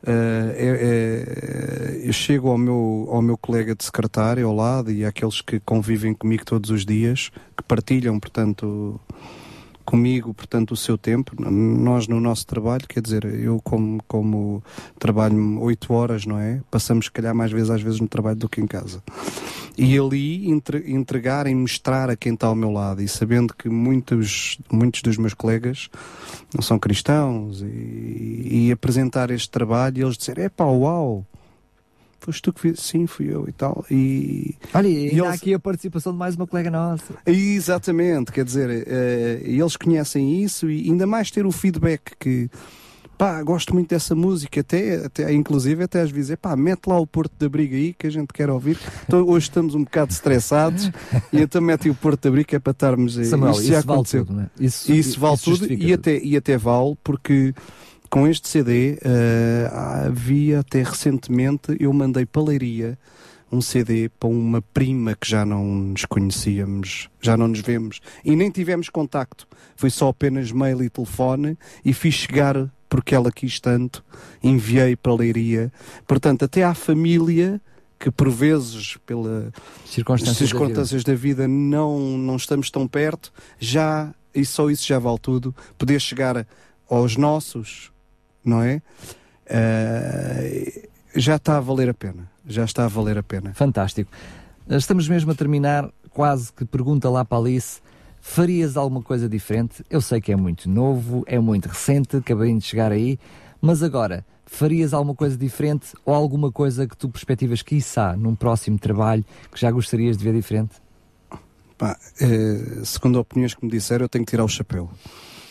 eh, 0.05 0.55
é- 0.57 2.03
é- 2.03 2.07
eu 2.09 2.14
chego 2.14 2.49
ao 2.49 2.57
meu, 2.57 3.07
ao 3.09 3.22
meu 3.22 3.38
colega 3.38 3.74
de 3.76 3.84
secretário 3.86 4.47
ao 4.47 4.53
lado 4.55 4.91
e 4.91 5.05
àqueles 5.05 5.39
que 5.41 5.59
convivem 5.61 6.14
comigo 6.14 6.43
todos 6.45 6.70
os 6.72 6.86
dias, 6.86 7.32
que 7.55 7.64
partilham, 7.64 8.20
portanto, 8.20 8.99
comigo, 9.93 10.33
portanto, 10.33 10.71
o 10.71 10.75
seu 10.75 10.97
tempo. 10.97 11.35
Nós, 11.39 12.07
no 12.07 12.19
nosso 12.19 12.47
trabalho, 12.47 12.87
quer 12.87 12.99
dizer, 12.99 13.25
eu, 13.25 13.61
como, 13.63 14.01
como 14.07 14.63
trabalho 14.97 15.61
oito 15.61 15.93
horas, 15.93 16.25
não 16.25 16.39
é? 16.39 16.61
Passamos, 16.71 17.05
se 17.05 17.11
calhar, 17.11 17.35
mais 17.35 17.51
vezes, 17.51 17.69
às 17.69 17.79
vezes, 17.79 17.99
no 17.99 18.07
trabalho 18.07 18.35
do 18.35 18.49
que 18.49 18.59
em 18.59 18.65
casa. 18.65 19.03
E 19.77 19.95
ali 19.95 20.49
entre- 20.49 20.91
entregar 20.91 21.45
e 21.45 21.53
mostrar 21.53 22.09
a 22.09 22.15
quem 22.15 22.33
está 22.33 22.47
ao 22.47 22.55
meu 22.55 22.71
lado, 22.71 23.03
e 23.03 23.07
sabendo 23.07 23.53
que 23.53 23.69
muitos, 23.69 24.57
muitos 24.71 25.03
dos 25.03 25.15
meus 25.15 25.35
colegas 25.35 25.91
não 26.55 26.63
são 26.63 26.79
cristãos, 26.79 27.61
e, 27.61 28.65
e 28.67 28.71
apresentar 28.71 29.29
este 29.29 29.51
trabalho, 29.51 29.99
e 29.99 30.01
eles 30.01 30.17
disserem: 30.17 30.45
é 30.45 30.49
pá, 30.49 30.65
uau, 30.65 31.23
foste 32.26 32.41
tu 32.41 32.53
que 32.53 32.61
fiz? 32.61 32.80
Sim, 32.80 33.05
fui 33.07 33.34
eu 33.34 33.45
e 33.47 33.51
tal. 33.51 33.86
E, 33.89 34.55
Olha, 34.74 34.88
e 34.88 35.09
ainda 35.09 35.24
há 35.24 35.28
eles- 35.28 35.41
aqui 35.41 35.53
a 35.53 35.59
participação 35.59 36.11
de 36.13 36.17
mais 36.19 36.36
uma 36.36 36.47
colega 36.47 36.69
nossa. 36.71 37.13
Exatamente, 37.26 38.32
quer 38.32 38.45
dizer, 38.45 38.86
eh, 38.88 39.41
eles 39.43 39.76
conhecem 39.78 40.41
isso 40.43 40.69
e 40.69 40.89
ainda 40.89 41.05
mais 41.07 41.30
ter 41.32 41.45
o 41.45 41.51
feedback 41.51 42.13
que 42.19 42.49
pá, 43.17 43.41
gosto 43.43 43.74
muito 43.74 43.89
dessa 43.89 44.15
música, 44.15 44.59
até, 44.61 45.05
até 45.05 45.32
inclusive 45.34 45.84
até 45.84 46.01
às 46.01 46.09
vezes, 46.11 46.32
é 46.32 46.36
pá, 46.36 46.55
mete 46.55 46.88
lá 46.88 46.99
o 46.99 47.05
Porto 47.07 47.32
da 47.39 47.47
Briga 47.47 47.76
aí 47.76 47.93
que 47.93 48.07
a 48.07 48.09
gente 48.09 48.34
quer 48.34 48.49
ouvir. 48.49 48.78
Então, 49.07 49.24
hoje 49.28 49.47
estamos 49.47 49.76
um 49.76 49.84
bocado 49.84 50.11
estressados 50.11 50.91
e 51.32 51.39
então 51.41 51.61
mete 51.61 51.89
o 51.89 51.95
Porto 51.95 52.24
da 52.24 52.32
Briga 52.32 52.47
que 52.47 52.55
é 52.55 52.59
para 52.59 52.71
estarmos. 52.71 53.17
eh, 53.17 53.24
Samuel, 53.26 53.51
isto 53.51 53.61
isso 53.63 53.71
já 53.71 53.82
vale 53.82 53.91
aconteceu. 53.93 54.26
tudo, 54.26 54.36
não 54.38 54.43
é? 54.43 54.49
Isso, 54.59 54.91
Isso 54.91 55.19
vale 55.19 55.38
tudo 55.38 55.71
e 55.71 55.93
até, 55.93 56.17
e 56.19 56.36
até 56.36 56.57
vale 56.57 56.97
porque 57.03 57.53
com 58.14 58.28
este 58.28 58.47
CD 58.47 58.99
eh, 59.01 59.72
havia 60.05 60.59
até 60.59 60.84
recentemente 60.84 61.76
eu 61.80 61.91
mandei 61.91 62.28
para 62.28 62.43
Leiria 62.43 62.95
um 63.51 63.59
CD 63.59 64.07
para 64.07 64.30
uma 64.30 64.61
prima 64.61 65.16
que 65.16 65.28
já 65.28 65.43
não 65.43 65.66
nos 65.66 66.05
conhecíamos, 66.05 67.09
já 67.20 67.36
não 67.36 67.47
nos 67.47 67.61
vemos 67.61 68.01
e 68.24 68.36
nem 68.36 68.51
tivemos 68.51 68.88
contacto. 68.88 69.47
Foi 69.76 69.89
só 69.89 70.09
apenas 70.09 70.51
mail 70.51 70.84
e 70.84 70.91
telefone 70.91 71.57
e 71.84 71.91
fiz 71.91 72.14
chegar 72.14 72.72
porque 72.88 73.16
ela 73.16 73.32
quis 73.32 73.59
tanto, 73.59 74.05
enviei 74.43 74.95
para 74.95 75.16
Leiria. 75.16 75.74
Portanto, 76.05 76.45
até 76.45 76.64
à 76.64 76.76
família 76.76 77.59
que 77.97 78.11
por 78.11 78.30
vezes 78.30 78.95
pela 79.07 79.51
Circunstâncias, 79.88 80.38
da 80.38 80.45
vida. 80.45 80.47
circunstâncias 80.47 81.03
da 81.03 81.16
vida 81.16 81.47
não, 81.47 81.99
não 81.99 82.36
estamos 82.36 82.70
tão 82.70 82.88
perto, 82.88 83.34
já, 83.57 84.14
e 84.36 84.45
só 84.45 84.70
isso 84.70 84.86
já 84.86 84.99
vale 84.99 85.18
tudo, 85.18 85.55
poder 85.80 85.99
chegar 85.99 86.45
aos 86.88 87.18
nossos, 87.18 87.92
não 88.43 88.61
é? 88.61 88.81
Eh, 89.45 90.87
já 91.15 91.35
está 91.35 91.57
a 91.57 91.59
valer 91.59 91.89
a 91.89 91.93
pena. 91.93 92.29
Já 92.45 92.63
está 92.63 92.85
a 92.85 92.87
valer 92.87 93.17
a 93.17 93.23
pena. 93.23 93.53
Fantástico. 93.53 94.11
Estamos 94.69 95.07
mesmo 95.07 95.31
a 95.31 95.35
terminar, 95.35 95.89
quase 96.09 96.51
que 96.51 96.65
pergunta 96.65 97.09
lá 97.09 97.23
para 97.23 97.37
Alice: 97.37 97.81
farias 98.21 98.77
alguma 98.77 99.01
coisa 99.01 99.27
diferente? 99.27 99.83
Eu 99.89 100.01
sei 100.01 100.21
que 100.21 100.31
é 100.31 100.35
muito 100.35 100.69
novo, 100.69 101.23
é 101.27 101.39
muito 101.39 101.67
recente, 101.67 102.17
acabei 102.17 102.53
de 102.57 102.61
chegar 102.61 102.91
aí, 102.91 103.19
mas 103.61 103.83
agora, 103.83 104.25
farias 104.45 104.93
alguma 104.93 105.15
coisa 105.15 105.37
diferente 105.37 105.93
ou 106.05 106.13
alguma 106.13 106.51
coisa 106.51 106.87
que 106.87 106.95
tu 106.95 107.09
perspectivas, 107.09 107.61
quiçá, 107.61 108.15
num 108.15 108.35
próximo 108.35 108.79
trabalho, 108.79 109.25
que 109.51 109.59
já 109.59 109.69
gostarias 109.71 110.17
de 110.17 110.23
ver 110.23 110.33
diferente? 110.33 110.75
Pá, 111.77 111.97
eh, 112.21 112.81
segundo 112.85 113.19
opiniões 113.19 113.53
que 113.53 113.65
me 113.65 113.71
disseram, 113.71 114.05
eu 114.05 114.09
tenho 114.09 114.25
que 114.25 114.31
tirar 114.31 114.45
o 114.45 114.47
chapéu. 114.49 114.89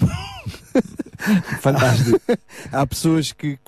Fantástico. 1.60 2.20
Há 2.70 2.86
pessoas 2.86 3.32
que 3.32 3.58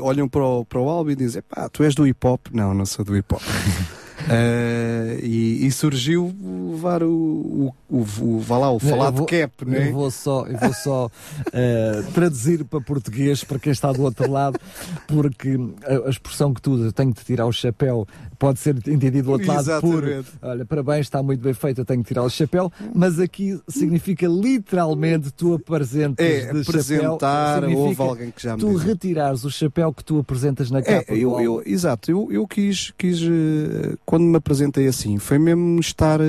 olham 0.00 0.28
para 0.28 0.44
o, 0.44 0.64
para 0.64 0.80
o 0.80 0.88
álbum 0.88 1.10
e 1.10 1.16
dizem: 1.16 1.42
pá, 1.42 1.68
tu 1.68 1.82
és 1.82 1.94
do 1.94 2.06
hip 2.06 2.26
hop? 2.26 2.46
Não, 2.52 2.74
não 2.74 2.86
sou 2.86 3.04
do 3.04 3.16
hip 3.16 3.34
hop. 3.34 3.42
Uh, 3.42 5.18
e, 5.22 5.66
e, 5.66 5.72
surgiu 5.72 6.34
levar 6.70 7.02
o, 7.02 7.08
o, 7.10 7.74
o, 7.90 8.06
o, 8.20 8.40
vá 8.40 8.58
lá, 8.58 8.70
o 8.70 8.78
falado 8.78 9.16
vou, 9.16 9.26
cap, 9.26 9.64
né? 9.64 9.88
Eu 9.88 9.92
vou 9.92 10.10
só, 10.10 10.46
eu 10.46 10.58
vou 10.58 10.72
só 10.72 11.06
uh, 11.06 12.12
traduzir 12.12 12.64
para 12.64 12.80
português 12.80 13.42
para 13.42 13.58
quem 13.58 13.72
está 13.72 13.92
do 13.92 14.02
outro 14.02 14.30
lado, 14.30 14.60
porque 15.08 15.58
a, 15.84 16.06
a 16.06 16.10
expressão 16.10 16.54
que 16.54 16.62
tu 16.62 16.84
eu 16.84 16.92
tenho 16.92 17.12
de 17.12 17.24
tirar 17.24 17.46
o 17.46 17.52
chapéu 17.52 18.06
pode 18.42 18.58
ser 18.58 18.74
entendido 18.88 19.22
do 19.22 19.30
outro 19.30 19.46
lado 19.46 19.60
Exatamente. 19.60 20.32
por 20.40 20.48
olha, 20.48 20.64
parabéns, 20.64 21.06
está 21.06 21.22
muito 21.22 21.40
bem 21.40 21.54
feito, 21.54 21.80
eu 21.80 21.84
tenho 21.84 22.02
que 22.02 22.08
tirar 22.08 22.24
o 22.24 22.28
chapéu, 22.28 22.72
mas 22.92 23.20
aqui 23.20 23.56
significa 23.68 24.26
literalmente 24.26 25.30
tu 25.30 25.54
apresentas 25.54 26.26
é, 26.26 26.52
de 26.52 26.60
apresentar, 26.62 27.62
chapéu, 27.62 27.78
houve 27.78 28.02
alguém 28.02 28.30
que 28.32 28.42
já 28.42 28.56
me 28.56 28.60
tu 28.60 28.72
diz. 28.72 28.82
retirares 28.82 29.44
o 29.44 29.50
chapéu 29.50 29.94
que 29.94 30.04
tu 30.04 30.18
apresentas 30.18 30.72
na 30.72 30.82
capa 30.82 31.12
é, 31.12 31.18
eu, 31.18 31.40
eu, 31.40 31.62
Exato, 31.64 32.10
eu, 32.10 32.32
eu 32.32 32.44
quis, 32.44 32.92
quis 32.98 33.22
uh, 33.22 33.96
quando 34.04 34.24
me 34.24 34.36
apresentei 34.36 34.88
assim, 34.88 35.18
foi 35.18 35.38
mesmo 35.38 35.78
estar 35.78 36.20
uh, 36.20 36.24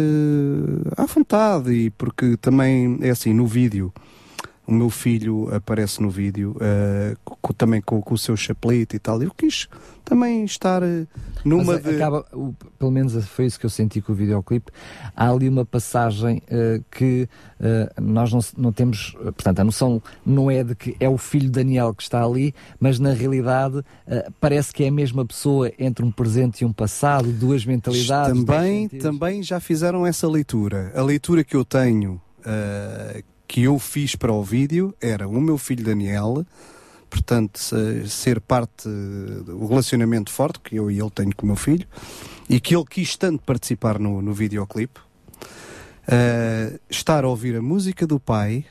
à 0.95 1.07
vontade 1.07 1.72
e 1.74 1.89
porque 1.89 2.38
também 2.38 2.99
é 3.01 3.09
assim, 3.09 3.34
no 3.34 3.47
vídeo 3.47 3.91
o 4.66 4.72
meu 4.72 4.89
filho 4.89 5.53
aparece 5.53 6.01
no 6.01 6.09
vídeo 6.09 6.55
uh, 6.55 7.53
também 7.53 7.82
com, 7.82 8.01
com, 8.01 8.14
o 8.14 8.18
seu 8.18 8.36
chapelete 8.38 8.95
e 8.95 8.99
tal. 8.99 9.22
Eu 9.22 9.32
quis 9.32 9.68
também 10.05 10.45
estar 10.45 10.82
uh, 10.82 11.07
numa 11.43 11.74
Mas 11.74 11.84
de... 11.84 11.95
acaba, 11.95 12.26
o, 12.32 12.53
pelo 12.80 12.91
menos 12.91 13.14
foi 13.28 13.45
isso 13.45 13.59
que 13.59 13.66
eu 13.66 13.70
senti 13.70 14.01
com 14.01 14.14
o 14.14 14.16
videoclipe. 14.16 14.72
Há 15.16 15.30
ali 15.30 15.49
uma 15.49 15.66
passagem 15.66 16.41
uh, 16.47 16.84
que 16.89 17.28
nós 18.01 18.34
não, 18.34 18.41
não 18.57 18.74
temos, 18.74 19.16
portanto, 19.22 19.59
a 19.59 19.64
noção 19.64 20.01
não 20.26 20.51
é 20.51 20.66
de 20.66 20.76
que 20.76 20.97
é 20.99 21.07
o 21.07 21.18
filho 21.18 21.49
Daniel 21.49 21.93
que 21.93 22.03
está 22.03 22.22
ali, 22.22 22.53
mas 22.78 22.99
na 22.99 23.14
realidade 23.14 23.82
parece 24.41 24.74
que 24.74 24.84
é 24.84 24.89
a 24.89 24.91
mesma 24.91 25.26
pessoa 25.26 25.72
entre 25.80 26.03
um 26.03 26.11
presente 26.11 26.61
e 26.61 26.66
um 26.66 26.74
passado, 26.74 27.32
duas 27.32 27.66
mentalidades. 27.66 28.43
Também, 28.43 28.89
também 28.89 29.41
já 29.41 29.61
fizeram 29.61 30.05
essa 30.05 30.28
leitura. 30.28 30.91
A 30.93 31.01
leitura 31.01 31.41
que 31.43 31.55
eu 31.55 31.64
tenho 31.64 32.22
Uh, 32.43 33.24
que 33.54 33.62
eu 33.62 33.78
fiz 33.78 34.16
para 34.16 34.34
o 34.34 34.41
vídeo 34.41 34.95
era 34.99 35.28
o 35.28 35.39
meu 35.39 35.60
filho 35.60 35.86
Daniel, 35.86 36.43
portanto, 37.08 37.60
ser 38.08 38.41
parte 38.41 38.89
do 38.89 39.68
relacionamento 39.68 40.32
forte 40.32 40.60
que 40.60 40.76
eu 40.76 40.89
e 40.89 40.99
ele 40.99 41.12
tenho 41.12 41.36
com 41.36 41.43
o 41.45 41.47
meu 41.49 41.56
filho, 41.56 41.88
e 42.49 42.60
que 42.60 42.76
ele 42.76 42.86
quis 42.89 43.16
tanto 43.16 43.43
participar 43.43 43.99
no, 43.99 44.24
no 44.24 44.34
videoclipe, 44.34 44.99
uh, 44.99 46.80
estar 46.89 47.24
a 47.24 47.28
ouvir 47.28 47.56
a 47.56 47.62
música 47.62 48.08
do 48.08 48.20
pai, 48.20 48.66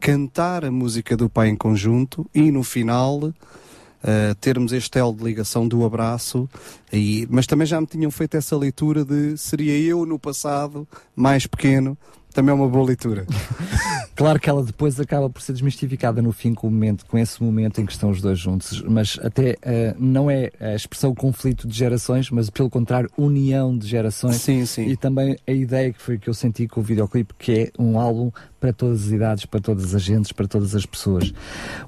cantar 0.00 0.64
a 0.64 0.70
música 0.70 1.14
do 1.14 1.28
pai 1.28 1.48
em 1.48 1.56
conjunto 1.56 2.26
e 2.34 2.50
no 2.50 2.62
final. 2.62 3.18
Uh, 3.18 4.34
termos 4.40 4.72
este 4.72 4.98
elo 4.98 5.12
de 5.12 5.24
ligação 5.24 5.66
do 5.66 5.84
abraço, 5.84 6.48
e, 6.92 7.26
mas 7.28 7.46
também 7.46 7.66
já 7.66 7.80
me 7.80 7.86
tinham 7.88 8.10
feito 8.10 8.36
essa 8.36 8.56
leitura 8.56 9.04
de 9.04 9.36
seria 9.36 9.76
eu 9.76 10.06
no 10.06 10.16
passado, 10.16 10.86
mais 11.16 11.46
pequeno, 11.46 11.98
também 12.32 12.52
é 12.52 12.54
uma 12.54 12.68
boa 12.68 12.86
leitura. 12.86 13.26
claro 14.16 14.40
que 14.40 14.50
ela 14.50 14.62
depois 14.62 14.98
acaba 14.98 15.30
por 15.30 15.40
ser 15.40 15.52
desmistificada 15.52 16.20
no 16.20 16.32
fim 16.32 16.54
com 16.54 16.66
o 16.66 16.70
momento, 16.70 17.06
com 17.06 17.18
esse 17.18 17.42
momento 17.42 17.80
em 17.80 17.86
que 17.86 17.92
estão 17.92 18.10
os 18.10 18.20
dois 18.20 18.38
juntos, 18.38 18.82
mas 18.82 19.18
até 19.22 19.52
uh, 19.52 19.96
não 19.98 20.30
é 20.30 20.50
a 20.58 20.74
expressão 20.74 21.14
conflito 21.14 21.68
de 21.68 21.76
gerações, 21.76 22.30
mas 22.30 22.50
pelo 22.50 22.70
contrário, 22.70 23.10
união 23.16 23.76
de 23.76 23.86
gerações. 23.86 24.36
Sim, 24.36 24.66
sim. 24.66 24.86
E 24.86 24.96
também 24.96 25.36
a 25.46 25.52
ideia 25.52 25.92
que 25.92 26.00
foi 26.00 26.18
que 26.18 26.28
eu 26.28 26.34
senti 26.34 26.66
com 26.66 26.80
o 26.80 26.82
videoclipe, 26.82 27.34
que 27.38 27.52
é 27.52 27.70
um 27.78 27.98
álbum 27.98 28.30
para 28.58 28.72
todas 28.72 29.06
as 29.06 29.12
idades, 29.12 29.46
para 29.46 29.60
todas 29.60 29.94
as 29.94 30.02
gentes, 30.02 30.32
para 30.32 30.48
todas 30.48 30.74
as 30.74 30.86
pessoas. 30.86 31.32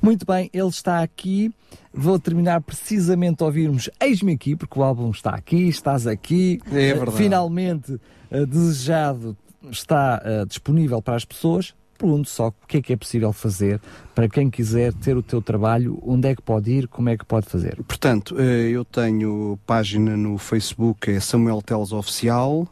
Muito 0.00 0.26
bem, 0.26 0.50
ele 0.52 0.68
está 0.68 1.02
aqui. 1.02 1.52
Vou 1.92 2.18
terminar 2.18 2.60
precisamente 2.60 3.42
a 3.42 3.46
ouvirmos 3.46 3.90
Eis-me 4.00 4.32
aqui, 4.32 4.54
porque 4.54 4.78
o 4.78 4.82
álbum 4.82 5.10
está 5.10 5.30
aqui, 5.30 5.68
estás 5.68 6.06
aqui. 6.06 6.60
É 6.66 6.94
verdade. 6.94 7.16
Finalmente 7.16 7.92
uh, 8.30 8.46
desejado 8.46 9.36
está 9.70 10.22
uh, 10.22 10.46
disponível 10.46 11.02
para 11.02 11.16
as 11.16 11.24
pessoas. 11.24 11.74
Pergunto 11.98 12.30
só 12.30 12.48
o 12.48 12.54
que 12.66 12.76
é 12.76 12.82
que 12.82 12.92
é 12.92 12.96
possível 12.96 13.32
fazer 13.32 13.80
para 14.14 14.28
quem 14.28 14.48
quiser 14.48 14.94
ter 14.94 15.16
o 15.16 15.22
teu 15.22 15.42
trabalho, 15.42 15.98
onde 16.00 16.28
é 16.28 16.36
que 16.36 16.40
pode 16.40 16.70
ir, 16.70 16.86
como 16.86 17.08
é 17.08 17.16
que 17.16 17.24
pode 17.24 17.46
fazer? 17.46 17.82
Portanto, 17.82 18.40
eu 18.40 18.84
tenho 18.84 19.58
página 19.66 20.16
no 20.16 20.38
Facebook, 20.38 21.10
é 21.10 21.18
Samuel 21.18 21.60
Teles 21.60 21.90
Oficial. 21.90 22.68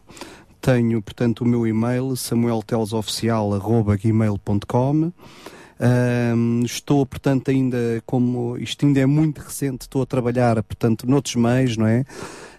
Tenho, 0.60 1.02
portanto, 1.02 1.40
o 1.40 1.44
meu 1.44 1.66
e-mail, 1.66 2.14
samueltelesoficial.gmail.com. 2.14 5.12
Um, 5.78 6.62
estou, 6.64 7.04
portanto, 7.04 7.50
ainda 7.50 8.02
como 8.06 8.56
isto 8.56 8.86
ainda 8.86 9.00
é 9.00 9.06
muito 9.06 9.40
recente, 9.40 9.82
estou 9.82 10.02
a 10.02 10.06
trabalhar, 10.06 10.62
portanto, 10.62 11.06
noutros 11.06 11.34
meios, 11.34 11.76
não 11.76 11.86
é? 11.86 12.04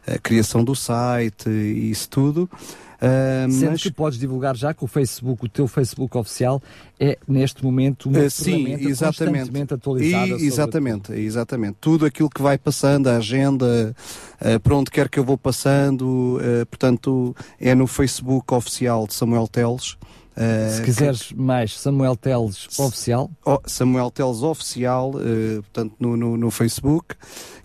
A 0.05 0.19
criação 0.19 0.63
do 0.63 0.75
site 0.75 1.49
e 1.49 1.89
isso 1.89 2.09
tudo. 2.09 2.49
Uh, 2.97 3.51
Sendo 3.51 3.71
mas... 3.71 3.83
que 3.83 3.91
podes 3.91 4.17
divulgar 4.17 4.55
já 4.55 4.73
que 4.73 4.83
o 4.83 4.87
Facebook, 4.87 5.45
o 5.45 5.49
teu 5.49 5.67
Facebook 5.67 6.17
oficial, 6.17 6.61
é 6.99 7.17
neste 7.27 7.63
momento 7.63 8.09
uma 8.09 8.19
uh, 8.19 8.29
sim, 8.29 8.73
exatamente. 8.73 9.39
constantemente 9.39 9.73
atualizada. 9.73 10.27
E, 10.27 10.45
exatamente, 10.47 11.13
exatamente. 11.13 11.77
Tudo 11.79 12.05
aquilo 12.05 12.29
que 12.29 12.41
vai 12.41 12.57
passando, 12.57 13.07
a 13.07 13.17
agenda, 13.17 13.95
uh, 14.41 14.59
para 14.59 14.75
onde 14.75 14.89
quer 14.89 15.09
que 15.09 15.19
eu 15.19 15.23
vou 15.23 15.37
passando, 15.37 16.37
uh, 16.37 16.65
portanto, 16.65 17.35
é 17.59 17.75
no 17.75 17.85
Facebook 17.85 18.51
oficial 18.53 19.05
de 19.05 19.13
Samuel 19.13 19.47
Teles. 19.47 19.95
Uh, 20.37 20.71
Se 20.71 20.81
quiseres 20.83 21.23
que... 21.23 21.35
mais, 21.35 21.77
Samuel 21.79 22.15
Teles 22.15 22.67
Oficial. 22.79 23.31
Oh, 23.43 23.57
Samuel 23.65 24.11
Teles 24.11 24.43
Oficial, 24.43 25.15
uh, 25.15 25.63
portanto, 25.63 25.95
no, 25.99 26.15
no, 26.15 26.37
no, 26.37 26.51
Facebook. 26.51 27.15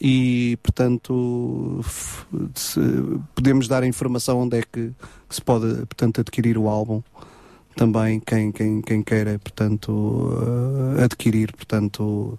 e 0.00 0.56
portanto 0.62 1.80
podemos 3.34 3.66
dar 3.66 3.82
a 3.82 3.86
informação 3.86 4.40
onde 4.40 4.58
é 4.58 4.62
que 4.62 4.92
se 5.28 5.42
pode 5.42 5.74
portanto 5.86 6.20
adquirir 6.20 6.56
o 6.56 6.68
álbum 6.68 7.02
também 7.76 8.20
quem, 8.20 8.52
quem, 8.52 8.80
quem 8.80 9.02
queira, 9.02 9.38
portanto, 9.38 9.90
uh, 9.90 11.02
adquirir, 11.02 11.52
portanto, 11.52 12.38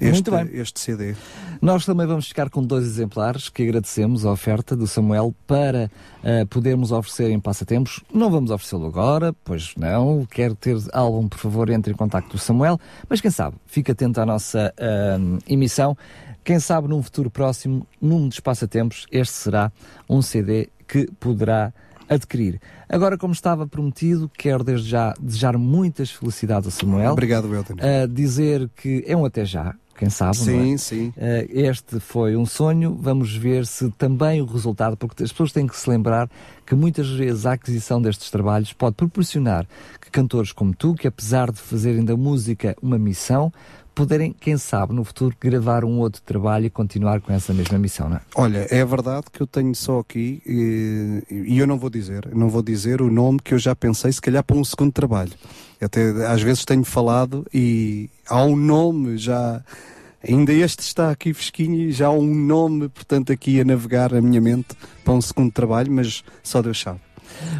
este, 0.00 0.30
este 0.52 0.80
CD. 0.80 1.14
Nós 1.60 1.84
também 1.84 2.06
vamos 2.06 2.26
ficar 2.26 2.50
com 2.50 2.62
dois 2.62 2.84
exemplares 2.84 3.48
que 3.48 3.62
agradecemos 3.62 4.24
a 4.24 4.32
oferta 4.32 4.74
do 4.74 4.86
Samuel 4.86 5.34
para 5.46 5.90
uh, 6.22 6.46
podermos 6.46 6.90
oferecer 6.90 7.30
em 7.30 7.38
passatempos. 7.38 8.00
Não 8.12 8.30
vamos 8.30 8.50
oferecê-lo 8.50 8.86
agora, 8.86 9.34
pois 9.44 9.74
não. 9.76 10.26
Quer 10.26 10.54
ter 10.54 10.76
álbum, 10.92 11.28
por 11.28 11.38
favor, 11.38 11.68
entre 11.70 11.92
em 11.92 11.96
contato 11.96 12.28
com 12.28 12.36
o 12.36 12.40
Samuel. 12.40 12.80
Mas 13.08 13.20
quem 13.20 13.30
sabe, 13.30 13.56
fica 13.66 13.92
atento 13.92 14.20
à 14.20 14.26
nossa 14.26 14.72
uh, 14.78 15.38
emissão. 15.46 15.96
Quem 16.44 16.58
sabe 16.58 16.88
num 16.88 17.02
futuro 17.02 17.30
próximo, 17.30 17.86
num 18.00 18.26
dos 18.26 18.40
passatempos, 18.40 19.06
este 19.12 19.34
será 19.34 19.70
um 20.08 20.20
CD 20.20 20.68
que 20.88 21.08
poderá 21.20 21.72
adquirir. 22.14 22.60
Agora, 22.88 23.16
como 23.16 23.32
estava 23.32 23.66
prometido, 23.66 24.30
quero 24.36 24.62
desde 24.62 24.88
já 24.88 25.14
desejar 25.20 25.56
muitas 25.56 26.10
felicidades 26.10 26.68
a 26.68 26.70
Samuel. 26.70 27.12
Obrigado, 27.12 27.48
Welton. 27.48 27.74
Uh, 27.74 28.08
dizer 28.08 28.70
que 28.76 29.04
é 29.06 29.16
um 29.16 29.24
até 29.24 29.44
já, 29.44 29.74
quem 29.96 30.10
sabe, 30.10 30.36
sim, 30.36 30.74
é? 30.74 30.76
Sim, 30.76 31.08
uh, 31.08 31.12
Este 31.48 32.00
foi 32.00 32.36
um 32.36 32.44
sonho, 32.44 32.96
vamos 33.00 33.34
ver 33.36 33.66
se 33.66 33.90
também 33.92 34.40
o 34.40 34.46
resultado, 34.46 34.96
porque 34.96 35.22
as 35.22 35.30
pessoas 35.30 35.52
têm 35.52 35.66
que 35.66 35.76
se 35.76 35.88
lembrar 35.88 36.28
que 36.66 36.74
muitas 36.74 37.08
vezes 37.08 37.46
a 37.46 37.52
aquisição 37.52 38.00
destes 38.00 38.30
trabalhos 38.30 38.72
pode 38.72 38.96
proporcionar 38.96 39.66
que 40.00 40.10
cantores 40.10 40.52
como 40.52 40.74
tu, 40.74 40.94
que 40.94 41.06
apesar 41.06 41.50
de 41.50 41.58
fazerem 41.58 42.04
da 42.04 42.16
música 42.16 42.74
uma 42.82 42.98
missão, 42.98 43.52
poderem, 43.94 44.34
quem 44.38 44.56
sabe, 44.56 44.94
no 44.94 45.04
futuro 45.04 45.34
gravar 45.40 45.84
um 45.84 45.98
outro 45.98 46.22
trabalho 46.22 46.66
e 46.66 46.70
continuar 46.70 47.20
com 47.20 47.32
essa 47.32 47.52
mesma 47.52 47.78
missão, 47.78 48.08
não 48.08 48.16
é? 48.16 48.20
Olha, 48.34 48.66
é 48.70 48.84
verdade 48.84 49.26
que 49.32 49.40
eu 49.40 49.46
tenho 49.46 49.74
só 49.74 49.98
aqui, 49.98 50.42
e, 50.46 51.22
e 51.30 51.58
eu 51.58 51.66
não 51.66 51.78
vou 51.78 51.90
dizer, 51.90 52.28
não 52.34 52.48
vou 52.48 52.62
dizer 52.62 53.02
o 53.02 53.10
nome 53.10 53.38
que 53.42 53.54
eu 53.54 53.58
já 53.58 53.74
pensei, 53.74 54.12
se 54.12 54.20
calhar 54.20 54.42
para 54.42 54.56
um 54.56 54.64
segundo 54.64 54.92
trabalho. 54.92 55.32
Até 55.80 56.10
às 56.26 56.42
vezes 56.42 56.64
tenho 56.64 56.84
falado 56.84 57.44
e 57.52 58.08
há 58.28 58.42
um 58.44 58.56
nome 58.56 59.18
já. 59.18 59.62
Ainda 60.26 60.52
este 60.52 60.80
está 60.80 61.10
aqui 61.10 61.34
fresquinho 61.34 61.74
e 61.74 61.90
já 61.90 62.06
há 62.06 62.12
um 62.12 62.32
nome, 62.32 62.88
portanto, 62.88 63.32
aqui 63.32 63.60
a 63.60 63.64
navegar 63.64 64.14
a 64.14 64.20
minha 64.20 64.40
mente 64.40 64.76
para 65.04 65.14
um 65.14 65.20
segundo 65.20 65.50
trabalho, 65.50 65.90
mas 65.90 66.22
só 66.44 66.62
Deus 66.62 66.80
sabe. 66.80 67.00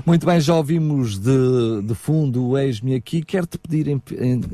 Muito 0.07 0.25
bem, 0.25 0.41
já 0.41 0.55
ouvimos 0.55 1.19
de, 1.19 1.83
de 1.83 1.95
fundo 1.95 2.47
o 2.47 2.59
Eis-me 2.59 2.95
aqui. 2.95 3.23
Quero-te 3.23 3.59
pedir 3.59 4.01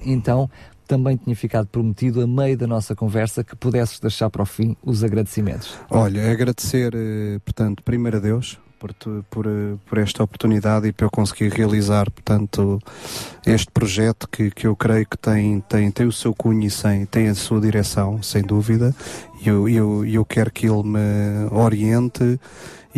então 0.05 0.49
também 0.89 1.17
tinha 1.17 1.37
ficado 1.37 1.69
prometido, 1.69 2.23
a 2.23 2.27
meio 2.27 2.57
da 2.57 2.67
nossa 2.67 2.97
conversa, 2.97 3.45
que 3.45 3.55
pudesses 3.55 4.01
deixar 4.01 4.31
para 4.31 4.43
o 4.43 4.47
fim 4.47 4.77
os 4.83 5.05
agradecimentos. 5.05 5.79
Olha, 5.91 6.33
agradecer, 6.33 6.93
eh, 6.95 7.39
portanto, 7.45 7.83
primeiro 7.83 8.17
a 8.17 8.21
Deus 8.21 8.59
por, 8.79 8.95
por, 9.29 9.47
eh, 9.47 9.77
por 9.87 9.99
esta 9.99 10.23
oportunidade 10.23 10.89
e 10.89 10.93
para 10.93 11.07
eu 11.07 11.11
conseguir 11.11 11.53
realizar, 11.53 12.11
portanto, 12.11 12.81
este 13.45 13.71
projeto 13.71 14.29
que, 14.29 14.51
que 14.51 14.67
eu 14.67 14.75
creio 14.75 15.07
que 15.07 15.19
tem, 15.19 15.61
tem, 15.61 15.91
tem 15.91 16.07
o 16.07 16.13
seu 16.13 16.35
cunho 16.35 16.67
e 16.67 16.71
sem, 16.71 17.05
tem 17.05 17.29
a 17.29 17.35
sua 17.35 17.61
direção, 17.61 18.23
sem 18.23 18.43
dúvida. 18.43 18.95
E 19.43 19.49
eu, 19.49 19.69
eu, 19.69 20.05
eu 20.07 20.25
quero 20.25 20.51
que 20.51 20.67
ele 20.67 20.83
me 20.83 20.99
oriente 21.51 22.41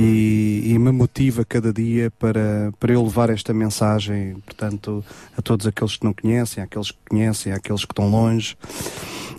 e, 0.00 0.72
e, 0.72 0.78
me 0.78 0.90
motiva 0.92 1.44
cada 1.44 1.72
dia 1.72 2.10
para, 2.12 2.72
para 2.80 2.92
eu 2.92 3.02
levar 3.02 3.28
esta 3.28 3.52
mensagem, 3.52 4.36
portanto, 4.46 5.04
a 5.36 5.42
todos 5.42 5.66
aqueles 5.66 5.96
que 5.96 6.04
não 6.04 6.14
conhecem, 6.14 6.62
àqueles 6.62 6.90
que 6.90 6.98
conhecem, 7.08 7.52
àqueles 7.52 7.84
que 7.84 7.92
estão 7.92 8.08
longe. 8.08 8.56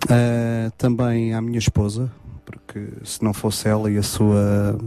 Uh, 0.04 0.70
também 0.78 1.34
à 1.34 1.40
minha 1.40 1.58
esposa, 1.58 2.10
porque 2.44 2.88
se 3.04 3.22
não 3.22 3.32
fosse 3.32 3.68
ela 3.68 3.90
e 3.90 3.98
a 3.98 4.02
sua 4.02 4.78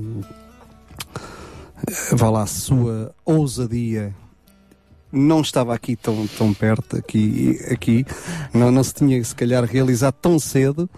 vá 2.14 2.30
lá, 2.30 2.44
a 2.44 2.48
sua 2.48 3.14
ousadia 3.26 4.14
não 5.12 5.42
estava 5.42 5.74
aqui 5.74 5.96
tão, 5.96 6.28
tão 6.38 6.54
perto, 6.54 6.98
aqui, 6.98 7.60
aqui 7.72 8.06
não, 8.54 8.72
não 8.72 8.84
se 8.84 8.94
tinha 8.94 9.24
se 9.24 9.36
calhar 9.36 9.64
realizado 9.64 10.16
tão 10.22 10.38
cedo. 10.40 10.90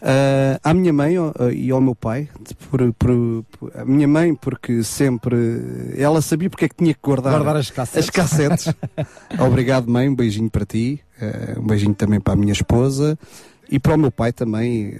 Uh, 0.00 0.56
à 0.64 0.72
minha 0.72 0.94
mãe 0.94 1.18
uh, 1.18 1.34
e 1.52 1.70
ao 1.70 1.78
meu 1.78 1.94
pai, 1.94 2.26
por, 2.70 2.80
por, 2.94 3.44
por, 3.52 3.72
a 3.74 3.84
minha 3.84 4.08
mãe, 4.08 4.34
porque 4.34 4.82
sempre 4.82 5.36
ela 5.94 6.22
sabia 6.22 6.48
porque 6.48 6.64
é 6.64 6.68
que 6.70 6.76
tinha 6.76 6.94
que 6.94 7.00
guardar, 7.02 7.34
guardar 7.34 7.56
as 7.56 7.70
cassetes. 7.70 8.08
As 8.08 8.10
cassetes. 8.10 8.74
Obrigado, 9.38 9.90
mãe, 9.90 10.08
um 10.08 10.14
beijinho 10.14 10.48
para 10.48 10.64
ti, 10.64 11.00
uh, 11.20 11.60
um 11.60 11.66
beijinho 11.66 11.94
também 11.94 12.18
para 12.18 12.32
a 12.32 12.36
minha 12.36 12.52
esposa 12.52 13.18
e 13.70 13.78
para 13.78 13.94
o 13.94 13.98
meu 13.98 14.10
pai 14.10 14.32
também, 14.32 14.96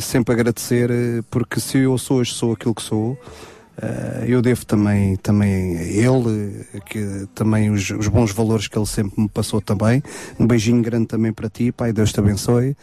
sempre 0.00 0.32
agradecer, 0.32 0.90
porque 1.30 1.60
se 1.60 1.76
eu 1.76 1.98
sou 1.98 2.16
hoje 2.16 2.32
sou 2.32 2.54
aquilo 2.54 2.74
que 2.74 2.80
sou. 2.80 3.18
Eu 4.26 4.40
devo 4.40 4.64
também, 4.64 5.16
também 5.16 5.76
a 5.76 5.82
ele, 5.82 6.64
que, 6.86 7.28
também 7.34 7.70
os, 7.70 7.90
os, 7.90 8.08
bons 8.08 8.32
valores 8.32 8.66
que 8.66 8.78
ele 8.78 8.86
sempre 8.86 9.20
me 9.20 9.28
passou 9.28 9.60
também. 9.60 10.02
Um 10.38 10.46
beijinho 10.46 10.80
grande 10.80 11.06
também 11.06 11.34
para 11.34 11.50
ti, 11.50 11.70
Pai, 11.70 11.92
Deus 11.92 12.14
te 12.14 12.20
abençoe. 12.20 12.74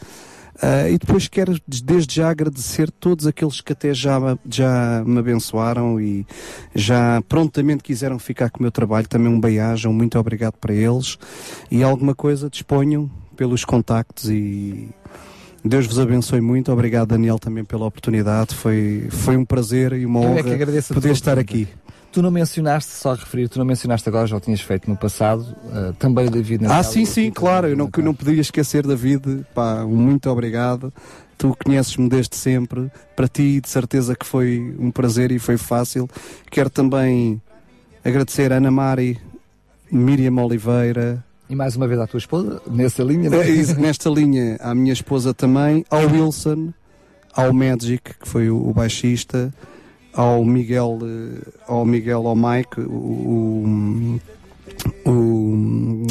Uh, 0.60 0.90
e 0.90 0.98
depois 0.98 1.28
quero 1.28 1.56
desde 1.68 2.16
já 2.16 2.30
agradecer 2.30 2.90
todos 2.90 3.28
aqueles 3.28 3.60
que 3.60 3.72
até 3.72 3.94
já, 3.94 4.18
já 4.50 5.04
me 5.06 5.18
abençoaram 5.18 6.00
e 6.00 6.26
já 6.74 7.22
prontamente 7.28 7.84
quiseram 7.84 8.18
ficar 8.18 8.50
com 8.50 8.58
o 8.58 8.62
meu 8.62 8.72
trabalho. 8.72 9.06
Também 9.06 9.32
um 9.32 9.38
beijo, 9.40 9.88
um 9.88 9.92
muito 9.92 10.18
obrigado 10.18 10.54
para 10.54 10.74
eles. 10.74 11.16
E 11.70 11.82
alguma 11.84 12.14
coisa 12.14 12.50
disponham 12.50 13.08
pelos 13.36 13.64
contactos 13.64 14.28
e 14.28 14.88
Deus 15.64 15.86
vos 15.86 15.98
abençoe 15.98 16.40
muito. 16.40 16.72
Obrigado, 16.72 17.08
Daniel, 17.08 17.38
também 17.38 17.64
pela 17.64 17.86
oportunidade. 17.86 18.52
Foi, 18.54 19.06
foi 19.10 19.36
um 19.36 19.44
prazer 19.44 19.92
e 19.92 20.04
uma 20.04 20.20
honra 20.20 20.40
é 20.40 20.82
poder 20.92 21.12
estar 21.12 21.38
aqui. 21.38 21.68
Tu 22.10 22.22
não 22.22 22.30
mencionaste, 22.30 22.90
só 22.90 23.12
a 23.12 23.14
referir, 23.14 23.48
tu 23.48 23.58
não 23.58 23.66
mencionaste 23.66 24.08
agora, 24.08 24.26
já 24.26 24.36
o 24.36 24.40
tinhas 24.40 24.60
feito 24.60 24.88
no 24.88 24.96
passado, 24.96 25.42
uh, 25.66 25.92
também 25.98 26.26
o 26.26 26.30
David 26.30 26.64
Ah, 26.66 26.82
sim, 26.82 27.04
sim, 27.04 27.30
claro, 27.30 27.68
eu 27.68 27.76
não, 27.76 27.90
não 27.98 28.14
podia 28.14 28.40
esquecer, 28.40 28.86
David, 28.86 29.44
pá, 29.54 29.84
muito 29.84 30.28
obrigado. 30.30 30.92
Tu 31.36 31.56
conheces-me 31.64 32.08
desde 32.08 32.34
sempre, 32.34 32.90
para 33.14 33.28
ti 33.28 33.60
de 33.60 33.68
certeza 33.68 34.16
que 34.16 34.26
foi 34.26 34.74
um 34.78 34.90
prazer 34.90 35.30
e 35.30 35.38
foi 35.38 35.56
fácil. 35.56 36.08
Quero 36.50 36.70
também 36.70 37.40
agradecer 38.04 38.52
a 38.52 38.56
Ana 38.56 38.70
Mari, 38.70 39.20
Miriam 39.90 40.42
Oliveira, 40.42 41.24
e 41.50 41.56
mais 41.56 41.74
uma 41.76 41.88
vez 41.88 41.98
à 41.98 42.06
tua 42.06 42.18
esposa, 42.18 42.60
nessa 42.70 43.02
linha? 43.02 43.30
Né? 43.30 43.38
Nesta 43.78 44.10
linha, 44.10 44.58
à 44.60 44.74
minha 44.74 44.92
esposa 44.92 45.32
também, 45.32 45.82
ao 45.88 46.06
Wilson, 46.06 46.74
ao 47.32 47.54
Magic, 47.54 48.14
que 48.20 48.28
foi 48.28 48.50
o, 48.50 48.70
baixista, 48.74 49.52
ao 50.12 50.44
Miguel, 50.44 50.98
eh, 51.02 51.50
ao 51.66 51.84
Miguel, 51.84 52.26
ao 52.26 52.36
Mike, 52.36 52.80
o, 52.80 53.64
o, 55.04 56.06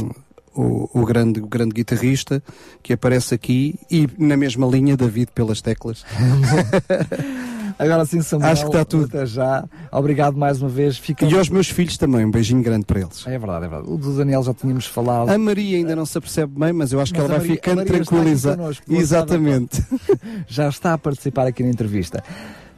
o, 0.56 0.90
o, 1.02 1.06
grande, 1.06 1.40
o 1.40 1.48
grande 1.48 1.74
guitarrista 1.74 2.42
que 2.82 2.94
aparece 2.94 3.36
aqui 3.36 3.76
e 3.90 4.08
na 4.18 4.38
mesma 4.38 4.66
linha 4.68 4.98
David 4.98 5.32
pelas 5.34 5.62
teclas. 5.62 6.04
Agora 7.80 8.06
sim, 8.06 8.22
Samuel. 8.22 8.52
Acho 8.52 8.64
que 8.64 8.70
está 8.70 8.84
tudo. 8.84 9.06
Até 9.06 9.26
já. 9.26 9.64
Obrigado 9.92 10.36
mais 10.36 10.60
uma 10.62 10.70
vez. 10.70 10.98
Fica... 10.98 11.26
E 11.26 11.38
aos 11.38 11.48
meus 11.50 11.70
filhos 11.70 11.96
também, 11.98 12.26
um 12.26 12.32
beijinho 12.32 12.64
grande 12.64 12.86
para 12.86 13.02
eles. 13.02 13.26
É 13.28 13.38
verdade, 13.38 13.66
é 13.66 13.70
verdade. 13.70 13.92
O 13.92 13.98
do 13.98 14.18
Daniel 14.18 14.42
já 14.44 14.54
tínhamos 14.54 14.88
falado. 14.88 15.30
A 15.30 15.38
Maria 15.38 15.78
ainda 15.78 15.96
não 15.96 16.06
se 16.06 16.18
apercebe 16.18 16.60
bem, 16.60 16.74
mas 16.74 16.92
eu 16.92 17.00
acho 17.00 17.12
mas 17.14 17.20
que 17.20 17.20
ela 17.20 17.28
vai 17.28 17.38
Maria, 17.38 17.56
ficando 17.56 17.86
tranquilizada. 17.86 18.72
Exatamente. 18.90 19.84
Já 20.48 20.70
está 20.70 20.94
a 20.94 20.98
participar 20.98 21.46
aqui 21.48 21.62
na 21.62 21.70
entrevista. 21.70 22.24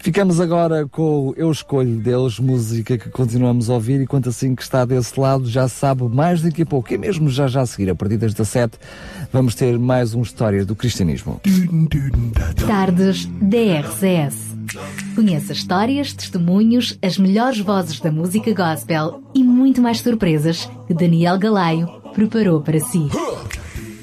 Ficamos 0.01 0.39
agora 0.39 0.87
com 0.87 1.33
Eu 1.35 1.51
Escolho 1.51 1.97
Deus, 1.97 2.39
música 2.39 2.97
que 2.97 3.09
continuamos 3.09 3.69
a 3.69 3.73
ouvir 3.73 3.99
e 3.99 4.07
quanto 4.07 4.29
assim 4.29 4.55
que 4.55 4.61
está 4.61 4.85
desse 4.85 5.19
lado 5.19 5.45
já 5.45 5.67
sabe 5.67 6.03
mais 6.03 6.41
daqui 6.41 6.61
a 6.61 6.65
pouco. 6.65 6.93
E 6.93 6.97
mesmo 6.97 7.29
já 7.29 7.47
já 7.47 7.61
a 7.61 7.65
seguir, 7.65 7.89
a 7.89 7.95
partir 7.95 8.17
das 8.17 8.33
17, 8.33 8.77
vamos 9.31 9.55
ter 9.55 9.77
mais 9.77 10.13
um 10.13 10.21
Histórias 10.21 10.65
do 10.65 10.73
Cristianismo. 10.73 11.41
Tardes 12.65 13.25
DRCS. 13.25 14.57
Conheça 15.15 15.51
histórias, 15.51 16.13
testemunhos, 16.13 16.97
as 17.01 17.17
melhores 17.17 17.59
vozes 17.59 17.99
da 17.99 18.11
música 18.11 18.53
gospel 18.53 19.21
e 19.35 19.43
muito 19.43 19.81
mais 19.81 19.99
surpresas 19.99 20.69
que 20.87 20.93
Daniel 20.93 21.37
Galaio 21.37 21.87
preparou 22.13 22.61
para 22.61 22.79
si. 22.79 23.09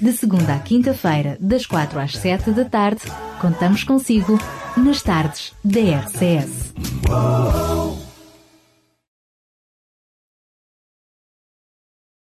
De 0.00 0.12
segunda 0.12 0.54
à 0.54 0.58
quinta-feira, 0.58 1.38
das 1.40 1.64
quatro 1.64 1.98
às 1.98 2.12
sete 2.16 2.50
da 2.50 2.64
tarde, 2.64 3.00
contamos 3.40 3.82
consigo 3.82 4.38
nas 4.76 5.00
tardes 5.02 5.52
da 5.64 5.80
RCS. 5.80 6.74